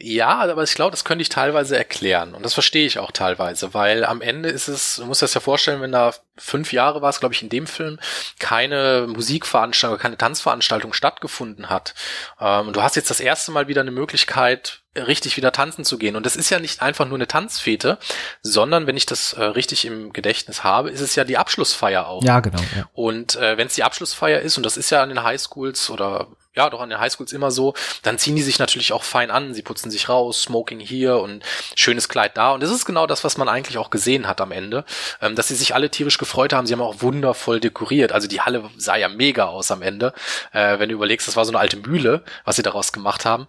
ja, 0.00 0.40
aber 0.40 0.62
ich 0.62 0.74
glaube, 0.74 0.90
das 0.92 1.04
könnte 1.04 1.22
ich 1.22 1.28
teilweise 1.28 1.76
erklären 1.76 2.34
und 2.34 2.44
das 2.44 2.54
verstehe 2.54 2.86
ich 2.86 2.98
auch 2.98 3.10
teilweise, 3.10 3.74
weil 3.74 4.04
am 4.04 4.20
Ende 4.20 4.48
ist 4.48 4.68
es, 4.68 4.96
du 4.96 5.06
musst 5.06 5.22
das 5.22 5.34
ja 5.34 5.40
vorstellen, 5.40 5.80
wenn 5.80 5.92
da 5.92 6.14
fünf 6.36 6.72
Jahre 6.72 7.02
war 7.02 7.10
es, 7.10 7.20
glaube 7.20 7.34
ich, 7.34 7.42
in 7.42 7.48
dem 7.48 7.66
Film, 7.66 7.98
keine 8.38 9.06
Musikveranstaltung, 9.08 9.98
keine 9.98 10.16
Tanzveranstaltung 10.16 10.92
stattgefunden 10.92 11.68
hat. 11.68 11.94
Ähm, 12.40 12.68
und 12.68 12.76
du 12.76 12.82
hast 12.82 12.96
jetzt 12.96 13.10
das 13.10 13.20
erste 13.20 13.50
Mal 13.50 13.68
wieder 13.68 13.80
eine 13.80 13.90
Möglichkeit, 13.90 14.82
richtig 14.94 15.36
wieder 15.36 15.52
tanzen 15.52 15.84
zu 15.84 15.98
gehen. 15.98 16.16
Und 16.16 16.26
das 16.26 16.36
ist 16.36 16.50
ja 16.50 16.58
nicht 16.58 16.82
einfach 16.82 17.06
nur 17.06 17.18
eine 17.18 17.28
Tanzfete, 17.28 17.98
sondern 18.42 18.86
wenn 18.86 18.96
ich 18.96 19.06
das 19.06 19.32
äh, 19.32 19.42
richtig 19.42 19.84
im 19.84 20.12
Gedächtnis 20.12 20.64
habe, 20.64 20.90
ist 20.90 21.00
es 21.00 21.14
ja 21.14 21.24
die 21.24 21.38
Abschlussfeier 21.38 22.06
auch. 22.06 22.22
Ja, 22.24 22.40
genau. 22.40 22.60
Ja. 22.76 22.88
Und 22.94 23.36
äh, 23.36 23.56
wenn 23.56 23.66
es 23.66 23.74
die 23.74 23.84
Abschlussfeier 23.84 24.40
ist, 24.40 24.56
und 24.56 24.64
das 24.64 24.76
ist 24.76 24.90
ja 24.90 25.02
an 25.02 25.08
den 25.08 25.22
Highschools 25.22 25.90
oder 25.90 26.28
ja, 26.58 26.68
doch 26.70 26.80
an 26.80 26.90
den 26.90 26.98
Highschools 26.98 27.32
immer 27.32 27.50
so, 27.50 27.74
dann 28.02 28.18
ziehen 28.18 28.34
die 28.34 28.42
sich 28.42 28.58
natürlich 28.58 28.92
auch 28.92 29.04
fein 29.04 29.30
an. 29.30 29.54
Sie 29.54 29.62
putzen 29.62 29.90
sich 29.90 30.08
raus, 30.08 30.42
Smoking 30.42 30.80
hier 30.80 31.18
und 31.18 31.44
schönes 31.76 32.08
Kleid 32.08 32.36
da. 32.36 32.50
Und 32.52 32.62
das 32.62 32.70
ist 32.70 32.84
genau 32.84 33.06
das, 33.06 33.22
was 33.22 33.38
man 33.38 33.48
eigentlich 33.48 33.78
auch 33.78 33.90
gesehen 33.90 34.26
hat 34.26 34.40
am 34.40 34.50
Ende, 34.50 34.84
ähm, 35.22 35.36
dass 35.36 35.48
sie 35.48 35.54
sich 35.54 35.74
alle 35.74 35.88
tierisch 35.88 36.18
gefreut 36.18 36.52
haben. 36.52 36.66
Sie 36.66 36.72
haben 36.72 36.82
auch 36.82 37.00
wundervoll 37.00 37.60
dekoriert. 37.60 38.12
Also 38.12 38.26
die 38.26 38.40
Halle 38.40 38.68
sah 38.76 38.96
ja 38.96 39.08
mega 39.08 39.46
aus 39.46 39.70
am 39.70 39.82
Ende. 39.82 40.12
Äh, 40.52 40.80
wenn 40.80 40.88
du 40.88 40.96
überlegst, 40.96 41.28
das 41.28 41.36
war 41.36 41.44
so 41.44 41.52
eine 41.52 41.60
alte 41.60 41.76
Mühle, 41.76 42.24
was 42.44 42.56
sie 42.56 42.62
daraus 42.62 42.92
gemacht 42.92 43.24
haben. 43.24 43.46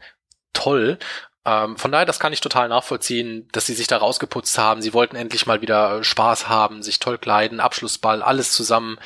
Toll. 0.53 0.99
Ähm, 1.45 1.77
von 1.77 1.91
daher, 1.91 2.05
das 2.05 2.19
kann 2.19 2.33
ich 2.33 2.41
total 2.41 2.69
nachvollziehen, 2.69 3.47
dass 3.53 3.65
sie 3.65 3.73
sich 3.73 3.87
da 3.87 3.97
rausgeputzt 3.97 4.57
haben. 4.59 4.83
Sie 4.83 4.93
wollten 4.93 5.15
endlich 5.15 5.47
mal 5.47 5.61
wieder 5.61 6.03
Spaß 6.03 6.47
haben, 6.47 6.83
sich 6.83 6.99
toll 6.99 7.17
kleiden, 7.17 7.59
Abschlussball, 7.59 8.21
alles 8.21 8.51
zusammen. 8.51 8.99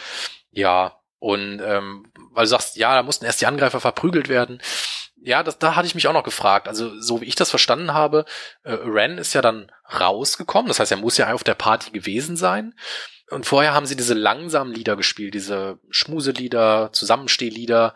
Ja, 0.52 1.00
und 1.20 1.62
ähm, 1.62 2.12
weil 2.34 2.46
du 2.46 2.50
sagst, 2.50 2.76
ja, 2.76 2.96
da 2.96 3.04
mussten 3.04 3.26
erst 3.26 3.42
die 3.42 3.46
Angreifer 3.46 3.80
verprügelt 3.80 4.30
werden. 4.30 4.62
Ja, 5.22 5.42
das, 5.42 5.58
da 5.58 5.76
hatte 5.76 5.88
ich 5.88 5.96
mich 5.96 6.08
auch 6.08 6.14
noch 6.14 6.24
gefragt. 6.24 6.68
Also 6.68 7.00
so 7.00 7.22
wie 7.22 7.26
ich 7.26 7.36
das 7.36 7.50
verstanden 7.50 7.94
habe, 7.94 8.26
äh, 8.64 8.74
Ren 8.74 9.18
ist 9.18 9.34
ja 9.34 9.42
dann 9.42 9.72
rausgekommen. 10.00 10.68
Das 10.68 10.80
heißt, 10.80 10.92
er 10.92 10.98
muss 10.98 11.18
ja 11.18 11.32
auf 11.32 11.44
der 11.44 11.56
Party 11.56 11.92
gewesen 11.92 12.36
sein. 12.36 12.76
Und 13.30 13.46
vorher 13.46 13.74
haben 13.74 13.86
sie 13.86 13.96
diese 13.96 14.14
langsamen 14.14 14.74
Lieder 14.74 14.96
gespielt, 14.96 15.34
diese 15.34 15.80
Schmuselieder, 15.90 16.90
Zusammenstehlieder, 16.92 17.94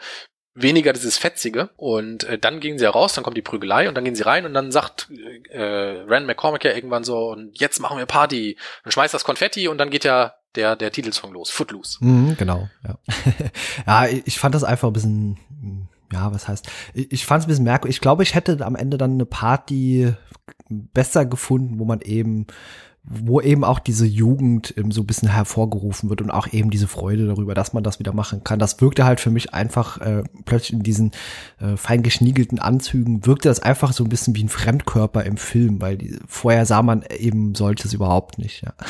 weniger 0.53 0.93
dieses 0.93 1.17
Fetzige. 1.17 1.69
Und 1.75 2.23
äh, 2.23 2.39
dann 2.39 2.59
gehen 2.59 2.77
sie 2.77 2.85
ja 2.85 2.89
raus, 2.89 3.13
dann 3.13 3.23
kommt 3.23 3.37
die 3.37 3.41
Prügelei 3.41 3.89
und 3.89 3.95
dann 3.95 4.05
gehen 4.05 4.15
sie 4.15 4.25
rein 4.25 4.45
und 4.45 4.53
dann 4.53 4.71
sagt 4.71 5.09
äh, 5.49 5.61
Ren 5.61 6.25
McCormick 6.25 6.63
ja 6.63 6.73
irgendwann 6.73 7.03
so, 7.03 7.29
und 7.29 7.59
jetzt 7.59 7.79
machen 7.79 7.97
wir 7.97 8.05
Party. 8.05 8.57
Dann 8.83 8.91
schmeißt 8.91 9.13
das 9.13 9.23
Konfetti 9.23 9.67
und 9.67 9.77
dann 9.77 9.89
geht 9.89 10.03
ja 10.03 10.33
der, 10.57 10.75
der 10.75 10.91
Titelsong 10.91 11.31
los, 11.31 11.49
Footloose. 11.49 12.03
Mhm, 12.03 12.35
genau, 12.37 12.69
ja. 12.85 12.97
ja, 14.07 14.19
ich 14.25 14.39
fand 14.39 14.55
das 14.55 14.63
einfach 14.63 14.89
ein 14.89 14.93
bisschen, 14.93 15.37
ja, 16.11 16.33
was 16.33 16.47
heißt, 16.47 16.67
ich, 16.93 17.11
ich 17.11 17.25
fand 17.25 17.41
es 17.41 17.45
ein 17.45 17.49
bisschen 17.49 17.63
merkwürdig. 17.63 17.97
Ich 17.97 18.01
glaube, 18.01 18.23
ich 18.23 18.35
hätte 18.35 18.65
am 18.65 18.75
Ende 18.75 18.97
dann 18.97 19.13
eine 19.13 19.25
Party 19.25 20.13
besser 20.69 21.25
gefunden, 21.25 21.79
wo 21.79 21.85
man 21.85 22.01
eben 22.01 22.47
wo 23.09 23.39
eben 23.39 23.63
auch 23.63 23.79
diese 23.79 24.05
Jugend 24.05 24.73
so 24.89 25.01
ein 25.01 25.07
bisschen 25.07 25.29
hervorgerufen 25.29 26.09
wird 26.09 26.21
und 26.21 26.29
auch 26.29 26.51
eben 26.51 26.69
diese 26.69 26.89
Freude 26.89 27.27
darüber, 27.27 27.53
dass 27.53 27.71
man 27.71 27.81
das 27.81 27.99
wieder 27.99 28.11
machen 28.11 28.43
kann. 28.43 28.59
Das 28.59 28.81
wirkte 28.81 29.05
halt 29.05 29.21
für 29.21 29.29
mich 29.29 29.53
einfach 29.53 30.01
äh, 30.01 30.23
plötzlich 30.43 30.73
in 30.73 30.83
diesen 30.83 31.11
äh, 31.61 31.77
fein 31.77 32.03
geschniegelten 32.03 32.59
Anzügen, 32.59 33.25
wirkte 33.25 33.47
das 33.47 33.61
einfach 33.61 33.93
so 33.93 34.03
ein 34.03 34.09
bisschen 34.09 34.35
wie 34.35 34.43
ein 34.43 34.49
Fremdkörper 34.49 35.23
im 35.23 35.37
Film, 35.37 35.79
weil 35.79 35.97
die, 35.97 36.19
vorher 36.27 36.65
sah 36.65 36.81
man 36.81 37.03
eben 37.17 37.55
solches 37.55 37.93
überhaupt 37.93 38.37
nicht. 38.39 38.63
Ja. 38.63 38.73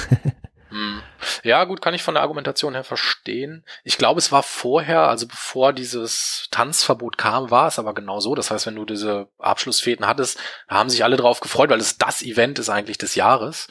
Hm. 0.69 0.99
Ja, 1.43 1.63
gut, 1.63 1.81
kann 1.81 1.93
ich 1.93 2.03
von 2.03 2.13
der 2.13 2.23
Argumentation 2.23 2.73
her 2.73 2.83
verstehen. 2.83 3.63
Ich 3.83 3.97
glaube, 3.97 4.19
es 4.19 4.31
war 4.31 4.43
vorher, 4.43 5.07
also 5.07 5.27
bevor 5.27 5.73
dieses 5.73 6.47
Tanzverbot 6.51 7.17
kam, 7.17 7.51
war 7.51 7.67
es 7.67 7.79
aber 7.79 7.93
genau 7.93 8.19
so. 8.19 8.35
Das 8.35 8.51
heißt, 8.51 8.65
wenn 8.65 8.75
du 8.75 8.85
diese 8.85 9.27
Abschlussfäden 9.39 10.07
hattest, 10.07 10.39
haben 10.67 10.89
sich 10.89 11.03
alle 11.03 11.17
drauf 11.17 11.39
gefreut, 11.39 11.69
weil 11.69 11.79
es 11.79 11.97
das 11.97 12.21
Event 12.21 12.59
ist 12.59 12.69
eigentlich 12.69 12.97
des 12.97 13.15
Jahres. 13.15 13.67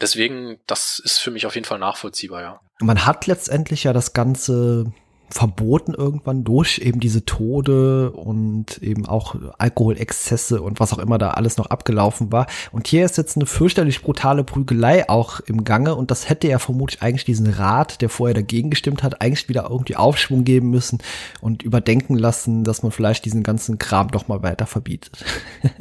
Deswegen, 0.00 0.58
das 0.66 0.98
ist 0.98 1.18
für 1.18 1.30
mich 1.30 1.46
auf 1.46 1.54
jeden 1.54 1.66
Fall 1.66 1.78
nachvollziehbar, 1.78 2.42
ja. 2.42 2.60
Man 2.80 3.06
hat 3.06 3.26
letztendlich 3.26 3.84
ja 3.84 3.92
das 3.92 4.12
Ganze 4.12 4.92
verboten 5.34 5.94
irgendwann 5.94 6.44
durch 6.44 6.78
eben 6.78 7.00
diese 7.00 7.24
Tode 7.24 8.12
und 8.12 8.80
eben 8.80 9.04
auch 9.04 9.34
Alkoholexzesse 9.58 10.62
und 10.62 10.78
was 10.78 10.92
auch 10.92 10.98
immer 10.98 11.18
da 11.18 11.32
alles 11.32 11.56
noch 11.56 11.66
abgelaufen 11.66 12.30
war. 12.30 12.46
Und 12.70 12.86
hier 12.86 13.04
ist 13.04 13.16
jetzt 13.16 13.36
eine 13.36 13.46
fürchterlich 13.46 14.00
brutale 14.02 14.44
Prügelei 14.44 15.08
auch 15.08 15.40
im 15.40 15.64
Gange 15.64 15.96
und 15.96 16.12
das 16.12 16.28
hätte 16.28 16.46
ja 16.46 16.60
vermutlich 16.60 17.02
eigentlich 17.02 17.24
diesen 17.24 17.50
Rat, 17.50 18.00
der 18.00 18.10
vorher 18.10 18.34
dagegen 18.34 18.70
gestimmt 18.70 19.02
hat, 19.02 19.20
eigentlich 19.20 19.48
wieder 19.48 19.68
irgendwie 19.68 19.96
Aufschwung 19.96 20.44
geben 20.44 20.70
müssen 20.70 20.98
und 21.40 21.64
überdenken 21.64 22.14
lassen, 22.16 22.62
dass 22.62 22.84
man 22.84 22.92
vielleicht 22.92 23.24
diesen 23.24 23.42
ganzen 23.42 23.78
Kram 23.78 24.12
doch 24.12 24.28
mal 24.28 24.44
weiter 24.44 24.66
verbietet. 24.66 25.24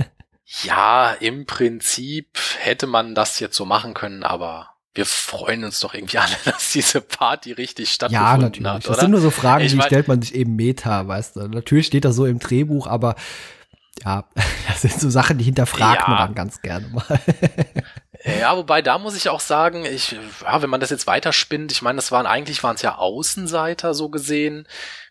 Ja, 0.61 1.13
im 1.13 1.47
Prinzip 1.47 2.37
hätte 2.59 2.85
man 2.85 3.15
das 3.15 3.39
jetzt 3.39 3.55
so 3.55 3.65
machen 3.65 3.95
können, 3.95 4.23
aber 4.23 4.72
wir 4.95 5.05
freuen 5.05 5.63
uns 5.63 5.79
doch 5.79 5.93
irgendwie 5.93 6.17
alle, 6.17 6.35
dass 6.45 6.71
diese 6.71 7.01
Party 7.01 7.53
richtig 7.53 7.91
stattgefunden 7.91 8.31
ja, 8.31 8.37
natürlich. 8.37 8.67
hat. 8.67 8.89
Das 8.89 8.99
sind 8.99 9.11
nur 9.11 9.21
so 9.21 9.31
Fragen, 9.31 9.65
ich 9.65 9.73
die 9.73 9.81
stellt 9.81 10.07
man 10.07 10.21
sich 10.21 10.35
eben 10.35 10.55
Meta, 10.55 11.07
weißt 11.07 11.35
du. 11.35 11.47
Natürlich 11.47 11.87
steht 11.87 12.05
das 12.05 12.15
so 12.15 12.25
im 12.25 12.39
Drehbuch, 12.39 12.87
aber 12.87 13.15
ja, 14.03 14.25
das 14.67 14.81
sind 14.81 14.99
so 14.99 15.09
Sachen, 15.09 15.37
die 15.37 15.45
hinterfragt 15.45 16.01
ja. 16.01 16.09
man 16.09 16.17
dann 16.19 16.35
ganz 16.35 16.61
gerne 16.61 16.87
mal. 16.87 17.05
Ja, 18.39 18.55
wobei 18.55 18.81
da 18.81 18.99
muss 18.99 19.17
ich 19.17 19.27
auch 19.27 19.41
sagen, 19.41 19.83
ich, 19.83 20.15
ja, 20.43 20.61
wenn 20.61 20.69
man 20.69 20.79
das 20.79 20.91
jetzt 20.91 21.07
weiterspinnt, 21.07 21.73
ich 21.73 21.81
meine, 21.81 21.97
das 21.97 22.09
waren 22.13 22.25
eigentlich 22.25 22.63
waren 22.63 22.75
es 22.75 22.81
ja 22.81 22.95
Außenseiter 22.95 23.93
so 23.93 24.07
gesehen, 24.07 24.65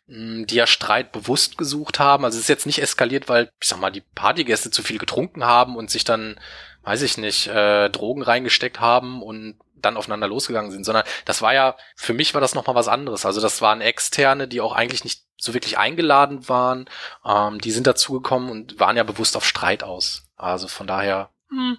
hm, 0.08 0.46
die 0.46 0.54
ja 0.54 0.66
Streit 0.66 1.12
bewusst 1.12 1.58
gesucht 1.58 1.98
haben. 1.98 2.24
Also 2.24 2.36
es 2.36 2.44
ist 2.44 2.48
jetzt 2.48 2.64
nicht 2.64 2.80
eskaliert, 2.80 3.28
weil, 3.28 3.50
ich 3.60 3.68
sag 3.68 3.80
mal, 3.80 3.90
die 3.90 4.00
Partygäste 4.14 4.70
zu 4.70 4.82
viel 4.82 4.98
getrunken 4.98 5.44
haben 5.44 5.76
und 5.76 5.90
sich 5.90 6.04
dann, 6.04 6.40
weiß 6.84 7.02
ich 7.02 7.18
nicht, 7.18 7.48
äh, 7.48 7.90
Drogen 7.90 8.22
reingesteckt 8.22 8.80
haben 8.80 9.22
und 9.22 9.56
dann 9.82 9.96
aufeinander 9.96 10.28
losgegangen 10.28 10.70
sind, 10.70 10.84
sondern 10.84 11.04
das 11.24 11.42
war 11.42 11.52
ja, 11.54 11.76
für 11.96 12.14
mich 12.14 12.34
war 12.34 12.40
das 12.40 12.54
nochmal 12.54 12.76
was 12.76 12.88
anderes. 12.88 13.26
Also 13.26 13.40
das 13.40 13.60
waren 13.60 13.80
Externe, 13.80 14.48
die 14.48 14.60
auch 14.60 14.72
eigentlich 14.72 15.04
nicht 15.04 15.22
so 15.36 15.54
wirklich 15.54 15.78
eingeladen 15.78 16.48
waren. 16.48 16.88
Ähm, 17.24 17.60
die 17.60 17.72
sind 17.72 17.86
dazugekommen 17.86 18.50
und 18.50 18.80
waren 18.80 18.96
ja 18.96 19.02
bewusst 19.02 19.36
auf 19.36 19.44
Streit 19.44 19.82
aus. 19.82 20.28
Also 20.36 20.68
von 20.68 20.86
daher, 20.86 21.30
hm, 21.50 21.78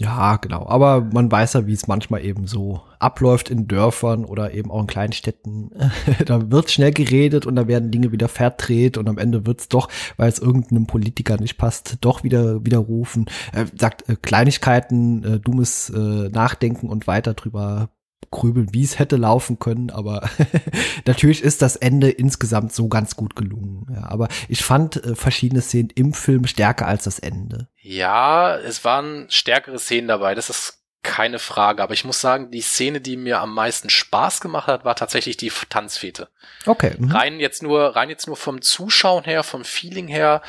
ja, 0.00 0.36
genau. 0.36 0.66
Aber 0.66 1.02
man 1.12 1.30
weiß 1.30 1.52
ja, 1.52 1.66
wie 1.66 1.74
es 1.74 1.86
manchmal 1.86 2.24
eben 2.24 2.46
so 2.46 2.80
abläuft 2.98 3.50
in 3.50 3.68
Dörfern 3.68 4.24
oder 4.24 4.54
eben 4.54 4.70
auch 4.70 4.80
in 4.80 4.86
kleinen 4.86 5.12
Städten. 5.12 5.72
da 6.24 6.50
wird 6.50 6.70
schnell 6.70 6.90
geredet 6.90 7.44
und 7.44 7.54
da 7.54 7.68
werden 7.68 7.90
Dinge 7.90 8.10
wieder 8.10 8.28
verdreht 8.28 8.96
und 8.96 9.10
am 9.10 9.18
Ende 9.18 9.44
wird's 9.44 9.68
doch, 9.68 9.90
weil 10.16 10.30
es 10.30 10.38
irgendeinem 10.38 10.86
Politiker 10.86 11.36
nicht 11.36 11.58
passt, 11.58 11.98
doch 12.00 12.24
wieder 12.24 12.64
widerrufen. 12.64 13.26
Er 13.52 13.66
sagt 13.78 14.08
äh, 14.08 14.16
Kleinigkeiten, 14.16 15.22
äh, 15.22 15.38
dummes 15.38 15.90
äh, 15.90 16.30
Nachdenken 16.30 16.88
und 16.88 17.06
weiter 17.06 17.34
drüber 17.34 17.90
grübeln, 18.30 18.72
wie 18.72 18.84
es 18.84 18.98
hätte 18.98 19.16
laufen 19.16 19.58
können, 19.58 19.90
aber 19.90 20.28
natürlich 21.06 21.42
ist 21.42 21.62
das 21.62 21.76
Ende 21.76 22.10
insgesamt 22.10 22.72
so 22.72 22.88
ganz 22.88 23.16
gut 23.16 23.34
gelungen. 23.34 23.86
Ja, 23.92 24.08
aber 24.08 24.28
ich 24.48 24.62
fand 24.62 25.04
äh, 25.04 25.16
verschiedene 25.16 25.62
Szenen 25.62 25.90
im 25.94 26.12
Film 26.12 26.46
stärker 26.46 26.86
als 26.86 27.04
das 27.04 27.18
Ende. 27.18 27.68
Ja, 27.80 28.56
es 28.56 28.84
waren 28.84 29.26
stärkere 29.30 29.78
Szenen 29.78 30.08
dabei, 30.08 30.34
das 30.34 30.50
ist 30.50 30.80
keine 31.02 31.38
Frage, 31.38 31.82
aber 31.82 31.94
ich 31.94 32.04
muss 32.04 32.20
sagen, 32.20 32.50
die 32.50 32.60
Szene, 32.60 33.00
die 33.00 33.16
mir 33.16 33.40
am 33.40 33.54
meisten 33.54 33.88
Spaß 33.88 34.40
gemacht 34.40 34.66
hat, 34.66 34.84
war 34.84 34.96
tatsächlich 34.96 35.36
die 35.36 35.50
Tanzfete. 35.68 36.28
Okay. 36.66 36.94
Mhm. 36.98 37.10
Rein 37.10 37.40
jetzt 37.40 37.62
nur, 37.62 37.96
rein 37.96 38.10
jetzt 38.10 38.26
nur 38.26 38.36
vom 38.36 38.60
Zuschauen 38.60 39.24
her, 39.24 39.42
vom 39.42 39.64
Feeling 39.64 40.08
her, 40.08 40.42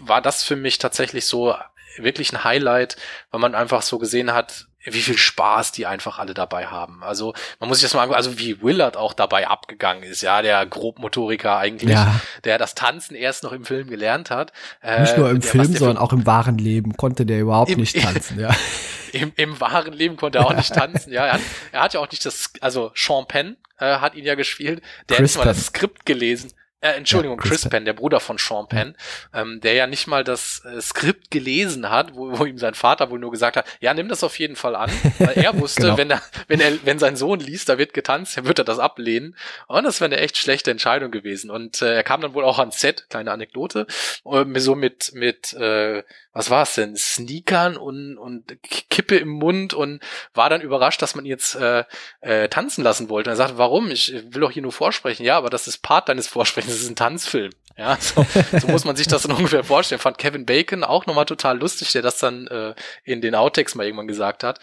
war 0.00 0.20
das 0.20 0.42
für 0.42 0.56
mich 0.56 0.78
tatsächlich 0.78 1.26
so 1.26 1.54
wirklich 1.98 2.32
ein 2.32 2.42
Highlight, 2.42 2.96
weil 3.30 3.40
man 3.40 3.54
einfach 3.54 3.82
so 3.82 3.98
gesehen 3.98 4.32
hat, 4.32 4.66
wie 4.84 5.02
viel 5.02 5.16
Spaß 5.16 5.72
die 5.72 5.86
einfach 5.86 6.18
alle 6.18 6.34
dabei 6.34 6.66
haben. 6.66 7.02
Also 7.02 7.34
man 7.60 7.68
muss 7.68 7.78
sich 7.78 7.84
das 7.84 7.94
mal 7.94 8.02
angucken, 8.02 8.16
also 8.16 8.38
wie 8.38 8.62
Willard 8.62 8.96
auch 8.96 9.14
dabei 9.14 9.48
abgegangen 9.48 10.02
ist, 10.02 10.22
ja, 10.22 10.42
der 10.42 10.64
Grobmotoriker 10.66 11.56
eigentlich, 11.56 11.90
ja. 11.90 12.20
der 12.44 12.58
das 12.58 12.74
Tanzen 12.74 13.14
erst 13.14 13.44
noch 13.44 13.52
im 13.52 13.64
Film 13.64 13.88
gelernt 13.88 14.30
hat. 14.30 14.52
Nicht 15.00 15.16
nur 15.16 15.30
im 15.30 15.40
der, 15.40 15.50
Film, 15.50 15.76
sondern 15.76 15.98
auch 15.98 16.12
im 16.12 16.26
wahren 16.26 16.58
Leben 16.58 16.96
konnte 16.96 17.26
der 17.26 17.40
überhaupt 17.40 17.70
im, 17.70 17.80
nicht 17.80 18.00
tanzen, 18.00 18.40
ja. 18.40 18.50
Im, 19.12 19.30
Im 19.36 19.60
wahren 19.60 19.92
Leben 19.92 20.16
konnte 20.16 20.38
er 20.38 20.46
auch 20.46 20.56
nicht 20.56 20.72
tanzen, 20.72 21.12
ja. 21.12 21.26
Er 21.26 21.32
hat, 21.34 21.40
er 21.70 21.82
hat 21.82 21.94
ja 21.94 22.00
auch 22.00 22.10
nicht 22.10 22.24
das, 22.24 22.50
also 22.62 22.92
Sean 22.94 23.26
Penn 23.26 23.58
äh, 23.78 23.98
hat 23.98 24.14
ihn 24.14 24.24
ja 24.24 24.36
gespielt, 24.36 24.82
der 25.10 25.18
Chris 25.18 25.36
hat 25.36 25.44
nicht 25.44 25.46
mal 25.46 25.52
das 25.52 25.66
Skript 25.66 26.06
gelesen. 26.06 26.52
Äh, 26.82 26.96
Entschuldigung, 26.96 27.38
ja, 27.38 27.42
Chris, 27.42 27.62
Chris 27.62 27.70
Penn, 27.70 27.84
der 27.84 27.92
Bruder 27.92 28.18
von 28.18 28.38
Sean 28.38 28.66
Penn, 28.66 28.96
ja. 29.32 29.42
ähm, 29.42 29.60
der 29.60 29.74
ja 29.74 29.86
nicht 29.86 30.08
mal 30.08 30.24
das 30.24 30.64
äh, 30.64 30.80
Skript 30.80 31.30
gelesen 31.30 31.88
hat, 31.90 32.16
wo, 32.16 32.36
wo 32.36 32.44
ihm 32.44 32.58
sein 32.58 32.74
Vater 32.74 33.08
wohl 33.08 33.20
nur 33.20 33.30
gesagt 33.30 33.56
hat, 33.56 33.66
ja, 33.78 33.94
nimm 33.94 34.08
das 34.08 34.24
auf 34.24 34.36
jeden 34.40 34.56
Fall 34.56 34.74
an, 34.74 34.90
weil 35.20 35.38
er 35.38 35.56
wusste, 35.60 35.82
genau. 35.82 35.96
wenn 35.96 36.10
er, 36.10 36.22
wenn 36.48 36.60
er, 36.60 36.72
wenn 36.84 36.98
sein 36.98 37.14
Sohn 37.14 37.38
liest, 37.38 37.68
da 37.68 37.78
wird 37.78 37.94
getanzt, 37.94 38.36
dann 38.36 38.46
wird 38.46 38.58
er 38.58 38.64
das 38.64 38.80
ablehnen. 38.80 39.36
Und 39.68 39.84
das 39.84 40.00
wäre 40.00 40.12
eine 40.12 40.20
echt 40.20 40.36
schlechte 40.36 40.72
Entscheidung 40.72 41.12
gewesen. 41.12 41.50
Und 41.50 41.82
äh, 41.82 41.94
er 41.94 42.02
kam 42.02 42.20
dann 42.20 42.34
wohl 42.34 42.44
auch 42.44 42.58
ans 42.58 42.80
Set, 42.80 43.06
kleine 43.08 43.30
Anekdote, 43.30 43.86
äh, 44.24 44.44
so 44.58 44.74
mit, 44.74 45.12
mit, 45.14 45.52
äh, 45.52 46.02
was 46.32 46.50
war 46.50 46.62
es 46.62 46.74
denn, 46.74 46.96
Sneakern 46.96 47.76
und, 47.76 48.16
und 48.16 48.56
Kippe 48.62 49.16
im 49.16 49.28
Mund 49.28 49.74
und 49.74 50.02
war 50.32 50.48
dann 50.48 50.62
überrascht, 50.62 51.02
dass 51.02 51.14
man 51.14 51.24
ihn 51.24 51.30
jetzt 51.30 51.54
äh, 51.54 51.84
äh, 52.20 52.48
tanzen 52.48 52.82
lassen 52.82 53.08
wollte. 53.08 53.28
Und 53.28 53.34
er 53.34 53.36
sagte, 53.36 53.58
warum? 53.58 53.90
Ich 53.90 54.12
will 54.12 54.40
doch 54.40 54.50
hier 54.50 54.62
nur 54.62 54.72
vorsprechen. 54.72 55.24
Ja, 55.24 55.36
aber 55.36 55.50
das 55.50 55.68
ist 55.68 55.78
Part 55.78 56.08
deines 56.08 56.26
Vorsprechens 56.26 56.72
das 56.72 56.82
ist 56.82 56.88
ein 56.88 56.96
Tanzfilm. 56.96 57.52
Ja, 57.76 57.96
so, 58.00 58.24
so 58.58 58.66
muss 58.68 58.84
man 58.84 58.96
sich 58.96 59.08
das 59.08 59.22
dann 59.22 59.32
ungefähr 59.36 59.64
vorstellen. 59.64 60.00
Fand 60.00 60.18
Kevin 60.18 60.46
Bacon 60.46 60.84
auch 60.84 61.06
nochmal 61.06 61.26
total 61.26 61.58
lustig, 61.58 61.92
der 61.92 62.02
das 62.02 62.18
dann 62.18 62.46
äh, 62.46 62.74
in 63.04 63.20
den 63.20 63.34
Outtakes 63.34 63.74
mal 63.74 63.84
irgendwann 63.84 64.08
gesagt 64.08 64.44
hat. 64.44 64.58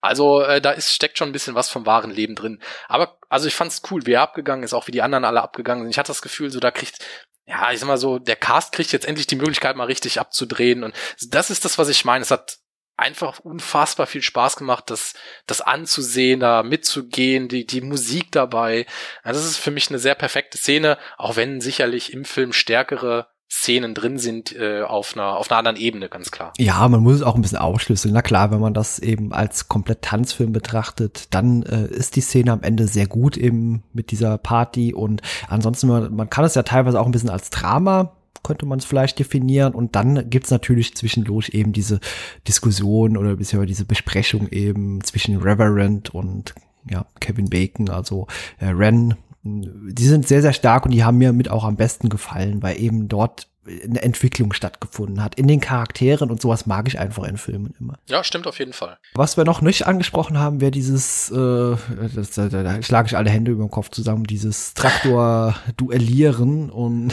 Also 0.00 0.42
äh, 0.42 0.60
da 0.60 0.72
ist, 0.72 0.92
steckt 0.92 1.16
schon 1.16 1.28
ein 1.28 1.32
bisschen 1.32 1.54
was 1.54 1.68
vom 1.68 1.86
wahren 1.86 2.10
Leben 2.10 2.34
drin. 2.34 2.60
Aber 2.88 3.18
also 3.28 3.46
ich 3.46 3.54
fand's 3.54 3.82
cool, 3.90 4.04
wie 4.04 4.14
er 4.14 4.22
abgegangen 4.22 4.64
ist, 4.64 4.74
auch 4.74 4.88
wie 4.88 4.92
die 4.92 5.02
anderen 5.02 5.24
alle 5.24 5.42
abgegangen 5.42 5.84
sind. 5.84 5.92
Ich 5.92 5.98
hatte 5.98 6.08
das 6.08 6.22
Gefühl, 6.22 6.50
so 6.50 6.58
da 6.58 6.72
kriegt, 6.72 6.98
ja, 7.46 7.72
ich 7.72 7.80
sag 7.80 7.88
mal 7.88 7.98
so, 7.98 8.18
der 8.18 8.36
Cast 8.36 8.72
kriegt 8.72 8.92
jetzt 8.92 9.06
endlich 9.06 9.26
die 9.26 9.36
Möglichkeit, 9.36 9.76
mal 9.76 9.84
richtig 9.84 10.20
abzudrehen. 10.20 10.84
Und 10.84 10.94
das 11.28 11.50
ist 11.50 11.64
das, 11.64 11.78
was 11.78 11.88
ich 11.88 12.04
meine. 12.04 12.22
Es 12.22 12.30
hat 12.30 12.58
einfach 12.96 13.40
unfassbar 13.40 14.06
viel 14.06 14.22
Spaß 14.22 14.56
gemacht, 14.56 14.84
das, 14.90 15.14
das 15.46 15.60
anzusehen, 15.60 16.40
da 16.40 16.62
mitzugehen, 16.62 17.48
die, 17.48 17.66
die 17.66 17.80
Musik 17.80 18.30
dabei. 18.32 18.86
Also 19.22 19.40
das 19.40 19.50
ist 19.50 19.58
für 19.58 19.70
mich 19.70 19.88
eine 19.88 19.98
sehr 19.98 20.14
perfekte 20.14 20.58
Szene, 20.58 20.98
auch 21.16 21.36
wenn 21.36 21.60
sicherlich 21.60 22.12
im 22.12 22.24
Film 22.24 22.52
stärkere 22.52 23.31
Szenen 23.54 23.94
drin 23.94 24.18
sind 24.18 24.56
äh, 24.56 24.80
auf 24.80 25.12
einer 25.14 25.36
auf 25.36 25.50
einer 25.50 25.58
anderen 25.58 25.76
Ebene, 25.76 26.08
ganz 26.08 26.30
klar. 26.30 26.54
Ja, 26.58 26.88
man 26.88 27.02
muss 27.02 27.16
es 27.16 27.22
auch 27.22 27.34
ein 27.34 27.42
bisschen 27.42 27.58
aufschlüsseln. 27.58 28.14
Na 28.14 28.22
klar, 28.22 28.50
wenn 28.50 28.60
man 28.60 28.72
das 28.72 28.98
eben 28.98 29.34
als 29.34 29.68
komplett 29.68 30.00
Tanzfilm 30.00 30.52
betrachtet, 30.52 31.26
dann 31.34 31.62
äh, 31.64 31.86
ist 31.86 32.16
die 32.16 32.22
Szene 32.22 32.50
am 32.52 32.62
Ende 32.62 32.88
sehr 32.88 33.06
gut 33.06 33.36
eben 33.36 33.82
mit 33.92 34.10
dieser 34.10 34.38
Party 34.38 34.94
und 34.94 35.20
ansonsten 35.48 35.86
man, 35.88 36.14
man 36.14 36.30
kann 36.30 36.46
es 36.46 36.54
ja 36.54 36.62
teilweise 36.62 36.98
auch 36.98 37.04
ein 37.04 37.12
bisschen 37.12 37.28
als 37.28 37.50
Drama 37.50 38.16
könnte 38.42 38.66
man 38.66 38.80
es 38.80 38.84
vielleicht 38.84 39.20
definieren. 39.20 39.72
Und 39.72 39.94
dann 39.94 40.28
gibt's 40.28 40.50
natürlich 40.50 40.96
zwischendurch 40.96 41.50
eben 41.52 41.72
diese 41.72 42.00
Diskussion 42.48 43.16
oder 43.16 43.36
bisher 43.36 43.64
diese 43.66 43.84
Besprechung 43.84 44.48
eben 44.48 45.04
zwischen 45.04 45.36
Reverend 45.36 46.12
und 46.12 46.52
ja, 46.90 47.06
Kevin 47.20 47.48
Bacon, 47.48 47.88
also 47.88 48.26
äh, 48.58 48.70
Ren. 48.70 49.14
Die 49.44 50.06
sind 50.06 50.28
sehr, 50.28 50.42
sehr 50.42 50.52
stark 50.52 50.84
und 50.84 50.92
die 50.92 51.04
haben 51.04 51.18
mir 51.18 51.32
mit 51.32 51.50
auch 51.50 51.64
am 51.64 51.76
besten 51.76 52.08
gefallen, 52.08 52.62
weil 52.62 52.80
eben 52.80 53.08
dort 53.08 53.48
eine 53.64 54.02
Entwicklung 54.02 54.52
stattgefunden 54.52 55.22
hat 55.22 55.36
in 55.36 55.46
den 55.46 55.60
Charakteren 55.60 56.30
und 56.30 56.40
sowas 56.40 56.66
mag 56.66 56.88
ich 56.88 56.98
einfach 56.98 57.22
in 57.24 57.36
Filmen 57.36 57.74
immer. 57.78 57.94
Ja, 58.08 58.24
stimmt 58.24 58.48
auf 58.48 58.58
jeden 58.58 58.72
Fall. 58.72 58.98
Was 59.14 59.36
wir 59.36 59.44
noch 59.44 59.60
nicht 59.60 59.86
angesprochen 59.86 60.38
haben, 60.38 60.60
wäre 60.60 60.72
dieses, 60.72 61.30
äh, 61.30 61.76
das, 62.14 62.30
da, 62.32 62.48
da 62.48 62.82
schlage 62.82 63.06
ich 63.06 63.16
alle 63.16 63.30
Hände 63.30 63.52
über 63.52 63.64
den 63.64 63.70
Kopf 63.70 63.90
zusammen, 63.90 64.24
dieses 64.24 64.74
Traktor-Duellieren 64.74 66.70
und 66.70 67.12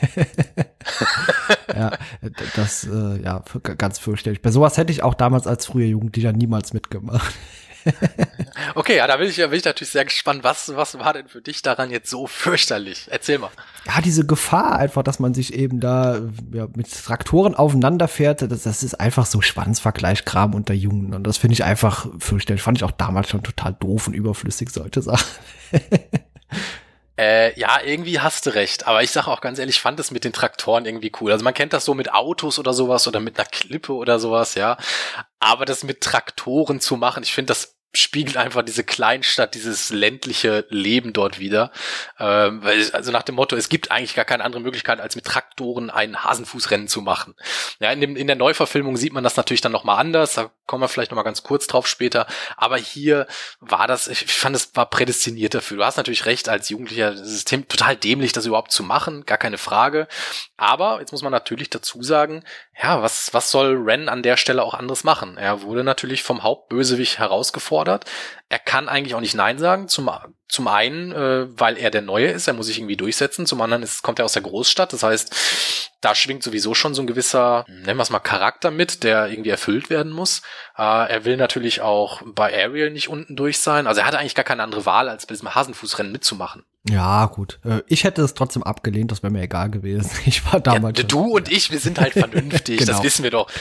ja, 1.74 1.92
das, 2.56 2.84
äh, 2.84 3.22
ja, 3.22 3.44
ganz 3.76 3.98
fürchterlich. 3.98 4.40
Bei 4.40 4.50
sowas 4.50 4.78
hätte 4.78 4.92
ich 4.92 5.02
auch 5.02 5.14
damals 5.14 5.46
als 5.46 5.66
früher 5.66 5.86
Jugendlicher 5.86 6.32
niemals 6.32 6.72
mitgemacht. 6.72 7.34
Okay, 8.74 8.96
ja, 8.96 9.06
da 9.06 9.16
bin 9.16 9.28
ich, 9.28 9.36
bin 9.36 9.52
ich 9.52 9.64
natürlich 9.64 9.90
sehr 9.90 10.04
gespannt. 10.04 10.44
Was, 10.44 10.74
was 10.74 10.98
war 10.98 11.12
denn 11.12 11.28
für 11.28 11.40
dich 11.40 11.62
daran 11.62 11.90
jetzt 11.90 12.10
so 12.10 12.26
fürchterlich? 12.26 13.08
Erzähl 13.10 13.38
mal. 13.38 13.50
Ja, 13.86 14.00
diese 14.00 14.26
Gefahr 14.26 14.78
einfach, 14.78 15.02
dass 15.02 15.18
man 15.18 15.34
sich 15.34 15.54
eben 15.54 15.80
da 15.80 16.20
ja, 16.52 16.66
mit 16.74 16.92
Traktoren 16.92 17.54
aufeinander 17.54 18.08
fährt, 18.08 18.42
das, 18.42 18.62
das 18.62 18.82
ist 18.82 18.94
einfach 19.00 19.26
so 19.26 19.40
Schwanzvergleichkram 19.40 20.54
unter 20.54 20.74
Jungen. 20.74 21.14
Und 21.14 21.26
das 21.26 21.38
finde 21.38 21.54
ich 21.54 21.64
einfach 21.64 22.06
fürchterlich. 22.18 22.62
Fand 22.62 22.78
ich 22.78 22.84
auch 22.84 22.92
damals 22.92 23.28
schon 23.30 23.42
total 23.42 23.74
doof 23.74 24.06
und 24.06 24.14
überflüssig, 24.14 24.70
solche 24.70 25.02
Sachen. 25.02 25.26
Äh, 27.20 27.58
ja, 27.60 27.82
irgendwie 27.84 28.18
hast 28.20 28.46
du 28.46 28.54
recht. 28.54 28.86
Aber 28.86 29.02
ich 29.02 29.10
sage 29.10 29.28
auch 29.28 29.42
ganz 29.42 29.58
ehrlich, 29.58 29.76
ich 29.76 29.82
fand 29.82 30.00
es 30.00 30.10
mit 30.10 30.24
den 30.24 30.32
Traktoren 30.32 30.86
irgendwie 30.86 31.12
cool. 31.20 31.32
Also 31.32 31.44
man 31.44 31.52
kennt 31.52 31.74
das 31.74 31.84
so 31.84 31.92
mit 31.92 32.14
Autos 32.14 32.58
oder 32.58 32.72
sowas 32.72 33.06
oder 33.06 33.20
mit 33.20 33.38
einer 33.38 33.46
Klippe 33.46 33.92
oder 33.92 34.18
sowas, 34.18 34.54
ja. 34.54 34.78
Aber 35.38 35.66
das 35.66 35.84
mit 35.84 36.00
Traktoren 36.00 36.80
zu 36.80 36.96
machen, 36.96 37.22
ich 37.22 37.34
finde, 37.34 37.48
das 37.48 37.76
spiegelt 37.92 38.36
einfach 38.36 38.62
diese 38.62 38.84
Kleinstadt, 38.84 39.54
dieses 39.54 39.90
ländliche 39.90 40.64
Leben 40.68 41.12
dort 41.12 41.38
wieder. 41.40 41.72
Ähm, 42.18 42.62
also 42.92 43.10
nach 43.10 43.24
dem 43.24 43.34
Motto, 43.34 43.56
es 43.56 43.68
gibt 43.68 43.90
eigentlich 43.90 44.14
gar 44.14 44.24
keine 44.24 44.44
andere 44.44 44.62
Möglichkeit, 44.62 45.00
als 45.00 45.16
mit 45.16 45.24
Traktoren 45.24 45.90
ein 45.90 46.22
Hasenfußrennen 46.22 46.86
zu 46.86 47.02
machen. 47.02 47.34
Ja, 47.80 47.90
in, 47.90 48.00
dem, 48.00 48.16
in 48.16 48.28
der 48.28 48.36
Neuverfilmung 48.36 48.96
sieht 48.96 49.12
man 49.12 49.24
das 49.24 49.36
natürlich 49.36 49.60
dann 49.60 49.72
nochmal 49.72 49.98
anders, 49.98 50.34
da 50.34 50.50
kommen 50.66 50.82
wir 50.84 50.88
vielleicht 50.88 51.10
nochmal 51.10 51.24
ganz 51.24 51.42
kurz 51.42 51.66
drauf 51.66 51.88
später. 51.88 52.26
Aber 52.56 52.76
hier 52.76 53.26
war 53.58 53.88
das, 53.88 54.06
ich 54.06 54.24
fand, 54.26 54.54
es 54.54 54.70
war 54.76 54.88
prädestiniert 54.88 55.54
dafür. 55.54 55.78
Du 55.78 55.84
hast 55.84 55.96
natürlich 55.96 56.26
recht, 56.26 56.48
als 56.48 56.68
Jugendlicher, 56.68 57.10
das 57.10 57.28
ist 57.28 57.48
total 57.48 57.96
dämlich, 57.96 58.32
das 58.32 58.46
überhaupt 58.46 58.70
zu 58.70 58.84
machen, 58.84 59.26
gar 59.26 59.38
keine 59.38 59.58
Frage. 59.58 60.06
Aber 60.56 61.00
jetzt 61.00 61.10
muss 61.10 61.22
man 61.22 61.32
natürlich 61.32 61.70
dazu 61.70 62.04
sagen, 62.04 62.44
ja, 62.80 63.02
was, 63.02 63.34
was 63.34 63.50
soll 63.50 63.76
Ren 63.76 64.08
an 64.08 64.22
der 64.22 64.36
Stelle 64.36 64.62
auch 64.62 64.74
anderes 64.74 65.02
machen? 65.02 65.36
Er 65.36 65.62
wurde 65.62 65.82
natürlich 65.82 66.22
vom 66.22 66.44
Hauptbösewicht 66.44 67.18
herausgefordert 67.18 67.79
gefordert. 67.80 68.04
Er 68.50 68.58
kann 68.58 68.88
eigentlich 68.88 69.14
auch 69.14 69.20
nicht 69.20 69.36
Nein 69.36 69.58
sagen. 69.58 69.86
Zum, 69.86 70.10
zum 70.48 70.66
einen, 70.66 71.12
äh, 71.12 71.46
weil 71.58 71.78
er 71.78 71.90
der 71.90 72.02
Neue 72.02 72.26
ist, 72.26 72.48
er 72.48 72.52
muss 72.52 72.66
sich 72.66 72.78
irgendwie 72.78 72.96
durchsetzen. 72.96 73.46
Zum 73.46 73.60
anderen 73.60 73.84
ist, 73.84 74.02
kommt 74.02 74.18
er 74.18 74.24
aus 74.24 74.32
der 74.32 74.42
Großstadt. 74.42 74.92
Das 74.92 75.04
heißt, 75.04 75.34
da 76.00 76.14
schwingt 76.14 76.42
sowieso 76.42 76.74
schon 76.74 76.94
so 76.94 77.02
ein 77.02 77.06
gewisser, 77.06 77.64
nennen 77.68 77.96
wir 77.96 78.02
es 78.02 78.10
mal, 78.10 78.18
Charakter 78.18 78.70
mit, 78.70 79.04
der 79.04 79.28
irgendwie 79.28 79.50
erfüllt 79.50 79.88
werden 79.88 80.10
muss. 80.10 80.42
Äh, 80.76 80.82
er 80.82 81.24
will 81.24 81.36
natürlich 81.36 81.80
auch 81.80 82.22
bei 82.24 82.52
Ariel 82.52 82.90
nicht 82.90 83.08
unten 83.08 83.36
durch 83.36 83.58
sein. 83.58 83.86
Also 83.86 84.00
er 84.00 84.06
hatte 84.06 84.18
eigentlich 84.18 84.34
gar 84.34 84.44
keine 84.44 84.62
andere 84.62 84.84
Wahl, 84.84 85.08
als 85.08 85.26
bei 85.26 85.34
diesem 85.34 85.54
Hasenfußrennen 85.54 86.10
mitzumachen. 86.10 86.64
Ja, 86.88 87.26
gut. 87.26 87.60
Äh, 87.64 87.82
ich 87.86 88.04
hätte 88.04 88.22
es 88.22 88.32
trotzdem 88.32 88.62
abgelehnt, 88.62 89.12
das 89.12 89.22
wäre 89.22 89.30
mir 89.30 89.42
egal 89.42 89.70
gewesen. 89.70 90.10
Ich 90.24 90.50
war 90.50 90.60
damals. 90.60 90.98
Ja, 90.98 91.04
du 91.04 91.36
und 91.36 91.50
ich, 91.50 91.70
wir 91.70 91.78
sind 91.78 92.00
halt 92.00 92.12
vernünftig, 92.14 92.78
genau. 92.78 92.92
das 92.92 93.02
wissen 93.02 93.22
wir 93.22 93.30
doch. 93.30 93.50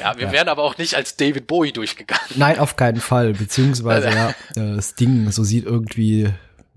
Ja, 0.00 0.16
wir 0.16 0.26
ja. 0.26 0.32
wären 0.32 0.48
aber 0.48 0.62
auch 0.62 0.76
nicht 0.76 0.94
als 0.94 1.16
David 1.16 1.46
Bowie 1.46 1.72
durchgegangen. 1.72 2.22
Nein, 2.34 2.58
auf 2.58 2.76
keinen 2.76 3.00
Fall. 3.00 3.32
Beziehungsweise, 3.32 4.03
ja, 4.04 4.34
äh, 4.56 4.82
Sting, 4.82 5.30
so 5.30 5.44
sieht 5.44 5.64
irgendwie 5.64 6.30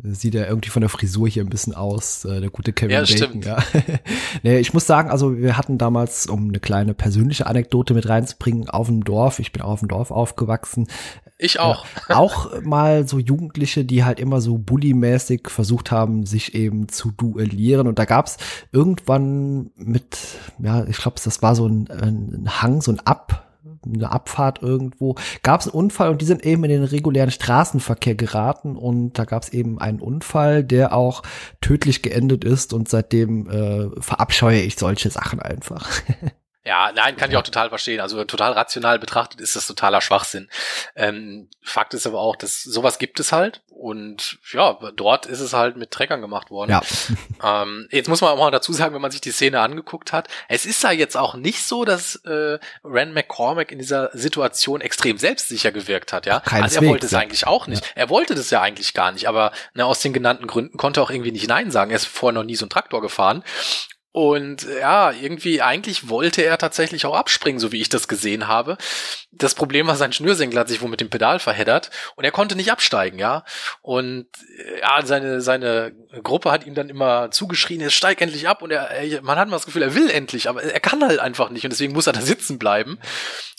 sieht 0.03 0.36
er 0.36 0.47
irgendwie 0.47 0.69
von 0.69 0.82
der 0.82 0.89
Frisur 0.89 1.28
hier 1.28 1.43
ein 1.43 1.49
bisschen 1.49 1.73
aus, 1.73 2.23
äh, 2.25 2.39
der 2.39 2.49
gute 2.49 2.71
Kevin 2.71 2.91
ja, 2.91 3.01
Bacon. 3.01 3.17
Stimmt. 3.17 3.45
Ja. 3.45 3.57
nee, 4.43 4.59
ich 4.59 4.73
muss 4.73 4.86
sagen, 4.86 5.09
also 5.09 5.38
wir 5.38 5.57
hatten 5.57 5.78
damals, 5.78 6.28
um 6.28 6.49
eine 6.49 6.59
kleine 6.59 6.93
persönliche 6.93 7.47
Anekdote 7.47 7.93
mit 7.93 8.07
reinzubringen, 8.07 8.69
auf 8.69 8.88
dem 8.88 9.03
Dorf, 9.03 9.39
ich 9.39 9.51
bin 9.51 9.63
auf 9.63 9.80
dem 9.80 9.88
Dorf 9.88 10.11
aufgewachsen. 10.11 10.88
Ich 11.39 11.59
auch. 11.59 11.86
Äh, 12.09 12.13
auch 12.13 12.61
mal 12.61 13.07
so 13.07 13.19
Jugendliche, 13.19 13.86
die 13.86 14.03
halt 14.03 14.19
immer 14.19 14.39
so 14.39 14.57
bullymäßig 14.57 15.49
versucht 15.49 15.91
haben, 15.91 16.25
sich 16.25 16.53
eben 16.53 16.89
zu 16.89 17.11
duellieren. 17.11 17.88
Und 17.88 17.99
da 17.99 18.05
gab's 18.05 18.38
irgendwann 18.71 19.71
mit, 19.75 20.17
ja, 20.59 20.86
ich 20.86 20.97
glaube, 20.97 21.17
das 21.23 21.41
war 21.41 21.55
so 21.55 21.67
ein, 21.67 21.89
ein 21.89 22.61
Hang, 22.61 22.82
so 22.82 22.91
ein 22.91 22.99
Ab 22.99 23.47
eine 23.93 24.11
Abfahrt 24.11 24.61
irgendwo, 24.61 25.15
gab 25.43 25.61
es 25.61 25.67
einen 25.67 25.75
Unfall 25.75 26.09
und 26.09 26.21
die 26.21 26.25
sind 26.25 26.45
eben 26.45 26.63
in 26.63 26.69
den 26.69 26.83
regulären 26.83 27.31
Straßenverkehr 27.31 28.15
geraten 28.15 28.75
und 28.75 29.13
da 29.13 29.25
gab 29.25 29.43
es 29.43 29.49
eben 29.49 29.79
einen 29.79 29.99
Unfall, 29.99 30.63
der 30.63 30.93
auch 30.93 31.23
tödlich 31.61 32.01
geendet 32.01 32.43
ist 32.43 32.73
und 32.73 32.89
seitdem 32.89 33.49
äh, 33.49 33.89
verabscheue 34.01 34.61
ich 34.61 34.75
solche 34.75 35.09
Sachen 35.09 35.39
einfach. 35.39 35.89
Ja, 36.68 36.91
nein, 36.93 37.15
kann 37.15 37.32
ich 37.32 37.38
auch 37.38 37.43
total 37.43 37.70
verstehen. 37.70 38.01
Also 38.01 38.22
total 38.26 38.51
rational 38.51 38.99
betrachtet 38.99 39.39
ist 39.39 39.55
das 39.55 39.68
totaler 39.68 40.01
Schwachsinn. 40.01 40.49
Ähm, 40.97 41.47
Fakt 41.61 41.93
ist 41.93 42.05
aber 42.05 42.20
auch, 42.20 42.36
dass 42.36 42.61
sowas 42.61 42.99
gibt 42.99 43.22
es 43.22 43.32
halt 43.32 43.61
und 43.70 44.38
ja, 44.51 44.78
dort 44.97 45.28
ist 45.28 45.39
es 45.39 45.53
halt 45.53 45.78
mit 45.78 45.91
Treckern 45.91 46.20
gemacht 46.20 46.51
worden. 46.51 46.72
Ja. 46.72 46.82
Ähm, 47.43 47.88
jetzt 47.91 48.09
muss 48.09 48.22
man 48.22 48.32
auch 48.32 48.38
mal 48.39 48.49
dazu 48.49 48.74
sagen, 48.74 48.95
wenn 48.95 49.01
man 49.01 49.11
sich 49.11 49.22
die 49.22 49.30
Szene 49.30 49.59
angeguckt 49.59 50.11
hat, 50.11 50.28
es 50.49 50.65
ist 50.65 50.82
ja 50.82 50.89
jetzt 50.89 51.15
auch 51.15 51.36
nicht 51.36 51.63
so, 51.63 51.86
dass 51.86 52.15
äh, 52.26 52.57
Rand 52.84 53.13
McCormack 53.13 53.72
in 53.72 53.78
dieser 53.78 54.09
Situation 54.13 54.82
extrem 54.82 55.20
selbstsicher 55.20 55.72
gewirkt 55.72 56.13
hat, 56.13 56.26
ja. 56.26 56.39
Keineswegs, 56.39 56.78
also 56.78 56.86
er 56.86 56.89
wollte 56.89 57.05
es 57.05 57.11
ja. 57.11 57.20
eigentlich 57.20 57.45
auch 57.45 57.68
nicht. 57.68 57.86
Ja. 57.86 57.91
Er 57.93 58.09
wollte 58.09 58.34
das 58.34 58.49
ja 58.49 58.61
eigentlich 58.61 58.95
gar 58.95 59.11
nicht, 59.11 59.28
aber 59.28 59.51
ne, 59.76 59.86
aus 59.86 59.99
den 59.99 60.13
genannten 60.13 60.47
Gründen 60.47 60.78
konnte 60.78 60.99
er 60.99 61.03
auch 61.03 61.11
irgendwie 61.11 61.32
nicht 61.32 61.47
Nein 61.47 61.70
sagen. 61.70 61.91
Er 61.91 61.97
ist 61.97 62.07
vorher 62.07 62.34
noch 62.34 62.43
nie 62.43 62.55
so 62.55 62.65
ein 62.65 62.72
Traktor 62.72 63.03
gefahren 63.03 63.43
und 64.18 64.65
ja, 64.80 65.11
irgendwie, 65.11 65.61
eigentlich 65.61 66.09
wollte 66.09 66.41
er 66.41 66.57
tatsächlich 66.57 67.05
auch 67.05 67.15
abspringen, 67.15 67.59
so 67.59 67.72
wie 67.72 67.82
ich 67.82 67.89
das 67.89 68.07
gesehen 68.07 68.47
habe. 68.47 68.76
Das 69.32 69.53
Problem 69.53 69.86
war, 69.86 69.95
sein 69.95 70.11
Schnürsenkel 70.11 70.57
hat 70.57 70.70
sich 70.70 70.82
wohl 70.82 70.89
mit 70.89 71.01
dem 71.01 71.11
Pedal 71.11 71.38
verheddert 71.38 71.91
und 72.15 72.24
er 72.24 72.32
konnte 72.32 72.55
nicht 72.55 72.72
absteigen, 72.72 73.20
ja. 73.20 73.45
Und 73.84 74.26
ja, 74.82 75.05
seine, 75.05 75.39
seine 75.41 75.91
Gruppe 76.24 76.49
hat 76.49 76.65
ihm 76.65 76.74
dann 76.74 76.89
immer 76.89 77.30
zugeschrien, 77.30 77.80
jetzt 77.80 77.93
steig 77.93 78.20
endlich 78.20 78.47
ab 78.47 78.63
und 78.63 78.72
er, 78.72 78.89
man 79.22 79.38
hat 79.38 79.49
mal 79.49 79.57
das 79.57 79.68
Gefühl, 79.68 79.84
er 79.84 79.93
will 79.93 80.09
endlich, 80.09 80.49
aber 80.49 80.63
er 80.63 80.80
kann 80.80 81.03
halt 81.03 81.20
einfach 81.20 81.51
nicht 81.51 81.65
und 81.65 81.70
deswegen 81.70 81.93
muss 81.93 82.07
er 82.07 82.13
da 82.13 82.22
sitzen 82.22 82.57
bleiben. 82.57 82.97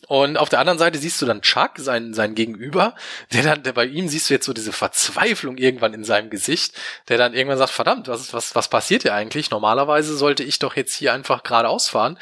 Und 0.09 0.39
auf 0.39 0.49
der 0.49 0.59
anderen 0.59 0.79
Seite 0.79 0.99
siehst 0.99 1.21
du 1.21 1.27
dann 1.27 1.43
Chuck, 1.43 1.73
sein, 1.77 2.15
sein 2.15 2.35
Gegenüber, 2.35 2.95
der 3.33 3.43
dann, 3.43 3.63
der 3.63 3.73
bei 3.73 3.85
ihm 3.85 4.09
siehst 4.09 4.29
du 4.29 4.35
jetzt 4.35 4.47
so 4.47 4.55
diese 4.55 4.73
Verzweiflung 4.73 5.59
irgendwann 5.59 5.95
in 5.95 6.03
seinem 6.03 6.31
Gesicht, 6.31 6.75
der 7.09 7.19
dann 7.19 7.35
irgendwann 7.35 7.59
sagt, 7.59 7.71
verdammt, 7.71 8.09
was, 8.09 8.33
was, 8.33 8.55
was 8.55 8.69
passiert 8.69 9.03
hier 9.03 9.15
eigentlich? 9.15 9.51
Normalerweise 9.51 10.17
sollte 10.17 10.43
ich 10.43 10.59
doch 10.59 10.77
jetzt 10.77 10.95
hier 10.95 11.13
einfach 11.13 11.43
geradeaus 11.43 11.91
fahren. 11.91 12.19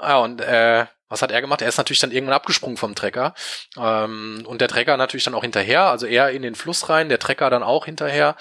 Ja, 0.00 0.18
und 0.18 0.42
äh, 0.42 0.86
was 1.08 1.22
hat 1.22 1.32
er 1.32 1.40
gemacht? 1.40 1.62
Er 1.62 1.68
ist 1.68 1.78
natürlich 1.78 2.00
dann 2.00 2.12
irgendwann 2.12 2.36
abgesprungen 2.36 2.76
vom 2.76 2.94
Trecker. 2.94 3.34
Ähm, 3.76 4.44
und 4.46 4.60
der 4.60 4.68
Trecker 4.68 4.96
natürlich 4.98 5.24
dann 5.24 5.34
auch 5.34 5.42
hinterher, 5.42 5.84
also 5.84 6.06
er 6.06 6.30
in 6.30 6.42
den 6.42 6.54
Fluss 6.54 6.88
rein, 6.88 7.08
der 7.08 7.18
Trecker 7.18 7.48
dann 7.50 7.62
auch 7.62 7.86
hinterher. 7.86 8.36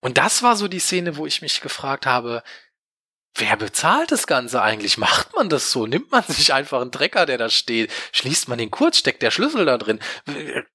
Und 0.00 0.18
das 0.18 0.42
war 0.42 0.56
so 0.56 0.66
die 0.66 0.80
Szene, 0.80 1.16
wo 1.16 1.26
ich 1.26 1.42
mich 1.42 1.60
gefragt 1.60 2.06
habe, 2.06 2.42
Wer 3.34 3.56
bezahlt 3.56 4.12
das 4.12 4.26
Ganze 4.26 4.60
eigentlich? 4.60 4.98
Macht 4.98 5.34
man 5.34 5.48
das 5.48 5.70
so? 5.72 5.86
Nimmt 5.86 6.12
man 6.12 6.22
sich 6.22 6.52
einfach 6.52 6.80
einen 6.82 6.92
Trecker, 6.92 7.24
der 7.24 7.38
da 7.38 7.48
steht? 7.48 7.90
Schließt 8.12 8.48
man 8.48 8.58
den 8.58 8.70
kurz? 8.70 8.98
Steckt 8.98 9.22
der 9.22 9.30
Schlüssel 9.30 9.64
da 9.64 9.78
drin? 9.78 10.00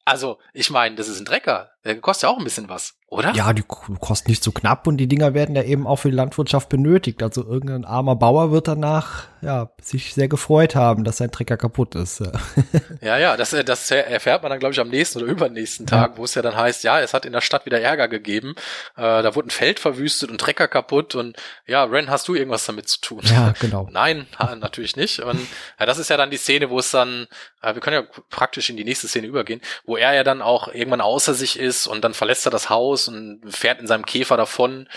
Also, 0.06 0.40
ich 0.54 0.70
meine, 0.72 0.96
das 0.96 1.08
ist 1.08 1.20
ein 1.20 1.26
Trecker. 1.26 1.72
Der 1.88 2.00
kostet 2.00 2.24
ja 2.24 2.30
auch 2.30 2.38
ein 2.38 2.44
bisschen 2.44 2.70
was 2.70 2.98
oder? 3.10 3.32
Ja, 3.34 3.54
die 3.54 3.64
kosten 3.64 4.30
nicht 4.30 4.44
so 4.44 4.52
knapp 4.52 4.86
und 4.86 4.98
die 4.98 5.08
Dinger 5.08 5.34
werden 5.34 5.56
ja 5.56 5.64
eben 5.64 5.88
auch 5.88 5.96
für 5.96 6.10
die 6.10 6.16
Landwirtschaft 6.16 6.68
benötigt. 6.68 7.24
Also 7.24 7.42
irgendein 7.42 7.86
armer 7.86 8.18
Bauer 8.18 8.52
wird 8.52 8.68
danach 8.68 9.28
ja 9.42 9.72
sich 9.82 10.14
sehr 10.14 10.28
gefreut 10.28 10.76
haben, 10.76 11.06
dass 11.06 11.18
sein 11.18 11.32
Trecker 11.32 11.56
kaputt 11.56 11.96
ist. 11.96 12.22
Ja, 13.00 13.18
ja, 13.18 13.38
das, 13.38 13.52
das 13.66 13.92
erfährt 13.92 14.44
man 14.44 14.50
dann, 14.50 14.60
glaube 14.60 14.74
ich, 14.74 14.80
am 14.82 14.90
nächsten 14.90 15.20
oder 15.20 15.32
übernächsten 15.32 15.86
Tag, 15.86 16.12
ja. 16.12 16.18
wo 16.18 16.26
es 16.26 16.36
ja 16.36 16.42
dann 16.42 16.58
heißt, 16.58 16.84
ja, 16.84 17.00
es 17.00 17.14
hat 17.14 17.26
in 17.26 17.32
der 17.32 17.40
Stadt 17.40 17.66
wieder 17.66 17.80
Ärger 17.80 18.10
gegeben. 18.10 18.56
Äh, 18.98 19.24
da 19.24 19.36
wurde 19.36 19.48
ein 19.48 19.52
Feld 19.52 19.80
verwüstet 19.80 20.30
und 20.30 20.42
Trecker 20.42 20.68
kaputt 20.68 21.16
und 21.16 21.38
ja, 21.66 21.86
Ren, 21.86 22.10
hast 22.10 22.28
du 22.28 22.36
irgendwas 22.36 22.66
damit 22.66 22.90
zu 22.90 23.00
tun? 23.00 23.22
Ja, 23.24 23.54
genau. 23.58 23.88
Nein, 23.94 24.28
natürlich 24.38 24.98
nicht. 24.98 25.20
Und 25.20 25.40
ja, 25.80 25.86
das 25.86 25.98
ist 25.98 26.10
ja 26.10 26.18
dann 26.18 26.30
die 26.30 26.38
Szene, 26.38 26.70
wo 26.70 26.80
es 26.80 26.92
dann, 26.92 27.28
äh, 27.62 27.74
wir 27.74 27.80
können 27.80 28.04
ja 28.04 28.22
praktisch 28.30 28.70
in 28.70 28.76
die 28.76 28.84
nächste 28.84 29.08
Szene 29.08 29.28
übergehen, 29.28 29.62
wo 29.86 29.96
er 29.96 30.14
ja 30.14 30.26
dann 30.26 30.42
auch 30.42 30.68
irgendwann 30.68 31.00
außer 31.00 31.34
sich 31.34 31.58
ist 31.58 31.77
und 31.86 32.04
dann 32.04 32.14
verlässt 32.14 32.48
er 32.48 32.52
das 32.52 32.70
Haus 32.70 32.78
Haus 32.78 33.08
und 33.08 33.42
fährt 33.48 33.82
in 33.82 33.88
seinem 33.88 34.06
Käfer 34.06 34.38
davon 34.38 34.88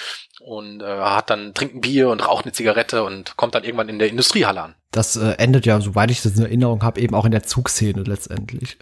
und 0.40 0.82
äh, 0.82 0.86
hat 0.86 1.30
dann 1.30 1.54
trinkt 1.54 1.74
ein 1.74 1.80
Bier 1.80 2.08
und 2.10 2.20
raucht 2.20 2.44
eine 2.44 2.52
Zigarette 2.52 3.04
und 3.04 3.36
kommt 3.36 3.54
dann 3.54 3.64
irgendwann 3.64 3.88
in 3.88 3.98
der 3.98 4.08
Industriehalle 4.08 4.62
an. 4.62 4.74
Das 4.90 5.16
äh, 5.16 5.32
endet 5.38 5.66
ja, 5.66 5.80
soweit 5.80 6.10
ich 6.10 6.22
das 6.22 6.36
in 6.36 6.44
Erinnerung 6.44 6.82
habe, 6.82 7.00
eben 7.00 7.14
auch 7.14 7.24
in 7.24 7.32
der 7.32 7.42
Zugszene 7.42 8.02
letztendlich. 8.02 8.78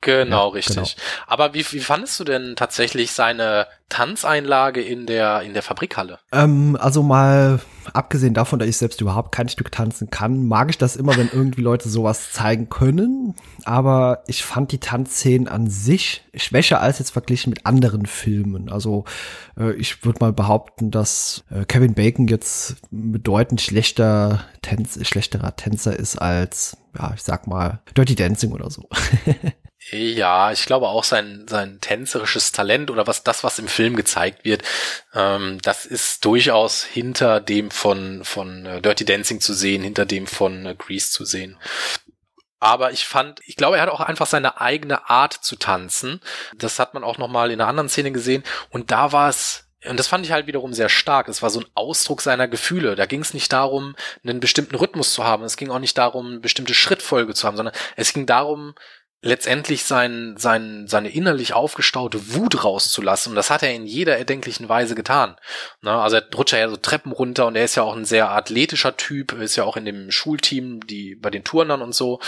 Genau, 0.00 0.48
ja, 0.48 0.54
richtig. 0.54 0.74
Genau. 0.74 0.88
Aber 1.26 1.54
wie, 1.54 1.64
wie 1.72 1.80
fandest 1.80 2.18
du 2.18 2.24
denn 2.24 2.56
tatsächlich 2.56 3.12
seine 3.12 3.66
Tanzeinlage 3.88 4.80
in 4.80 5.06
der, 5.06 5.42
in 5.42 5.52
der 5.52 5.62
Fabrikhalle? 5.62 6.18
Ähm, 6.32 6.76
also 6.80 7.02
mal 7.02 7.60
abgesehen 7.92 8.34
davon, 8.34 8.58
dass 8.58 8.68
ich 8.68 8.76
selbst 8.76 9.00
überhaupt 9.00 9.32
kein 9.32 9.48
Stück 9.48 9.72
tanzen 9.72 10.10
kann, 10.10 10.46
mag 10.46 10.70
ich 10.70 10.78
das 10.78 10.96
immer, 10.96 11.16
wenn 11.16 11.30
irgendwie 11.32 11.62
Leute 11.62 11.88
sowas 11.88 12.32
zeigen 12.32 12.68
können. 12.68 13.34
Aber 13.64 14.22
ich 14.26 14.44
fand 14.44 14.72
die 14.72 14.78
Tanzszenen 14.78 15.48
an 15.48 15.68
sich 15.68 16.24
schwächer 16.34 16.80
als 16.80 16.98
jetzt 16.98 17.10
verglichen 17.10 17.50
mit 17.50 17.66
anderen 17.66 18.06
Filmen. 18.06 18.70
Also 18.70 19.04
äh, 19.58 19.72
ich 19.72 20.04
würde 20.04 20.20
mal 20.20 20.32
behaupten, 20.32 20.90
dass 20.90 21.44
äh, 21.50 21.64
Kevin 21.64 21.94
Bacon 21.94 22.28
jetzt 22.28 22.76
bedeutend 22.90 23.60
schlechter 23.60 24.44
Tänz 24.62 24.98
schlechterer 25.06 25.56
Tänzer 25.56 25.96
ist 25.96 26.16
als, 26.16 26.76
ja, 26.98 27.12
ich 27.14 27.22
sag 27.22 27.46
mal, 27.46 27.82
Dirty 27.96 28.14
Dancing 28.14 28.52
oder 28.52 28.70
so. 28.70 28.88
Ja, 29.92 30.52
ich 30.52 30.66
glaube 30.66 30.88
auch 30.88 31.04
sein, 31.04 31.46
sein 31.48 31.80
tänzerisches 31.80 32.52
Talent 32.52 32.90
oder 32.90 33.06
was 33.06 33.24
das, 33.24 33.42
was 33.42 33.58
im 33.58 33.66
Film 33.66 33.96
gezeigt 33.96 34.44
wird, 34.44 34.62
ähm, 35.14 35.58
das 35.62 35.86
ist 35.86 36.24
durchaus 36.24 36.84
hinter 36.84 37.40
dem 37.40 37.70
von, 37.70 38.22
von 38.22 38.66
äh, 38.66 38.82
Dirty 38.82 39.04
Dancing 39.04 39.40
zu 39.40 39.54
sehen, 39.54 39.82
hinter 39.82 40.04
dem 40.04 40.26
von 40.26 40.66
äh, 40.66 40.74
Grease 40.76 41.10
zu 41.10 41.24
sehen. 41.24 41.58
Aber 42.60 42.92
ich 42.92 43.06
fand, 43.06 43.40
ich 43.46 43.56
glaube, 43.56 43.78
er 43.78 43.82
hat 43.82 43.88
auch 43.88 44.00
einfach 44.00 44.26
seine 44.26 44.60
eigene 44.60 45.08
Art 45.08 45.32
zu 45.32 45.56
tanzen. 45.56 46.20
Das 46.54 46.78
hat 46.78 46.92
man 46.92 47.02
auch 47.02 47.16
nochmal 47.16 47.50
in 47.50 47.58
einer 47.58 47.68
anderen 47.68 47.88
Szene 47.88 48.12
gesehen. 48.12 48.44
Und 48.68 48.90
da 48.90 49.12
war 49.12 49.30
es 49.30 49.69
und 49.88 49.98
das 49.98 50.08
fand 50.08 50.26
ich 50.26 50.32
halt 50.32 50.46
wiederum 50.46 50.74
sehr 50.74 50.90
stark. 50.90 51.28
Es 51.28 51.42
war 51.42 51.48
so 51.48 51.60
ein 51.60 51.66
Ausdruck 51.74 52.20
seiner 52.20 52.48
Gefühle. 52.48 52.96
Da 52.96 53.06
ging 53.06 53.22
es 53.22 53.32
nicht 53.32 53.50
darum, 53.52 53.96
einen 54.22 54.40
bestimmten 54.40 54.74
Rhythmus 54.74 55.14
zu 55.14 55.24
haben. 55.24 55.42
Es 55.44 55.56
ging 55.56 55.70
auch 55.70 55.78
nicht 55.78 55.96
darum, 55.96 56.26
eine 56.26 56.40
bestimmte 56.40 56.74
Schrittfolge 56.74 57.32
zu 57.32 57.46
haben, 57.46 57.56
sondern 57.56 57.74
es 57.96 58.12
ging 58.12 58.26
darum, 58.26 58.74
letztendlich 59.22 59.84
sein, 59.84 60.36
sein, 60.38 60.86
seine 60.86 61.10
innerlich 61.10 61.52
aufgestaute 61.52 62.34
Wut 62.34 62.64
rauszulassen. 62.64 63.30
Und 63.30 63.36
das 63.36 63.50
hat 63.50 63.62
er 63.62 63.74
in 63.74 63.86
jeder 63.86 64.16
erdenklichen 64.16 64.68
Weise 64.68 64.94
getan. 64.94 65.36
Na, 65.82 66.02
also 66.02 66.16
er 66.16 66.26
rutscht 66.34 66.54
ja 66.54 66.68
so 66.68 66.76
Treppen 66.76 67.12
runter 67.12 67.46
und 67.46 67.54
er 67.54 67.64
ist 67.64 67.74
ja 67.74 67.82
auch 67.82 67.94
ein 67.94 68.06
sehr 68.06 68.30
athletischer 68.30 68.96
Typ, 68.96 69.32
ist 69.32 69.56
ja 69.56 69.64
auch 69.64 69.76
in 69.76 69.84
dem 69.84 70.10
Schulteam, 70.10 70.86
die 70.86 71.16
bei 71.16 71.28
den 71.30 71.44
Turnern 71.44 71.82
und 71.82 71.94
so. 71.94 72.20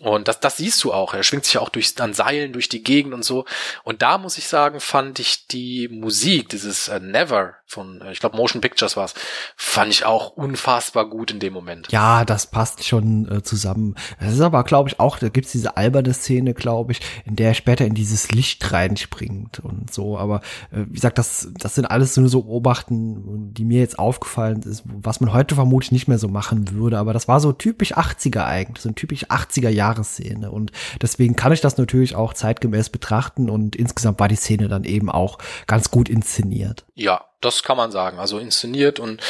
Und 0.00 0.28
das, 0.28 0.40
das 0.40 0.56
siehst 0.56 0.82
du 0.82 0.94
auch. 0.94 1.12
Er 1.12 1.22
schwingt 1.22 1.44
sich 1.44 1.54
ja 1.54 1.60
auch 1.60 1.68
durch, 1.68 2.00
an 2.00 2.14
Seilen 2.14 2.54
durch 2.54 2.70
die 2.70 2.82
Gegend 2.82 3.12
und 3.12 3.24
so. 3.24 3.44
Und 3.84 4.00
da 4.00 4.16
muss 4.16 4.38
ich 4.38 4.48
sagen, 4.48 4.80
fand 4.80 5.18
ich 5.18 5.46
die 5.46 5.88
Musik, 5.88 6.48
dieses 6.48 6.88
äh, 6.88 7.00
Never 7.00 7.54
von, 7.66 8.00
äh, 8.00 8.12
ich 8.12 8.20
glaube, 8.20 8.36
Motion 8.36 8.60
Pictures 8.60 8.96
war's, 8.96 9.14
fand 9.56 9.92
ich 9.92 10.04
auch 10.04 10.30
unfassbar 10.30 11.08
gut 11.08 11.30
in 11.30 11.38
dem 11.38 11.52
Moment. 11.52 11.92
Ja, 11.92 12.24
das 12.24 12.46
passt 12.46 12.84
schon 12.84 13.30
äh, 13.30 13.42
zusammen. 13.42 13.94
Das 14.20 14.32
ist 14.32 14.40
aber, 14.40 14.64
glaube 14.64 14.88
ich, 14.88 14.98
auch, 14.98 15.18
da 15.18 15.28
gibt's 15.28 15.52
diese 15.52 15.76
alberne 15.76 16.14
Szene, 16.14 16.29
Szene, 16.30 16.54
glaube 16.54 16.92
ich, 16.92 17.00
in 17.24 17.36
der 17.36 17.50
er 17.50 17.54
später 17.54 17.84
in 17.84 17.94
dieses 17.94 18.30
Licht 18.30 18.72
reinspringt 18.72 19.58
und 19.58 19.92
so. 19.92 20.16
Aber 20.16 20.36
äh, 20.70 20.84
wie 20.86 20.94
gesagt, 20.94 21.18
das, 21.18 21.48
das 21.58 21.74
sind 21.74 21.86
alles 21.86 22.16
nur 22.16 22.28
so 22.28 22.42
Beobachten, 22.42 23.52
die 23.52 23.64
mir 23.64 23.80
jetzt 23.80 23.98
aufgefallen 23.98 24.62
ist, 24.62 24.84
was 24.84 25.20
man 25.20 25.32
heute 25.32 25.56
vermutlich 25.56 25.92
nicht 25.92 26.06
mehr 26.06 26.18
so 26.18 26.28
machen 26.28 26.72
würde. 26.72 26.98
Aber 26.98 27.12
das 27.12 27.26
war 27.26 27.40
so 27.40 27.52
typisch 27.52 27.96
80er 27.96 28.44
eigentlich, 28.44 28.82
so 28.82 28.88
ein 28.88 28.94
typisch 28.94 29.26
80er 29.26 29.68
Jahresszene. 29.68 30.50
Und 30.50 30.70
deswegen 31.02 31.34
kann 31.34 31.52
ich 31.52 31.60
das 31.60 31.76
natürlich 31.76 32.14
auch 32.14 32.32
zeitgemäß 32.32 32.90
betrachten 32.90 33.50
und 33.50 33.74
insgesamt 33.74 34.20
war 34.20 34.28
die 34.28 34.36
Szene 34.36 34.68
dann 34.68 34.84
eben 34.84 35.10
auch 35.10 35.38
ganz 35.66 35.90
gut 35.90 36.08
inszeniert. 36.08 36.84
Ja, 36.94 37.24
das 37.40 37.62
kann 37.64 37.76
man 37.76 37.90
sagen. 37.90 38.18
Also 38.18 38.38
inszeniert 38.38 39.00
und 39.00 39.20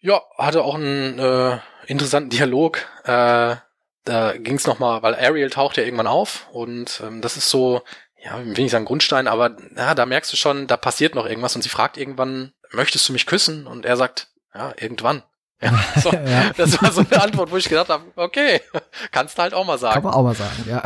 ja, 0.00 0.20
hatte 0.36 0.62
auch 0.62 0.74
einen 0.74 1.18
äh, 1.18 1.58
interessanten 1.86 2.28
Dialog. 2.28 2.78
Äh, 3.04 3.56
da 4.04 4.36
ging 4.36 4.56
es 4.56 4.66
nochmal, 4.66 5.02
weil 5.02 5.14
Ariel 5.14 5.50
taucht 5.50 5.76
ja 5.76 5.82
irgendwann 5.82 6.06
auf 6.06 6.46
und 6.52 7.00
ähm, 7.04 7.20
das 7.20 7.36
ist 7.36 7.48
so, 7.48 7.82
ja, 8.22 8.38
will 8.38 8.52
nicht 8.52 8.70
sagen 8.70 8.84
Grundstein, 8.84 9.26
aber 9.26 9.56
ja, 9.76 9.94
da 9.94 10.06
merkst 10.06 10.32
du 10.32 10.36
schon, 10.36 10.66
da 10.66 10.76
passiert 10.76 11.14
noch 11.14 11.26
irgendwas 11.26 11.56
und 11.56 11.62
sie 11.62 11.68
fragt 11.68 11.96
irgendwann, 11.96 12.52
möchtest 12.70 13.08
du 13.08 13.12
mich 13.12 13.26
küssen? 13.26 13.66
Und 13.66 13.84
er 13.84 13.96
sagt, 13.96 14.28
ja, 14.54 14.72
irgendwann. 14.78 15.22
Ja, 15.60 15.72
so, 16.02 16.10
ja. 16.12 16.50
Das 16.56 16.80
war 16.82 16.92
so 16.92 17.00
eine 17.08 17.22
Antwort, 17.22 17.50
wo 17.50 17.56
ich 17.56 17.68
gedacht 17.68 17.88
habe, 17.88 18.04
okay, 18.16 18.60
kannst 19.12 19.38
du 19.38 19.42
halt 19.42 19.54
auch 19.54 19.66
mal 19.66 19.78
sagen. 19.78 19.94
Kann 19.94 20.04
man 20.04 20.14
auch 20.14 20.22
mal 20.22 20.34
sagen, 20.34 20.64
ja. 20.68 20.82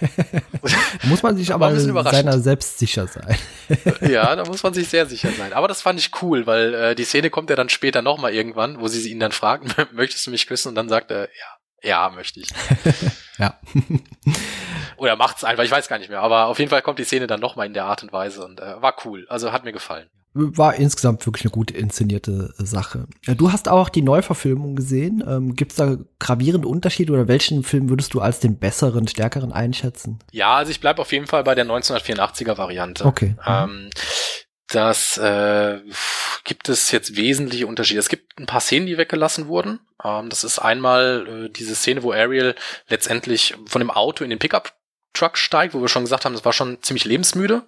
muss 1.02 1.24
man 1.24 1.36
sich 1.36 1.52
aber 1.52 1.74
seiner 2.04 2.38
selbst 2.38 2.78
sicher 2.78 3.08
sein. 3.08 3.36
ja, 4.00 4.36
da 4.36 4.44
muss 4.44 4.62
man 4.62 4.72
sich 4.72 4.88
sehr 4.88 5.06
sicher 5.06 5.30
sein. 5.32 5.52
Aber 5.52 5.66
das 5.66 5.82
fand 5.82 5.98
ich 5.98 6.22
cool, 6.22 6.46
weil 6.46 6.72
äh, 6.72 6.94
die 6.94 7.04
Szene 7.04 7.30
kommt 7.30 7.50
ja 7.50 7.56
dann 7.56 7.68
später 7.68 8.00
nochmal 8.00 8.32
irgendwann, 8.32 8.78
wo 8.78 8.86
sie 8.86 9.10
ihn 9.10 9.18
dann 9.18 9.32
fragen, 9.32 9.74
möchtest 9.92 10.24
du 10.24 10.30
mich 10.30 10.46
küssen? 10.46 10.68
Und 10.68 10.76
dann 10.76 10.88
sagt 10.88 11.10
er, 11.10 11.22
ja, 11.22 11.57
ja, 11.82 12.10
möchte 12.10 12.40
ich. 12.40 12.48
ja. 13.38 13.58
Oder 14.96 15.16
macht's 15.16 15.44
einfach, 15.44 15.64
ich 15.64 15.70
weiß 15.70 15.88
gar 15.88 15.98
nicht 15.98 16.10
mehr. 16.10 16.20
Aber 16.20 16.46
auf 16.46 16.58
jeden 16.58 16.70
Fall 16.70 16.82
kommt 16.82 16.98
die 16.98 17.04
Szene 17.04 17.26
dann 17.26 17.40
nochmal 17.40 17.66
in 17.66 17.74
der 17.74 17.84
Art 17.84 18.02
und 18.02 18.12
Weise 18.12 18.44
und 18.44 18.60
äh, 18.60 18.82
war 18.82 18.96
cool. 19.04 19.26
Also 19.28 19.52
hat 19.52 19.64
mir 19.64 19.72
gefallen. 19.72 20.08
War 20.34 20.74
insgesamt 20.74 21.26
wirklich 21.26 21.44
eine 21.44 21.50
gut 21.50 21.70
inszenierte 21.70 22.54
äh, 22.58 22.64
Sache. 22.64 23.06
Du 23.26 23.50
hast 23.50 23.68
auch 23.68 23.88
die 23.88 24.02
Neuverfilmung 24.02 24.76
gesehen. 24.76 25.24
Ähm, 25.26 25.54
Gibt 25.54 25.72
es 25.72 25.76
da 25.76 25.96
gravierende 26.18 26.68
Unterschiede 26.68 27.12
oder 27.12 27.28
welchen 27.28 27.62
Film 27.62 27.88
würdest 27.88 28.12
du 28.14 28.20
als 28.20 28.40
den 28.40 28.58
besseren, 28.58 29.08
stärkeren 29.08 29.52
einschätzen? 29.52 30.18
Ja, 30.32 30.56
also 30.56 30.70
ich 30.70 30.80
bleib 30.80 30.98
auf 30.98 31.12
jeden 31.12 31.26
Fall 31.26 31.44
bei 31.44 31.54
der 31.54 31.64
1984er 31.64 32.58
Variante. 32.58 33.04
Okay. 33.04 33.36
Ähm, 33.46 33.90
das 34.68 35.16
äh, 35.16 35.78
gibt 36.48 36.68
es 36.68 36.90
jetzt 36.90 37.14
wesentliche 37.14 37.66
Unterschiede. 37.66 38.00
Es 38.00 38.08
gibt 38.08 38.40
ein 38.40 38.46
paar 38.46 38.60
Szenen, 38.60 38.86
die 38.86 38.98
weggelassen 38.98 39.46
wurden. 39.46 39.80
Ähm, 40.02 40.30
das 40.30 40.42
ist 40.42 40.58
einmal 40.58 41.46
äh, 41.46 41.48
diese 41.50 41.76
Szene, 41.76 42.02
wo 42.02 42.12
Ariel 42.12 42.56
letztendlich 42.88 43.54
von 43.66 43.80
dem 43.80 43.90
Auto 43.90 44.24
in 44.24 44.30
den 44.30 44.38
Pickup 44.38 44.72
Truck 45.12 45.36
steigt, 45.36 45.74
wo 45.74 45.80
wir 45.80 45.88
schon 45.88 46.04
gesagt 46.04 46.24
haben, 46.24 46.32
das 46.32 46.44
war 46.44 46.52
schon 46.52 46.82
ziemlich 46.82 47.04
lebensmüde. 47.04 47.62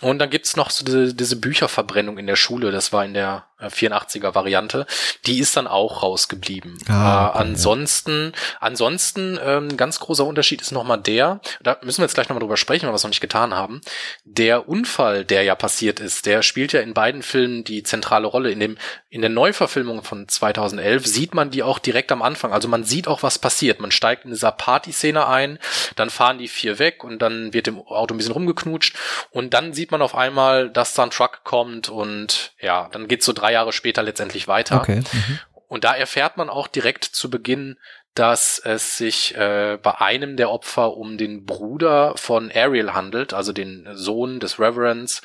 Und 0.00 0.18
dann 0.18 0.30
gibt's 0.30 0.56
noch 0.56 0.70
so 0.70 0.84
diese, 0.84 1.14
diese 1.14 1.36
Bücherverbrennung 1.36 2.18
in 2.18 2.26
der 2.26 2.36
Schule, 2.36 2.70
das 2.70 2.92
war 2.92 3.04
in 3.04 3.14
der 3.14 3.46
84er 3.68 4.30
äh, 4.30 4.34
Variante, 4.34 4.86
die 5.26 5.38
ist 5.38 5.56
dann 5.56 5.66
auch 5.66 6.02
rausgeblieben. 6.02 6.78
Ah, 6.88 7.28
okay, 7.28 7.38
äh, 7.38 7.40
ansonsten, 7.40 8.32
ja. 8.34 8.56
ansonsten 8.60 9.38
ähm, 9.44 9.76
ganz 9.76 10.00
großer 10.00 10.24
Unterschied 10.24 10.60
ist 10.62 10.72
nochmal 10.72 11.00
der, 11.00 11.40
da 11.62 11.78
müssen 11.82 11.98
wir 11.98 12.04
jetzt 12.04 12.14
gleich 12.14 12.28
nochmal 12.28 12.40
drüber 12.40 12.56
sprechen, 12.56 12.86
weil 12.86 12.92
wir 12.92 12.96
es 12.96 13.04
noch 13.04 13.10
nicht 13.10 13.20
getan 13.20 13.54
haben. 13.54 13.80
Der 14.24 14.68
Unfall, 14.68 15.24
der 15.24 15.42
ja 15.42 15.54
passiert 15.54 16.00
ist, 16.00 16.26
der 16.26 16.42
spielt 16.42 16.72
ja 16.72 16.80
in 16.80 16.94
beiden 16.94 17.22
Filmen 17.22 17.64
die 17.64 17.82
zentrale 17.82 18.26
Rolle. 18.26 18.50
In 18.50 18.60
dem 18.60 18.78
in 19.14 19.20
der 19.20 19.30
Neuverfilmung 19.30 20.02
von 20.02 20.26
2011 20.26 21.06
sieht 21.06 21.34
man 21.34 21.50
die 21.50 21.62
auch 21.62 21.78
direkt 21.78 22.10
am 22.10 22.20
Anfang. 22.20 22.52
Also 22.52 22.66
man 22.66 22.82
sieht 22.82 23.06
auch, 23.06 23.22
was 23.22 23.38
passiert. 23.38 23.80
Man 23.80 23.92
steigt 23.92 24.24
in 24.24 24.32
dieser 24.32 24.50
Party-Szene 24.50 25.28
ein, 25.28 25.60
dann 25.94 26.10
fahren 26.10 26.38
die 26.38 26.48
vier 26.48 26.80
weg 26.80 27.04
und 27.04 27.20
dann 27.22 27.52
wird 27.52 27.68
im 27.68 27.78
Auto 27.78 28.12
ein 28.12 28.16
bisschen 28.16 28.32
rumgeknutscht 28.32 28.96
und 29.30 29.54
dann 29.54 29.72
sieht 29.72 29.92
man 29.92 30.02
auf 30.02 30.16
einmal, 30.16 30.68
dass 30.68 30.94
da 30.94 31.04
ein 31.04 31.10
Truck 31.10 31.44
kommt 31.44 31.88
und 31.88 32.52
ja, 32.60 32.88
dann 32.90 33.06
geht's 33.06 33.24
so 33.24 33.32
drei 33.32 33.52
Jahre 33.54 33.72
später 33.72 34.02
letztendlich 34.02 34.48
weiter. 34.48 34.80
Okay. 34.80 35.00
Mhm. 35.00 35.38
Und 35.66 35.84
da 35.84 35.94
erfährt 35.94 36.36
man 36.36 36.50
auch 36.50 36.68
direkt 36.68 37.04
zu 37.04 37.30
Beginn, 37.30 37.78
dass 38.14 38.60
es 38.60 38.96
sich 38.96 39.34
äh, 39.36 39.76
bei 39.82 40.00
einem 40.00 40.36
der 40.36 40.50
Opfer 40.50 40.96
um 40.96 41.18
den 41.18 41.44
Bruder 41.44 42.16
von 42.16 42.52
Ariel 42.54 42.92
handelt, 42.92 43.34
also 43.34 43.52
den 43.52 43.88
Sohn 43.92 44.38
des 44.38 44.60
Reverends. 44.60 45.20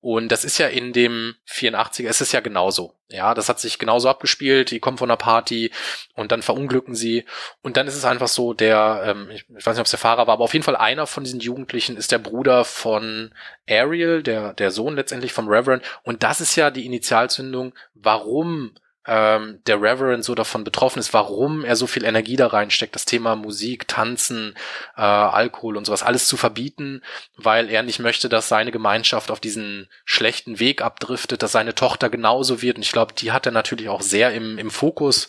Und 0.00 0.28
das 0.28 0.44
ist 0.44 0.58
ja 0.58 0.68
in 0.68 0.92
dem 0.92 1.34
84er, 1.48 2.06
es 2.06 2.20
ist 2.20 2.32
ja 2.32 2.40
genauso. 2.40 2.94
Ja, 3.08 3.34
das 3.34 3.48
hat 3.48 3.58
sich 3.58 3.78
genauso 3.78 4.08
abgespielt. 4.08 4.70
Die 4.70 4.78
kommen 4.78 4.98
von 4.98 5.10
einer 5.10 5.16
Party 5.16 5.72
und 6.14 6.30
dann 6.30 6.42
verunglücken 6.42 6.94
sie. 6.94 7.24
Und 7.62 7.76
dann 7.76 7.88
ist 7.88 7.96
es 7.96 8.04
einfach 8.04 8.28
so, 8.28 8.52
der, 8.52 9.02
ähm, 9.06 9.30
ich, 9.30 9.44
weiß 9.48 9.74
nicht, 9.74 9.80
ob 9.80 9.86
es 9.86 9.90
der 9.90 9.98
Fahrer 9.98 10.26
war, 10.28 10.34
aber 10.34 10.44
auf 10.44 10.52
jeden 10.52 10.64
Fall 10.64 10.76
einer 10.76 11.06
von 11.06 11.24
diesen 11.24 11.40
Jugendlichen 11.40 11.96
ist 11.96 12.12
der 12.12 12.18
Bruder 12.18 12.64
von 12.64 13.34
Ariel, 13.68 14.22
der, 14.22 14.52
der 14.54 14.70
Sohn 14.70 14.94
letztendlich 14.94 15.32
vom 15.32 15.48
Reverend. 15.48 15.82
Und 16.04 16.22
das 16.22 16.40
ist 16.40 16.54
ja 16.54 16.70
die 16.70 16.86
Initialzündung, 16.86 17.74
warum 17.94 18.74
ähm, 19.08 19.60
der 19.66 19.80
Reverend 19.80 20.24
so 20.24 20.34
davon 20.34 20.64
betroffen 20.64 20.98
ist, 20.98 21.14
warum 21.14 21.64
er 21.64 21.76
so 21.76 21.86
viel 21.86 22.04
Energie 22.04 22.36
da 22.36 22.46
reinsteckt, 22.46 22.94
das 22.94 23.06
Thema 23.06 23.34
Musik, 23.36 23.88
Tanzen, 23.88 24.54
äh, 24.96 25.00
Alkohol 25.00 25.76
und 25.76 25.86
sowas 25.86 26.02
alles 26.02 26.26
zu 26.26 26.36
verbieten, 26.36 27.02
weil 27.36 27.70
er 27.70 27.82
nicht 27.82 27.98
möchte, 27.98 28.28
dass 28.28 28.48
seine 28.48 28.70
Gemeinschaft 28.70 29.30
auf 29.30 29.40
diesen 29.40 29.88
schlechten 30.04 30.60
Weg 30.60 30.82
abdriftet, 30.82 31.42
dass 31.42 31.52
seine 31.52 31.74
Tochter 31.74 32.10
genauso 32.10 32.60
wird. 32.60 32.76
Und 32.76 32.82
ich 32.82 32.92
glaube, 32.92 33.14
die 33.14 33.32
hat 33.32 33.46
er 33.46 33.52
natürlich 33.52 33.88
auch 33.88 34.02
sehr 34.02 34.32
im, 34.32 34.58
im 34.58 34.70
Fokus. 34.70 35.28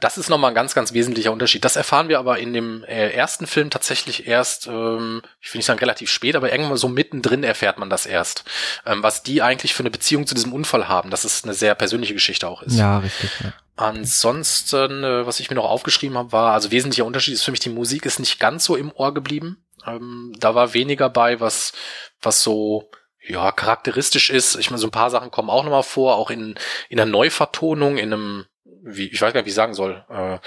Das 0.00 0.18
ist 0.18 0.28
nochmal 0.30 0.50
ein 0.50 0.54
ganz, 0.54 0.74
ganz 0.74 0.92
wesentlicher 0.92 1.32
Unterschied. 1.32 1.64
Das 1.64 1.76
erfahren 1.76 2.08
wir 2.08 2.18
aber 2.18 2.38
in 2.38 2.52
dem 2.52 2.84
äh, 2.84 3.10
ersten 3.10 3.46
Film 3.46 3.70
tatsächlich 3.70 4.26
erst, 4.26 4.66
ähm, 4.66 5.22
ich 5.40 5.52
will 5.52 5.58
nicht 5.58 5.66
sagen 5.66 5.78
relativ 5.78 6.10
spät, 6.10 6.36
aber 6.36 6.50
irgendwann 6.50 6.76
so 6.76 6.88
mittendrin 6.88 7.44
erfährt 7.44 7.78
man 7.78 7.90
das 7.90 8.06
erst. 8.06 8.44
Ähm, 8.86 9.02
was 9.02 9.22
die 9.22 9.42
eigentlich 9.42 9.74
für 9.74 9.82
eine 9.82 9.90
Beziehung 9.90 10.26
zu 10.26 10.34
diesem 10.34 10.52
Unfall 10.52 10.88
haben, 10.88 11.10
dass 11.10 11.24
es 11.24 11.44
eine 11.44 11.54
sehr 11.54 11.74
persönliche 11.74 12.14
Geschichte 12.14 12.48
auch 12.48 12.62
ist. 12.62 12.78
Ja, 12.78 12.98
richtig. 12.98 13.30
Ja. 13.44 13.52
Ansonsten, 13.76 15.04
äh, 15.04 15.26
was 15.26 15.40
ich 15.40 15.50
mir 15.50 15.56
noch 15.56 15.68
aufgeschrieben 15.68 16.18
habe, 16.18 16.32
war, 16.32 16.52
also 16.52 16.70
wesentlicher 16.70 17.04
Unterschied 17.04 17.34
ist 17.34 17.44
für 17.44 17.50
mich, 17.50 17.60
die 17.60 17.70
Musik 17.70 18.06
ist 18.06 18.18
nicht 18.18 18.40
ganz 18.40 18.64
so 18.64 18.76
im 18.76 18.92
Ohr 18.92 19.14
geblieben. 19.14 19.64
Ähm, 19.86 20.34
da 20.38 20.54
war 20.54 20.74
weniger 20.74 21.08
bei, 21.08 21.40
was, 21.40 21.72
was 22.20 22.42
so 22.42 22.90
ja, 23.26 23.52
charakteristisch 23.52 24.30
ist. 24.30 24.56
Ich 24.56 24.70
meine, 24.70 24.80
so 24.80 24.88
ein 24.88 24.92
paar 24.92 25.10
Sachen 25.10 25.30
kommen 25.30 25.50
auch 25.50 25.64
nochmal 25.64 25.82
vor, 25.82 26.16
auch 26.16 26.30
in, 26.30 26.56
in 26.88 27.00
einer 27.00 27.10
Neuvertonung, 27.10 27.96
in 27.96 28.12
einem 28.12 28.46
wie, 28.82 29.08
ich 29.08 29.20
weiß 29.20 29.32
gar 29.32 29.40
nicht, 29.40 29.46
wie 29.46 29.50
ich 29.50 29.54
sagen 29.54 29.74
soll, 29.74 30.04
äh, 30.08 30.38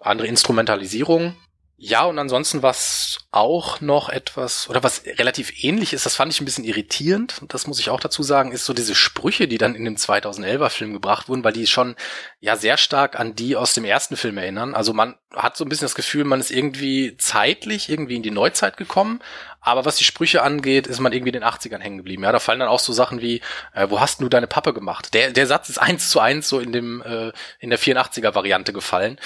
andere 0.00 0.26
Instrumentalisierung. 0.26 1.36
Ja, 1.78 2.04
und 2.04 2.18
ansonsten 2.18 2.62
was 2.62 3.18
auch 3.32 3.82
noch 3.82 4.08
etwas, 4.08 4.70
oder 4.70 4.82
was 4.82 5.02
relativ 5.04 5.62
ähnlich 5.62 5.92
ist, 5.92 6.06
das 6.06 6.16
fand 6.16 6.32
ich 6.32 6.40
ein 6.40 6.46
bisschen 6.46 6.64
irritierend, 6.64 7.42
das 7.48 7.66
muss 7.66 7.78
ich 7.78 7.90
auch 7.90 8.00
dazu 8.00 8.22
sagen, 8.22 8.52
ist 8.52 8.64
so 8.64 8.72
diese 8.72 8.94
Sprüche, 8.94 9.46
die 9.46 9.58
dann 9.58 9.74
in 9.74 9.84
dem 9.84 9.96
2011er 9.96 10.70
Film 10.70 10.94
gebracht 10.94 11.28
wurden, 11.28 11.44
weil 11.44 11.52
die 11.52 11.66
schon 11.66 11.94
ja 12.40 12.56
sehr 12.56 12.78
stark 12.78 13.20
an 13.20 13.34
die 13.34 13.56
aus 13.56 13.74
dem 13.74 13.84
ersten 13.84 14.16
Film 14.16 14.38
erinnern. 14.38 14.74
Also 14.74 14.94
man 14.94 15.16
hat 15.34 15.58
so 15.58 15.66
ein 15.66 15.68
bisschen 15.68 15.84
das 15.84 15.94
Gefühl, 15.94 16.24
man 16.24 16.40
ist 16.40 16.50
irgendwie 16.50 17.14
zeitlich 17.18 17.90
irgendwie 17.90 18.16
in 18.16 18.22
die 18.22 18.30
Neuzeit 18.30 18.78
gekommen, 18.78 19.20
aber 19.60 19.84
was 19.84 19.96
die 19.96 20.04
Sprüche 20.04 20.42
angeht, 20.42 20.86
ist 20.86 21.00
man 21.00 21.12
irgendwie 21.12 21.30
in 21.30 21.40
den 21.40 21.44
80ern 21.44 21.80
hängen 21.80 21.98
geblieben. 21.98 22.22
Ja, 22.22 22.32
da 22.32 22.38
fallen 22.38 22.60
dann 22.60 22.68
auch 22.70 22.80
so 22.80 22.94
Sachen 22.94 23.20
wie, 23.20 23.42
äh, 23.74 23.90
wo 23.90 24.00
hast 24.00 24.22
du 24.22 24.30
deine 24.30 24.46
Pappe 24.46 24.72
gemacht? 24.72 25.12
Der, 25.12 25.30
der 25.30 25.46
Satz 25.46 25.68
ist 25.68 25.78
eins 25.78 26.08
zu 26.08 26.20
eins 26.20 26.48
so 26.48 26.58
in 26.58 26.72
dem, 26.72 27.02
äh, 27.02 27.32
in 27.58 27.68
der 27.68 27.78
84er 27.78 28.34
Variante 28.34 28.72
gefallen. 28.72 29.18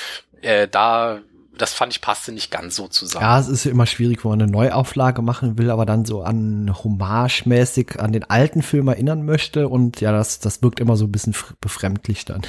Äh, 0.42 0.66
da 0.66 1.20
das 1.60 1.74
fand 1.74 1.92
ich 1.92 2.00
passte 2.00 2.32
nicht 2.32 2.50
ganz 2.50 2.76
so 2.76 2.88
zusammen. 2.88 3.24
Ja, 3.24 3.38
es 3.38 3.48
ist 3.48 3.64
ja 3.64 3.70
immer 3.70 3.86
schwierig, 3.86 4.24
wo 4.24 4.30
man 4.30 4.40
eine 4.40 4.50
Neuauflage 4.50 5.22
machen 5.22 5.58
will, 5.58 5.70
aber 5.70 5.86
dann 5.86 6.04
so 6.04 6.22
an 6.22 6.74
Hommage-mäßig 6.82 7.98
an 7.98 8.12
den 8.12 8.24
alten 8.24 8.62
Film 8.62 8.88
erinnern 8.88 9.24
möchte 9.24 9.68
und 9.68 10.00
ja, 10.00 10.12
das, 10.12 10.40
das 10.40 10.62
wirkt 10.62 10.80
immer 10.80 10.96
so 10.96 11.04
ein 11.04 11.12
bisschen 11.12 11.34
befremdlich 11.60 12.24
dann. 12.24 12.42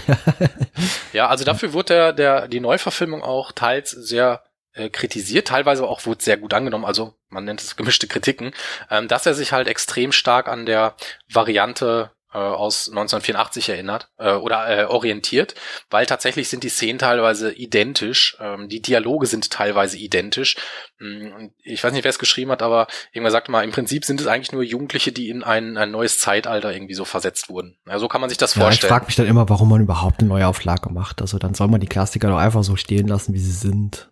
ja, 1.14 1.28
also 1.28 1.44
dafür 1.44 1.74
wurde 1.74 1.94
der, 1.94 2.14
der, 2.14 2.48
die 2.48 2.60
Neuverfilmung 2.60 3.22
auch 3.22 3.52
teils 3.52 3.92
sehr 3.92 4.44
äh, 4.74 4.90
kritisiert, 4.90 5.50
teilweise 5.50 5.88
auch 5.88 6.06
wurde 6.06 6.24
sehr 6.24 6.38
gut 6.38 6.54
angenommen, 6.54 6.86
also 6.86 7.14
man 7.30 7.44
nennt 7.44 7.62
es 7.62 7.76
gemischte 7.76 8.08
Kritiken, 8.08 8.52
ähm, 8.90 9.08
dass 9.08 9.26
er 9.26 9.34
sich 9.34 9.52
halt 9.52 9.68
extrem 9.68 10.12
stark 10.12 10.48
an 10.48 10.66
der 10.66 10.96
Variante 11.30 12.12
äh, 12.34 12.38
aus 12.38 12.90
1984 12.90 13.70
erinnert 13.70 14.10
äh, 14.18 14.34
oder 14.34 14.68
äh, 14.68 14.86
orientiert, 14.86 15.56
weil 15.90 16.06
tatsächlich 16.06 16.50
sind 16.50 16.64
die 16.64 16.70
Szenen 16.70 17.00
teilweise 17.00 17.52
identisch, 17.52 18.38
ähm, 18.40 18.70
die 18.70 18.82
Dialoge 18.82 19.28
sind 19.28 19.52
teilweise 19.52 19.98
identisch. 19.98 20.56
Mm, 21.00 21.50
ich 21.64 21.84
weiß 21.84 21.94
nicht, 21.94 22.04
wer 22.04 22.10
es 22.10 22.20
geschrieben 22.20 22.52
hat, 22.52 22.62
aber 22.62 22.88
irgendwer 23.12 23.32
sagte 23.32 23.52
mal, 23.52 23.64
im 23.64 23.72
Prinzip 23.72 24.06
sind 24.06 24.22
es 24.22 24.28
eigentlich 24.28 24.52
nur 24.52 24.64
Jugendliche, 24.64 25.12
die 25.12 25.30
in 25.30 25.44
ein, 25.44 25.78
ein 25.78 25.92
neues 25.92 26.20
Zeitalter 26.20 26.74
irgendwie 26.74 26.94
so 26.94 27.06
versetzt 27.06 27.50
wurden. 27.50 27.78
Ja, 27.88 28.00
so 28.00 28.08
kann 28.08 28.22
man 28.22 28.30
sich 28.30 28.38
das 28.38 28.56
ja, 28.56 28.62
vorstellen. 28.62 28.88
Ich 28.88 28.94
frage 28.94 29.06
mich 29.08 29.16
dann 29.16 29.28
immer, 29.28 29.50
warum 29.50 29.70
man 29.70 29.82
überhaupt 29.82 30.20
eine 30.20 30.30
Neuauflage 30.30 30.92
macht. 30.92 31.22
Also 31.22 31.38
dann 31.38 31.54
soll 31.54 31.68
man 31.68 31.82
die 31.82 31.88
Klassiker 31.88 32.30
doch 32.30 32.38
einfach 32.38 32.64
so 32.64 32.76
stehen 32.76 33.08
lassen, 33.08 33.34
wie 33.34 33.40
sie 33.40 33.52
sind. 33.52 34.11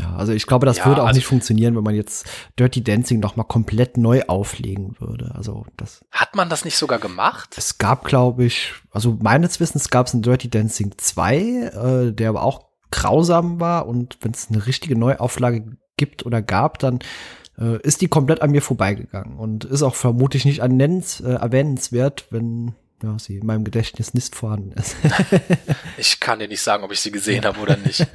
Ja, 0.00 0.16
also 0.16 0.32
ich 0.32 0.46
glaube, 0.46 0.66
das 0.66 0.78
ja, 0.78 0.86
würde 0.86 1.02
auch 1.02 1.08
also, 1.08 1.18
nicht 1.18 1.26
funktionieren, 1.26 1.76
wenn 1.76 1.84
man 1.84 1.94
jetzt 1.94 2.26
Dirty 2.58 2.82
Dancing 2.82 3.20
noch 3.20 3.36
mal 3.36 3.44
komplett 3.44 3.96
neu 3.96 4.22
auflegen 4.26 4.96
würde. 4.98 5.32
Also 5.34 5.66
das. 5.76 6.04
Hat 6.10 6.34
man 6.34 6.48
das 6.48 6.64
nicht 6.64 6.76
sogar 6.76 6.98
gemacht? 6.98 7.54
Es 7.56 7.78
gab, 7.78 8.04
glaube 8.04 8.44
ich, 8.44 8.72
also 8.90 9.18
meines 9.20 9.60
Wissens 9.60 9.90
gab 9.90 10.06
es 10.06 10.14
ein 10.14 10.22
Dirty 10.22 10.48
Dancing 10.48 10.94
2, 10.96 11.36
äh, 11.36 12.12
der 12.12 12.30
aber 12.30 12.42
auch 12.42 12.70
grausam 12.90 13.60
war 13.60 13.86
und 13.86 14.18
wenn 14.22 14.32
es 14.32 14.48
eine 14.50 14.66
richtige 14.66 14.98
Neuauflage 14.98 15.76
gibt 15.96 16.26
oder 16.26 16.42
gab, 16.42 16.78
dann 16.78 17.00
äh, 17.58 17.80
ist 17.82 18.00
die 18.00 18.08
komplett 18.08 18.42
an 18.42 18.50
mir 18.50 18.62
vorbeigegangen 18.62 19.38
und 19.38 19.64
ist 19.64 19.82
auch 19.82 19.94
vermutlich 19.94 20.44
nicht 20.44 20.60
annennens, 20.60 21.20
äh, 21.20 21.32
erwähnenswert, 21.32 22.26
wenn 22.30 22.74
ja, 23.02 23.18
sie 23.18 23.38
in 23.38 23.46
meinem 23.46 23.64
Gedächtnis 23.64 24.14
nicht 24.14 24.36
vorhanden 24.36 24.72
ist. 24.72 24.96
ich 25.96 26.20
kann 26.20 26.38
dir 26.38 26.48
nicht 26.48 26.60
sagen, 26.60 26.84
ob 26.84 26.92
ich 26.92 27.00
sie 27.00 27.10
gesehen 27.10 27.44
habe 27.44 27.58
oder 27.60 27.76
nicht. 27.76 28.06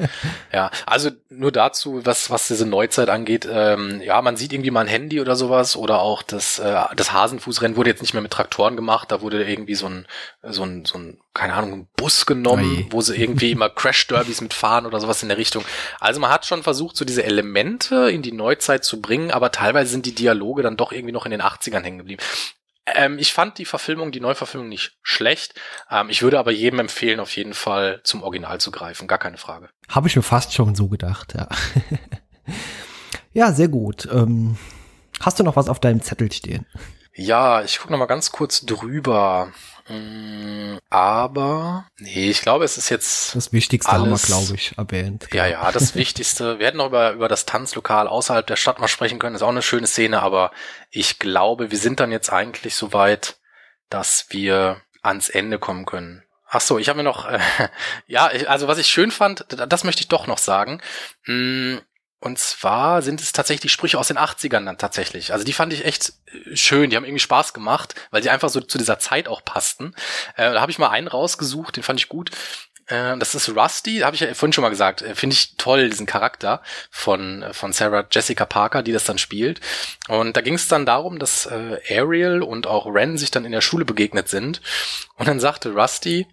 Ja, 0.53 0.69
also 0.86 1.09
nur 1.29 1.51
dazu, 1.51 2.05
was, 2.05 2.29
was 2.29 2.47
diese 2.47 2.65
Neuzeit 2.65 3.09
angeht, 3.09 3.47
ähm, 3.51 4.01
ja, 4.01 4.21
man 4.21 4.38
sieht 4.38 4.53
irgendwie 4.53 4.71
mal 4.71 4.81
ein 4.81 4.88
Handy 4.88 5.19
oder 5.19 5.36
sowas 5.36 5.75
oder 5.75 6.01
auch 6.01 6.21
das, 6.21 6.59
äh, 6.59 6.83
das 6.95 7.11
Hasenfußrennen 7.11 7.77
wurde 7.77 7.89
jetzt 7.89 8.01
nicht 8.01 8.13
mehr 8.13 8.21
mit 8.21 8.31
Traktoren 8.31 8.75
gemacht, 8.75 9.11
da 9.11 9.21
wurde 9.21 9.43
irgendwie 9.43 9.75
so 9.75 9.88
ein, 9.88 10.05
so 10.43 10.63
ein, 10.63 10.86
so 10.86 10.97
ein, 10.97 11.17
keine 11.33 11.53
Ahnung, 11.53 11.73
ein 11.73 11.88
Bus 11.95 12.25
genommen, 12.25 12.77
Oi. 12.77 12.88
wo 12.91 13.01
sie 13.01 13.15
irgendwie 13.15 13.51
immer 13.53 13.69
Crash-Derbys 13.69 14.41
mitfahren 14.41 14.86
oder 14.86 14.99
sowas 14.99 15.23
in 15.23 15.29
der 15.29 15.38
Richtung. 15.38 15.65
Also 15.99 16.19
man 16.19 16.31
hat 16.31 16.45
schon 16.45 16.63
versucht, 16.63 16.95
so 16.95 17.05
diese 17.05 17.23
Elemente 17.23 18.09
in 18.11 18.21
die 18.21 18.31
Neuzeit 18.31 18.83
zu 18.83 19.01
bringen, 19.01 19.31
aber 19.31 19.51
teilweise 19.51 19.91
sind 19.91 20.05
die 20.05 20.15
Dialoge 20.15 20.61
dann 20.61 20.77
doch 20.77 20.91
irgendwie 20.91 21.13
noch 21.13 21.25
in 21.25 21.31
den 21.31 21.41
80ern 21.41 21.81
hängen 21.81 21.97
geblieben. 21.97 22.21
Ähm, 22.88 23.17
ich 23.17 23.33
fand 23.33 23.57
die 23.57 23.65
Verfilmung, 23.65 24.11
die 24.11 24.19
Neuverfilmung 24.19 24.69
nicht 24.69 24.97
schlecht. 25.01 25.55
Ähm, 25.89 26.09
ich 26.09 26.21
würde 26.21 26.39
aber 26.39 26.51
jedem 26.51 26.79
empfehlen, 26.79 27.19
auf 27.19 27.36
jeden 27.36 27.53
Fall 27.53 28.01
zum 28.03 28.21
Original 28.21 28.59
zu 28.59 28.71
greifen. 28.71 29.07
Gar 29.07 29.17
keine 29.17 29.38
Frage. 29.38 29.69
Habe 29.89 30.07
ich 30.07 30.15
mir 30.15 30.21
fast 30.21 30.53
schon 30.53 30.75
so 30.75 30.88
gedacht, 30.88 31.33
ja. 31.36 31.47
ja, 33.33 33.51
sehr 33.51 33.69
gut. 33.69 34.07
Ähm, 34.11 34.57
hast 35.19 35.39
du 35.39 35.43
noch 35.43 35.55
was 35.55 35.69
auf 35.69 35.79
deinem 35.79 36.01
Zettel 36.01 36.31
stehen? 36.31 36.67
Ja, 37.15 37.63
ich 37.63 37.79
gucke 37.79 37.91
noch 37.91 37.99
mal 37.99 38.05
ganz 38.05 38.31
kurz 38.31 38.65
drüber. 38.65 39.51
Mm, 39.88 40.77
aber, 40.89 41.86
nee, 41.97 42.29
ich 42.29 42.41
glaube, 42.41 42.65
es 42.65 42.77
ist 42.77 42.89
jetzt. 42.89 43.36
Das 43.36 43.53
Wichtigste 43.53 43.91
alles, 43.91 44.03
haben 44.03 44.11
wir, 44.11 44.25
glaube 44.25 44.55
ich, 44.55 44.77
erwähnt. 44.77 45.27
Ja, 45.31 45.45
ja, 45.45 45.71
das 45.71 45.95
Wichtigste. 45.95 46.57
Wir 46.57 46.67
hätten 46.67 46.77
noch 46.77 46.88
über, 46.88 47.11
über 47.11 47.27
das 47.27 47.45
Tanzlokal 47.45 48.07
außerhalb 48.07 48.47
der 48.47 48.55
Stadt 48.55 48.79
mal 48.79 48.88
sprechen 48.88 49.19
können. 49.19 49.36
ist 49.36 49.43
auch 49.43 49.49
eine 49.49 49.61
schöne 49.61 49.88
Szene, 49.88 50.21
aber 50.21 50.51
ich 50.89 51.19
glaube, 51.19 51.69
wir 51.69 51.77
sind 51.77 51.99
dann 51.99 52.11
jetzt 52.11 52.31
eigentlich 52.31 52.75
so 52.75 52.93
weit, 52.93 53.38
dass 53.89 54.27
wir 54.29 54.81
ans 55.03 55.29
Ende 55.29 55.59
kommen 55.59 55.86
können. 55.86 56.23
Ach 56.47 56.61
so, 56.61 56.79
ich 56.79 56.89
habe 56.89 56.97
mir 56.97 57.03
noch, 57.03 57.27
äh, 57.27 57.39
ja, 58.07 58.25
also 58.47 58.67
was 58.67 58.79
ich 58.79 58.88
schön 58.88 59.11
fand, 59.11 59.45
das 59.49 59.83
möchte 59.83 60.01
ich 60.01 60.07
doch 60.07 60.25
noch 60.25 60.39
sagen. 60.39 60.81
Hm, 61.23 61.81
und 62.26 62.39
zwar 62.39 63.03
sind 63.03 63.21
es 63.21 63.34
tatsächlich 63.34 63.71
Sprüche 63.71 63.99
aus 63.99 64.07
den 64.07 64.17
80ern 64.17 64.65
dann 64.65 64.80
tatsächlich. 64.80 65.32
Also 65.32 65.45
die 65.45 65.53
fand 65.53 65.71
ich 65.73 65.86
echt 65.86 66.13
äh, 66.26 66.55
schön, 66.55 66.89
die 66.89 66.95
haben 66.95 67.05
irgendwie 67.05 67.19
Spaß 67.19 67.53
gemacht, 67.53 67.93
weil 68.09 68.23
die 68.23 68.32
einfach 68.32 68.49
so 68.49 68.61
zu 68.61 68.80
dieser 68.80 68.97
Zeit 68.97 69.28
auch 69.28 69.45
passten. 69.45 69.93
Äh, 70.36 70.51
da 70.51 70.59
habe 70.59 70.71
ich 70.71 70.80
mal 70.80 70.89
einen 70.89 71.07
rausgesucht, 71.07 71.76
den 71.76 71.84
fand 71.84 71.99
ich 71.99 72.09
gut. 72.09 72.32
Äh, 72.88 73.15
das 73.19 73.36
ist 73.36 73.55
Rusty, 73.55 73.99
habe 73.99 74.15
ich 74.15 74.21
ja 74.21 74.34
vorhin 74.34 74.53
schon 74.53 74.63
mal 74.63 74.69
gesagt. 74.69 75.03
Äh, 75.03 75.13
Finde 75.13 75.36
ich 75.36 75.55
toll, 75.57 75.88
diesen 75.88 76.07
Charakter 76.07 76.63
von, 76.89 77.43
äh, 77.43 77.53
von 77.53 77.73
Sarah 77.73 78.07
Jessica 78.11 78.47
Parker, 78.47 78.82
die 78.82 78.91
das 78.91 79.03
dann 79.03 79.19
spielt. 79.19 79.61
Und 80.07 80.36
da 80.36 80.41
ging 80.41 80.55
es 80.55 80.67
dann 80.67 80.88
darum, 80.88 81.19
dass 81.19 81.45
äh, 81.45 81.80
Ariel 81.91 82.41
und 82.41 82.65
auch 82.65 82.88
Ren 82.88 83.19
sich 83.19 83.30
dann 83.30 83.45
in 83.45 83.51
der 83.51 83.61
Schule 83.61 83.86
begegnet 83.86 84.30
sind. 84.30 84.61
Und 85.13 85.28
dann 85.28 85.39
sagte 85.39 85.76
Rusty, 85.76 86.26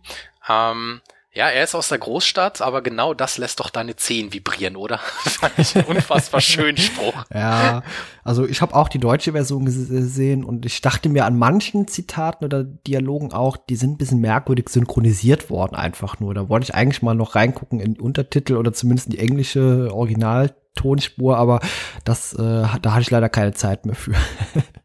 ähm, 0.49 1.03
ja, 1.35 1.49
er 1.49 1.65
ist 1.65 1.75
aus 1.75 1.89
der 1.89 1.97
Großstadt, 1.97 2.61
aber 2.61 2.83
genau 2.83 3.15
das 3.15 3.39
lässt 3.39 3.61
doch 3.61 3.71
deine 3.71 3.97
Zehen 3.97 4.35
vibrieren, 4.35 4.77
oder? 4.77 4.99
Fand 4.99 5.55
ich 5.59 5.75
ein 5.75 5.85
unfassbar 5.87 6.43
schönen 6.43 6.77
Spruch. 6.77 7.25
Ja, 7.33 7.83
also 8.23 8.47
ich 8.47 8.61
habe 8.61 8.75
auch 8.75 8.91
die 8.91 8.99
deutsche 8.99 9.33
Version 9.33 9.65
gesehen 9.65 10.45
und 10.45 10.67
ich 10.67 10.83
dachte 10.83 11.09
mir 11.09 11.25
an 11.25 11.39
manchen 11.39 11.89
Zitaten 11.89 12.45
oder 12.45 12.65
Dialogen 12.65 13.33
auch, 13.33 13.57
die 13.57 13.77
sind 13.77 13.93
ein 13.93 13.97
bisschen 13.97 14.21
merkwürdig 14.21 14.69
synchronisiert 14.69 15.49
worden 15.49 15.75
einfach 15.75 16.21
nur. 16.21 16.35
Da 16.35 16.51
wollte 16.51 16.65
ich 16.65 16.75
eigentlich 16.75 17.01
mal 17.01 17.15
noch 17.15 17.35
reingucken 17.35 17.81
in 17.81 17.95
die 17.95 18.01
Untertitel 18.01 18.57
oder 18.57 18.75
zumindest 18.75 19.07
in 19.07 19.13
die 19.13 19.21
englische 19.21 19.89
Originaltonspur, 19.91 21.39
aber 21.39 21.61
das, 22.05 22.35
äh, 22.35 22.67
da 22.83 22.93
hatte 22.93 23.01
ich 23.01 23.11
leider 23.11 23.31
keine 23.31 23.55
Zeit 23.55 23.87
mehr 23.87 23.95
für. 23.95 24.13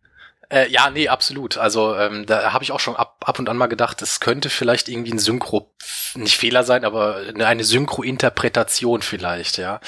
Äh, 0.50 0.70
ja, 0.72 0.90
nee, 0.90 1.10
absolut. 1.10 1.58
Also 1.58 1.96
ähm, 1.96 2.26
da 2.26 2.54
habe 2.54 2.64
ich 2.64 2.72
auch 2.72 2.80
schon 2.80 2.96
ab, 2.96 3.24
ab 3.26 3.40
und 3.40 3.50
an 3.50 3.58
mal 3.58 3.68
gedacht, 3.68 4.02
es 4.02 4.20
könnte 4.20 4.50
vielleicht 4.50 4.88
irgendwie 4.88 5.12
ein 5.12 5.20
Synchro, 5.20 5.74
nicht 6.16 6.38
Fehler 6.38 6.64
sein, 6.64 6.86
aber 6.86 7.22
eine 7.38 7.64
Synchro-Interpretation 7.64 9.02
vielleicht, 9.02 9.58
ja. 9.58 9.82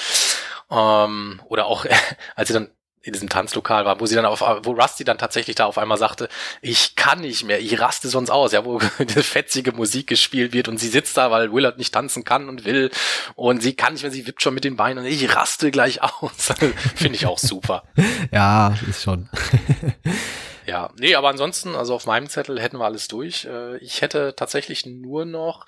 Ähm, 0.70 1.40
oder 1.46 1.66
auch, 1.66 1.86
als 2.36 2.48
sie 2.48 2.54
dann 2.54 2.70
in 3.02 3.14
diesem 3.14 3.30
Tanzlokal 3.30 3.86
war, 3.86 3.98
wo 3.98 4.04
sie 4.04 4.14
dann 4.14 4.26
auf, 4.26 4.42
wo 4.42 4.72
Rusty 4.72 5.04
dann 5.04 5.16
tatsächlich 5.16 5.56
da 5.56 5.64
auf 5.64 5.78
einmal 5.78 5.96
sagte, 5.96 6.28
ich 6.60 6.96
kann 6.96 7.20
nicht 7.20 7.44
mehr, 7.44 7.58
ich 7.58 7.80
raste 7.80 8.08
sonst 8.08 8.28
aus, 8.28 8.52
ja, 8.52 8.66
wo 8.66 8.78
diese 8.98 9.22
fetzige 9.22 9.72
Musik 9.72 10.06
gespielt 10.06 10.52
wird 10.52 10.68
und 10.68 10.76
sie 10.76 10.88
sitzt 10.88 11.16
da, 11.16 11.30
weil 11.30 11.50
Willard 11.50 11.78
nicht 11.78 11.94
tanzen 11.94 12.24
kann 12.24 12.50
und 12.50 12.66
will 12.66 12.90
und 13.36 13.62
sie 13.62 13.74
kann 13.74 13.94
nicht 13.94 14.02
mehr, 14.02 14.12
sie 14.12 14.26
wippt 14.26 14.42
schon 14.42 14.52
mit 14.52 14.64
den 14.64 14.76
Beinen 14.76 15.02
und 15.02 15.10
ich 15.10 15.34
raste 15.34 15.70
gleich 15.70 16.02
aus. 16.22 16.52
Finde 16.94 17.14
ich 17.14 17.24
auch 17.24 17.38
super. 17.38 17.84
ja, 18.32 18.74
ist 18.86 19.02
schon. 19.02 19.30
Ja, 20.66 20.92
nee, 20.98 21.14
aber 21.14 21.28
ansonsten, 21.28 21.74
also 21.74 21.94
auf 21.94 22.06
meinem 22.06 22.28
Zettel 22.28 22.60
hätten 22.60 22.78
wir 22.78 22.84
alles 22.84 23.08
durch. 23.08 23.44
Äh, 23.44 23.78
ich 23.78 24.02
hätte 24.02 24.34
tatsächlich 24.36 24.86
nur 24.86 25.24
noch 25.24 25.66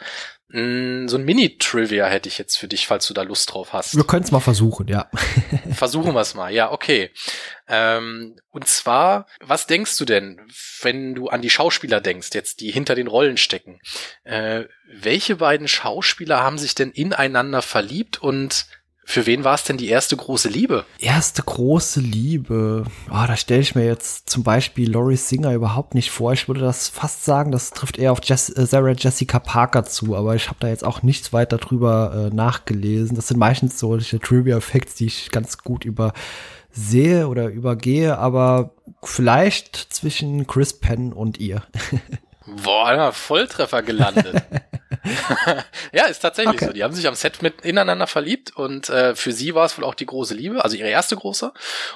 mh, 0.49 0.61
mm, 0.61 1.09
so 1.09 1.17
ein 1.17 1.25
Mini-Trivia 1.25 2.07
hätte 2.07 2.29
ich 2.29 2.39
jetzt 2.39 2.57
für 2.57 2.69
dich, 2.69 2.87
falls 2.87 3.07
du 3.07 3.15
da 3.15 3.23
Lust 3.23 3.53
drauf 3.53 3.73
hast. 3.73 3.97
Wir 3.97 4.05
können 4.05 4.25
es 4.25 4.31
mal 4.31 4.41
versuchen, 4.41 4.89
ja. 4.89 5.11
versuchen 5.73 6.15
wir 6.15 6.21
es 6.21 6.35
mal, 6.35 6.53
ja, 6.53 6.71
okay. 6.71 7.11
Ähm, 7.69 8.37
und 8.51 8.67
zwar, 8.67 9.27
was 9.41 9.67
denkst 9.67 9.97
du 9.99 10.05
denn, 10.05 10.41
wenn 10.83 11.15
du 11.15 11.29
an 11.29 11.43
die 11.43 11.51
Schauspieler 11.51 12.01
denkst, 12.01 12.31
jetzt 12.35 12.61
die 12.61 12.71
hinter 12.71 12.95
den 12.95 13.07
Rollen 13.07 13.37
stecken? 13.37 13.81
Äh, 14.25 14.65
welche 14.87 15.37
beiden 15.37 15.69
Schauspieler 15.69 16.43
haben 16.43 16.59
sich 16.59 16.75
denn 16.75 16.91
ineinander 16.91 17.63
verliebt 17.63 18.21
und 18.21 18.67
für 19.05 19.27
wen 19.27 19.43
war 19.43 19.55
es 19.55 19.65
denn 19.65 19.77
die 19.77 19.89
erste 19.89 20.17
große 20.17 20.49
Liebe? 20.49 20.85
Erste 20.99 21.43
große 21.43 22.01
Liebe. 22.01 22.85
Oh, 23.11 23.25
da 23.27 23.37
stelle 23.37 23.61
ich 23.61 23.75
mir 23.75 23.85
jetzt 23.85 24.31
zum 24.31 24.45
Beispiel 24.45 24.91
Laurie 24.91 25.17
Singer 25.17 25.53
überhaupt 25.53 25.95
nicht 25.95 26.11
vor. 26.11 26.33
Ich 26.33 26.47
würde 26.49 26.61
das 26.61 26.89
fast 26.89 27.25
sagen, 27.25 27.51
das 27.51 27.71
trifft 27.71 27.99
eher 27.99 28.13
auf 28.13 28.21
Jess 28.23 28.49
äh, 28.49 28.65
Sarah 28.65 28.93
Jessica 28.93 29.41
Parker 29.41 29.85
zu, 29.85 30.17
aber 30.17 30.37
ich 30.37 30.47
habe 30.47 30.59
da 30.61 30.69
jetzt 30.69 30.85
auch 30.85 31.03
nichts 31.03 31.33
weiter 31.33 31.59
drüber 31.59 32.31
äh, 32.31 32.35
nachgelesen. 32.35 33.17
Das 33.17 33.29
sind 33.29 33.39
meistens 33.39 33.79
solche 33.79 34.21
Trivia-Facts, 34.21 34.95
die 34.95 35.07
ich 35.07 35.31
ganz 35.31 35.59
gut 35.59 35.85
übersehe 35.85 37.27
oder 37.29 37.49
übergehe, 37.49 38.17
aber 38.19 38.73
vielleicht 39.03 39.77
zwischen 39.77 40.47
Chris 40.47 40.79
Penn 40.79 41.13
und 41.13 41.39
ihr. 41.39 41.63
Boah, 42.63 43.13
Volltreffer 43.13 43.83
gelandet. 43.83 44.43
ja, 45.93 46.05
ist 46.07 46.21
tatsächlich 46.21 46.55
Okay. 46.57 46.67
so. 46.67 46.73
Die 46.73 46.83
haben 46.85 46.95
sich 46.95 47.07
am 47.07 47.15
Set 47.15 47.43
mit 47.43 47.63
ineinander 47.65 48.07
verliebt 48.07 48.57
und 48.57 48.89
äh, 48.89 49.15
für 49.15 49.33
sie 49.33 49.55
war 49.55 49.65
es 49.67 49.77
wohl 49.79 49.85
auch 49.85 49.95
die 49.95 50.07
große 50.07 50.35
Liebe, 50.35 50.63
also 50.65 50.77
ihre 50.77 50.89
erste 50.89 51.17
große. 51.17 51.53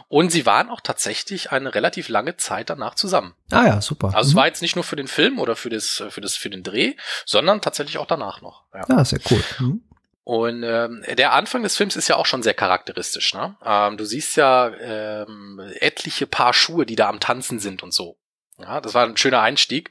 Und 0.08 0.30
sie 0.30 0.46
waren 0.46 0.70
auch 0.70 0.80
tatsächlich 0.80 1.52
eine 1.52 1.74
relativ 1.74 2.08
lange 2.08 2.36
Zeit 2.36 2.70
danach 2.70 2.94
zusammen. 2.94 3.34
Ah 3.50 3.64
ja, 3.66 3.80
super. 3.80 4.08
Also 4.14 4.28
es 4.28 4.34
Mhm. 4.34 4.38
war 4.38 4.46
jetzt 4.46 4.62
nicht 4.62 4.76
nur 4.76 4.84
für 4.84 4.96
den 4.96 5.08
Film 5.08 5.38
oder 5.38 5.56
für 5.56 5.70
das, 5.70 6.02
für 6.10 6.20
das, 6.20 6.36
für 6.36 6.50
den 6.50 6.62
Dreh, 6.62 6.94
sondern 7.24 7.60
tatsächlich 7.60 7.98
auch 7.98 8.06
danach 8.06 8.40
noch. 8.42 8.64
Ja. 8.74 8.84
ja, 8.88 9.04
sehr 9.04 9.20
cool. 9.30 9.42
Mhm. 9.58 9.82
Und 10.24 10.64
ähm, 10.64 11.04
der 11.16 11.34
Anfang 11.34 11.62
des 11.62 11.76
Films 11.76 11.94
ist 11.94 12.08
ja 12.08 12.16
auch 12.16 12.26
schon 12.26 12.42
sehr 12.42 12.54
charakteristisch. 12.54 13.32
Ne? 13.32 13.56
Ähm, 13.64 13.96
du 13.96 14.04
siehst 14.04 14.34
ja 14.36 14.72
ähm, 14.80 15.60
etliche 15.78 16.26
Paar 16.26 16.52
Schuhe, 16.52 16.84
die 16.84 16.96
da 16.96 17.08
am 17.08 17.20
Tanzen 17.20 17.60
sind 17.60 17.84
und 17.84 17.94
so. 17.94 18.18
Ja, 18.58 18.80
das 18.80 18.92
war 18.94 19.04
ein 19.06 19.16
schöner 19.16 19.40
Einstieg. 19.42 19.90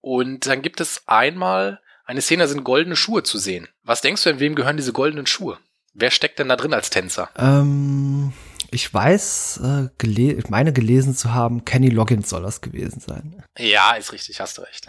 Und 0.00 0.46
dann 0.46 0.62
gibt 0.62 0.80
es 0.80 1.02
einmal 1.06 1.80
eine 2.06 2.22
Szene, 2.22 2.48
sind 2.48 2.64
goldene 2.64 2.96
Schuhe 2.96 3.22
zu 3.22 3.36
sehen. 3.38 3.68
Was 3.82 4.00
denkst 4.00 4.22
du 4.22 4.30
denn, 4.30 4.40
wem 4.40 4.54
gehören 4.54 4.76
diese 4.76 4.92
goldenen 4.92 5.26
Schuhe? 5.26 5.58
Wer 5.92 6.10
steckt 6.10 6.38
denn 6.38 6.48
da 6.48 6.56
drin 6.56 6.74
als 6.74 6.90
Tänzer? 6.90 7.28
Ähm, 7.36 8.32
ich 8.70 8.92
weiß, 8.92 9.60
äh, 9.62 9.88
gele 9.98 10.34
ich 10.34 10.48
meine 10.48 10.72
gelesen 10.72 11.14
zu 11.14 11.34
haben, 11.34 11.64
Kenny 11.64 11.88
Loggins 11.88 12.28
soll 12.28 12.42
das 12.42 12.60
gewesen 12.60 13.00
sein. 13.00 13.42
Ja, 13.58 13.94
ist 13.94 14.12
richtig, 14.12 14.40
hast 14.40 14.58
du 14.58 14.62
recht. 14.62 14.86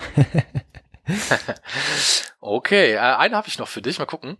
okay, 2.39 2.93
äh, 2.93 2.99
eine 2.99 3.35
habe 3.35 3.47
ich 3.47 3.57
noch 3.57 3.67
für 3.67 3.81
dich. 3.81 3.99
Mal 3.99 4.05
gucken. 4.05 4.37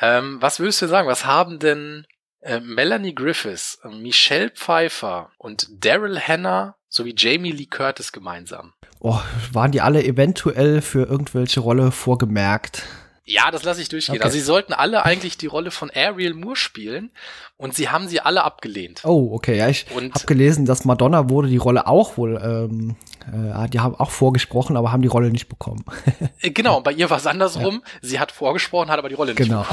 Ähm, 0.00 0.40
was 0.40 0.58
würdest 0.58 0.82
du 0.82 0.88
sagen? 0.88 1.08
Was 1.08 1.26
haben 1.26 1.58
denn 1.58 2.06
äh, 2.40 2.60
Melanie 2.60 3.14
Griffiths, 3.14 3.78
Michelle 3.84 4.50
Pfeiffer 4.50 5.30
und 5.38 5.68
Daryl 5.70 6.18
Hannah 6.18 6.76
sowie 6.88 7.14
Jamie 7.16 7.52
Lee 7.52 7.66
Curtis 7.66 8.12
gemeinsam? 8.12 8.72
Oh, 9.00 9.18
waren 9.52 9.72
die 9.72 9.80
alle 9.80 10.04
eventuell 10.04 10.80
für 10.80 11.04
irgendwelche 11.06 11.60
Rolle 11.60 11.92
vorgemerkt? 11.92 12.84
Ja, 13.28 13.50
das 13.50 13.64
lasse 13.64 13.82
ich 13.82 13.88
durchgehen. 13.88 14.14
Okay. 14.14 14.24
Also 14.24 14.38
sie 14.38 14.44
sollten 14.44 14.72
alle 14.72 15.04
eigentlich 15.04 15.36
die 15.36 15.48
Rolle 15.48 15.72
von 15.72 15.90
Ariel 15.90 16.32
Moore 16.32 16.54
spielen 16.54 17.10
und 17.56 17.74
sie 17.74 17.88
haben 17.88 18.06
sie 18.06 18.20
alle 18.20 18.44
abgelehnt. 18.44 19.02
Oh, 19.04 19.30
okay. 19.32 19.58
Ja, 19.58 19.68
ich 19.68 19.86
habe 19.90 20.26
gelesen, 20.26 20.64
dass 20.64 20.84
Madonna 20.84 21.28
wurde 21.28 21.48
die 21.48 21.56
Rolle 21.56 21.88
auch 21.88 22.16
wohl, 22.18 22.40
ähm, 22.40 22.94
äh, 23.32 23.68
die 23.68 23.80
haben 23.80 23.96
auch 23.96 24.12
vorgesprochen, 24.12 24.76
aber 24.76 24.92
haben 24.92 25.02
die 25.02 25.08
Rolle 25.08 25.30
nicht 25.30 25.48
bekommen. 25.48 25.84
Äh, 26.40 26.50
Genau, 26.50 26.80
bei 26.80 26.92
ihr 26.92 27.10
war 27.10 27.16
es 27.16 27.26
andersrum. 27.26 27.82
Sie 28.00 28.20
hat 28.20 28.30
vorgesprochen, 28.30 28.90
hat 28.90 28.98
aber 28.98 29.08
die 29.08 29.14
Rolle 29.14 29.32
nicht 29.32 29.42
Genau. 29.42 29.66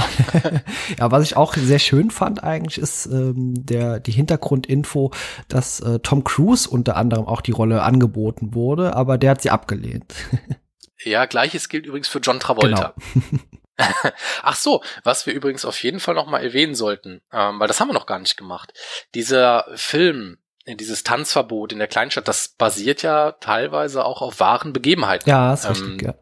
ja, 1.00 1.12
was 1.12 1.24
ich 1.24 1.38
auch 1.38 1.54
sehr 1.56 1.80
schön 1.80 2.10
fand 2.10 2.44
eigentlich, 2.44 2.80
ist 2.80 3.06
ähm, 3.06 3.54
der 3.56 4.00
die 4.00 4.12
Hintergrundinfo, 4.12 5.12
dass 5.48 5.80
äh, 5.82 6.00
Tom 6.00 6.24
Cruise 6.24 6.68
unter 6.68 6.96
anderem 6.96 7.28
auch 7.28 7.42
die 7.42 7.52
Rolle 7.52 7.84
angeboten 7.84 8.56
wurde, 8.56 8.96
aber 8.96 9.18
der 9.18 9.32
hat 9.32 9.42
sie 9.42 9.52
abgelehnt. 9.52 10.14
Ja, 11.06 11.26
gleiches 11.26 11.70
gilt 11.70 11.86
übrigens 11.86 12.08
für 12.08 12.20
John 12.20 12.40
Travolta. 12.40 12.94
Genau. 13.14 13.40
Ach 14.44 14.56
so, 14.56 14.84
was 15.04 15.26
wir 15.26 15.34
übrigens 15.34 15.66
auf 15.66 15.82
jeden 15.82 16.00
Fall 16.00 16.16
noch 16.16 16.28
mal 16.28 16.44
erwähnen 16.44 16.76
sollten, 16.76 17.22
ähm, 17.32 17.60
weil 17.60 17.68
das 17.68 17.80
haben 17.80 17.88
wir 17.88 17.94
noch 17.94 18.06
gar 18.06 18.20
nicht 18.20 18.38
gemacht. 18.38 18.74
Dieser 19.16 19.66
Film, 19.76 20.38
dieses 20.66 21.04
Tanzverbot 21.04 21.74
in 21.74 21.80
der 21.80 21.90
Kleinstadt, 21.90 22.28
das 22.28 22.48
basiert 22.48 23.02
ja 23.02 23.34
teilweise 23.34 24.06
auch 24.06 24.22
auf 24.22 24.40
wahren 24.40 24.72
Begebenheiten. 24.72 25.30
Ja, 25.30 25.54
ist 25.54 25.66
Ähm, 25.66 25.72
richtig, 25.72 26.02
ja. 26.04 26.14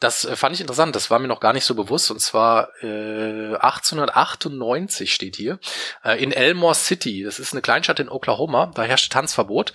Das 0.00 0.26
äh, 0.26 0.36
fand 0.36 0.54
ich 0.54 0.60
interessant, 0.60 0.94
das 0.94 1.10
war 1.10 1.18
mir 1.18 1.28
noch 1.28 1.40
gar 1.40 1.54
nicht 1.54 1.64
so 1.64 1.74
bewusst. 1.74 2.10
Und 2.10 2.20
zwar 2.20 2.68
äh, 2.82 3.54
1898 3.56 5.14
steht 5.14 5.36
hier, 5.36 5.58
äh, 6.04 6.22
in 6.22 6.32
Elmore 6.32 6.74
City. 6.74 7.22
Das 7.22 7.38
ist 7.38 7.54
eine 7.54 7.62
Kleinstadt 7.62 7.98
in 7.98 8.10
Oklahoma, 8.10 8.70
da 8.74 8.82
herrschte 8.82 9.08
Tanzverbot. 9.08 9.72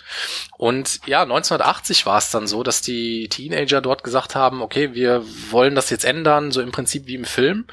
Und 0.55 0.99
ja, 1.07 1.23
1980 1.23 2.05
war 2.05 2.19
es 2.19 2.29
dann 2.29 2.45
so, 2.45 2.61
dass 2.61 2.81
die 2.81 3.27
Teenager 3.27 3.81
dort 3.81 4.03
gesagt 4.03 4.35
haben, 4.35 4.61
okay, 4.61 4.93
wir 4.93 5.23
wollen 5.49 5.73
das 5.73 5.89
jetzt 5.89 6.05
ändern, 6.05 6.51
so 6.51 6.61
im 6.61 6.71
Prinzip 6.71 7.07
wie 7.07 7.15
im 7.15 7.25
Film. 7.25 7.65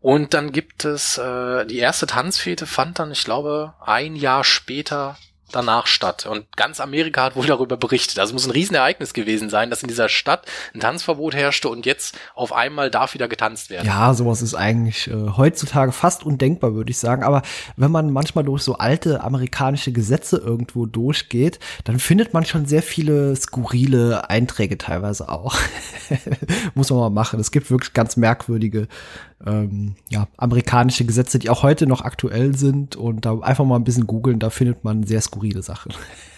Und 0.00 0.34
dann 0.34 0.52
gibt 0.52 0.84
es, 0.84 1.16
äh, 1.16 1.64
die 1.64 1.78
erste 1.78 2.06
Tanzfete 2.06 2.66
fand 2.66 2.98
dann, 2.98 3.12
ich 3.12 3.24
glaube, 3.24 3.72
ein 3.80 4.14
Jahr 4.14 4.44
später 4.44 5.16
danach 5.52 5.86
statt. 5.86 6.26
Und 6.26 6.44
ganz 6.56 6.80
Amerika 6.80 7.24
hat 7.24 7.36
wohl 7.36 7.46
darüber 7.46 7.76
berichtet. 7.76 8.18
Also 8.18 8.32
muss 8.32 8.46
ein 8.46 8.50
Riesenereignis 8.50 9.14
gewesen 9.14 9.50
sein, 9.50 9.70
dass 9.70 9.82
in 9.82 9.88
dieser 9.88 10.08
Stadt 10.08 10.46
ein 10.74 10.80
Tanzverbot 10.80 11.34
herrschte 11.34 11.68
und 11.68 11.86
jetzt 11.86 12.18
auf 12.34 12.52
einmal 12.52 12.90
darf 12.90 13.14
wieder 13.14 13.28
getanzt 13.28 13.70
werden. 13.70 13.86
Ja, 13.86 14.12
sowas 14.14 14.42
ist 14.42 14.54
eigentlich 14.54 15.08
äh, 15.08 15.30
heutzutage 15.36 15.92
fast 15.92 16.24
undenkbar, 16.24 16.74
würde 16.74 16.90
ich 16.90 16.98
sagen. 16.98 17.22
Aber 17.22 17.42
wenn 17.76 17.90
man 17.90 18.10
manchmal 18.10 18.44
durch 18.44 18.62
so 18.62 18.78
alte 18.78 19.22
amerikanische 19.22 19.92
Gesetze 19.92 20.38
irgendwo 20.38 20.86
durchgeht, 20.86 21.58
dann 21.84 21.98
findet 21.98 22.34
man 22.34 22.44
schon 22.44 22.66
sehr 22.66 22.82
viele 22.82 23.34
skurrile 23.36 24.28
Einträge 24.28 24.78
teilweise 24.78 25.28
auch. 25.28 25.56
Muss 26.74 26.90
man 26.90 26.98
mal 26.98 27.10
machen. 27.10 27.40
Es 27.40 27.50
gibt 27.50 27.70
wirklich 27.70 27.92
ganz 27.92 28.16
merkwürdige 28.16 28.88
ähm, 29.44 29.96
ja, 30.08 30.28
amerikanische 30.36 31.04
Gesetze, 31.04 31.38
die 31.38 31.50
auch 31.50 31.62
heute 31.62 31.86
noch 31.86 32.02
aktuell 32.02 32.56
sind. 32.56 32.96
Und 32.96 33.24
da 33.24 33.38
einfach 33.40 33.64
mal 33.64 33.76
ein 33.76 33.84
bisschen 33.84 34.06
googeln, 34.06 34.38
da 34.38 34.50
findet 34.50 34.84
man 34.84 35.04
sehr 35.04 35.20
skurrile 35.20 35.62
Sachen. 35.62 35.92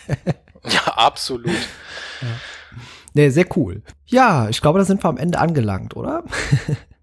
Ja, 0.65 0.95
absolut. 0.97 1.55
Nee, 3.15 3.31
sehr 3.31 3.47
cool. 3.57 3.83
Ja, 4.07 4.49
ich 4.49 4.61
glaube, 4.61 4.79
da 4.81 4.85
sind 4.85 5.03
wir 5.03 5.09
am 5.09 5.17
Ende 5.17 5.39
angelangt, 5.39 5.97
oder? 5.97 6.25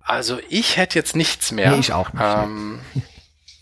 Also 0.08 0.38
ich 0.50 0.78
hätte 0.78 1.00
jetzt 1.00 1.16
nichts 1.16 1.52
mehr. 1.52 1.72
Nee, 1.72 1.80
ich 1.80 1.92
auch 1.92 2.14
nicht. 2.14 2.22
Ähm, 2.24 2.80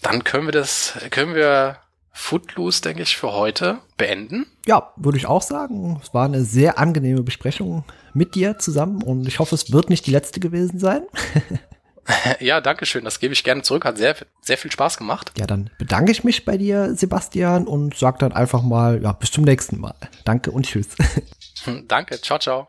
dann 0.02 0.26
können 0.26 0.46
wir 0.46 0.52
das, 0.52 1.00
können 1.10 1.36
wir 1.36 1.78
Footloose, 2.12 2.82
denke 2.82 3.04
ich, 3.04 3.16
für 3.16 3.32
heute 3.32 3.80
beenden. 3.96 4.46
Ja, 4.68 4.92
würde 4.98 5.18
ich 5.18 5.26
auch 5.26 5.42
sagen. 5.42 6.02
Es 6.04 6.14
war 6.14 6.26
eine 6.26 6.44
sehr 6.44 6.78
angenehme 6.78 7.24
Besprechung 7.24 7.86
mit 8.14 8.36
dir 8.36 8.60
zusammen 8.60 9.02
und 9.02 9.26
ich 9.26 9.40
hoffe, 9.40 9.56
es 9.56 9.72
wird 9.72 9.90
nicht 9.90 10.06
die 10.06 10.12
letzte 10.12 10.42
gewesen 10.42 10.80
sein. 10.80 11.04
Ja, 12.40 12.62
danke 12.62 12.86
schön. 12.86 13.04
Das 13.06 13.20
gebe 13.20 13.34
ich 13.34 13.44
gerne 13.44 13.62
zurück. 13.62 13.86
Hat 13.86 13.98
sehr, 13.98 14.16
sehr 14.42 14.58
viel 14.58 14.72
Spaß 14.72 14.98
gemacht. 14.98 15.32
Ja, 15.38 15.46
dann 15.46 15.70
bedanke 15.78 16.12
ich 16.12 16.24
mich 16.24 16.46
bei 16.46 16.58
dir, 16.58 16.96
Sebastian, 16.96 17.68
und 17.68 17.96
sag 17.96 18.20
dann 18.20 18.34
einfach 18.34 18.62
mal, 18.62 19.02
ja, 19.02 19.14
bis 19.14 19.32
zum 19.32 19.44
nächsten 19.44 19.80
Mal. 19.80 19.96
Danke 20.26 20.52
und 20.52 20.66
tschüss. 20.66 20.88
Danke. 21.88 22.20
Ciao, 22.22 22.40
ciao. 22.40 22.68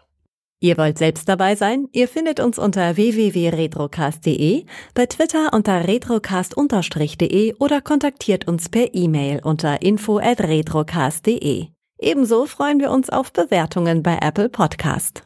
Ihr 0.61 0.79
wollt 0.79 0.97
selbst 0.97 1.29
dabei 1.29 1.57
sein? 1.57 1.89
Ihr 1.93 2.09
findet 2.09 2.41
uns 2.41 2.59
unter 2.59 2.97
www.retrocast.de, 2.97 4.65
bei 4.95 5.07
Twitter 5.07 5.53
unter 5.53 5.87
retrocast-de 5.87 7.55
oder 7.59 7.83
kontaktiert 7.83 8.49
uns 8.49 8.71
per 8.71 8.95
E-Mail 8.95 9.41
unter 9.43 9.83
info@retrocast.de. 9.83 11.67
Ebenso 11.99 12.47
freuen 12.47 12.81
wir 12.81 12.91
uns 12.91 13.11
auf 13.11 13.33
Bewertungen 13.33 14.03
bei 14.03 14.19
Apple 14.23 14.49
Podcast. 14.49 15.24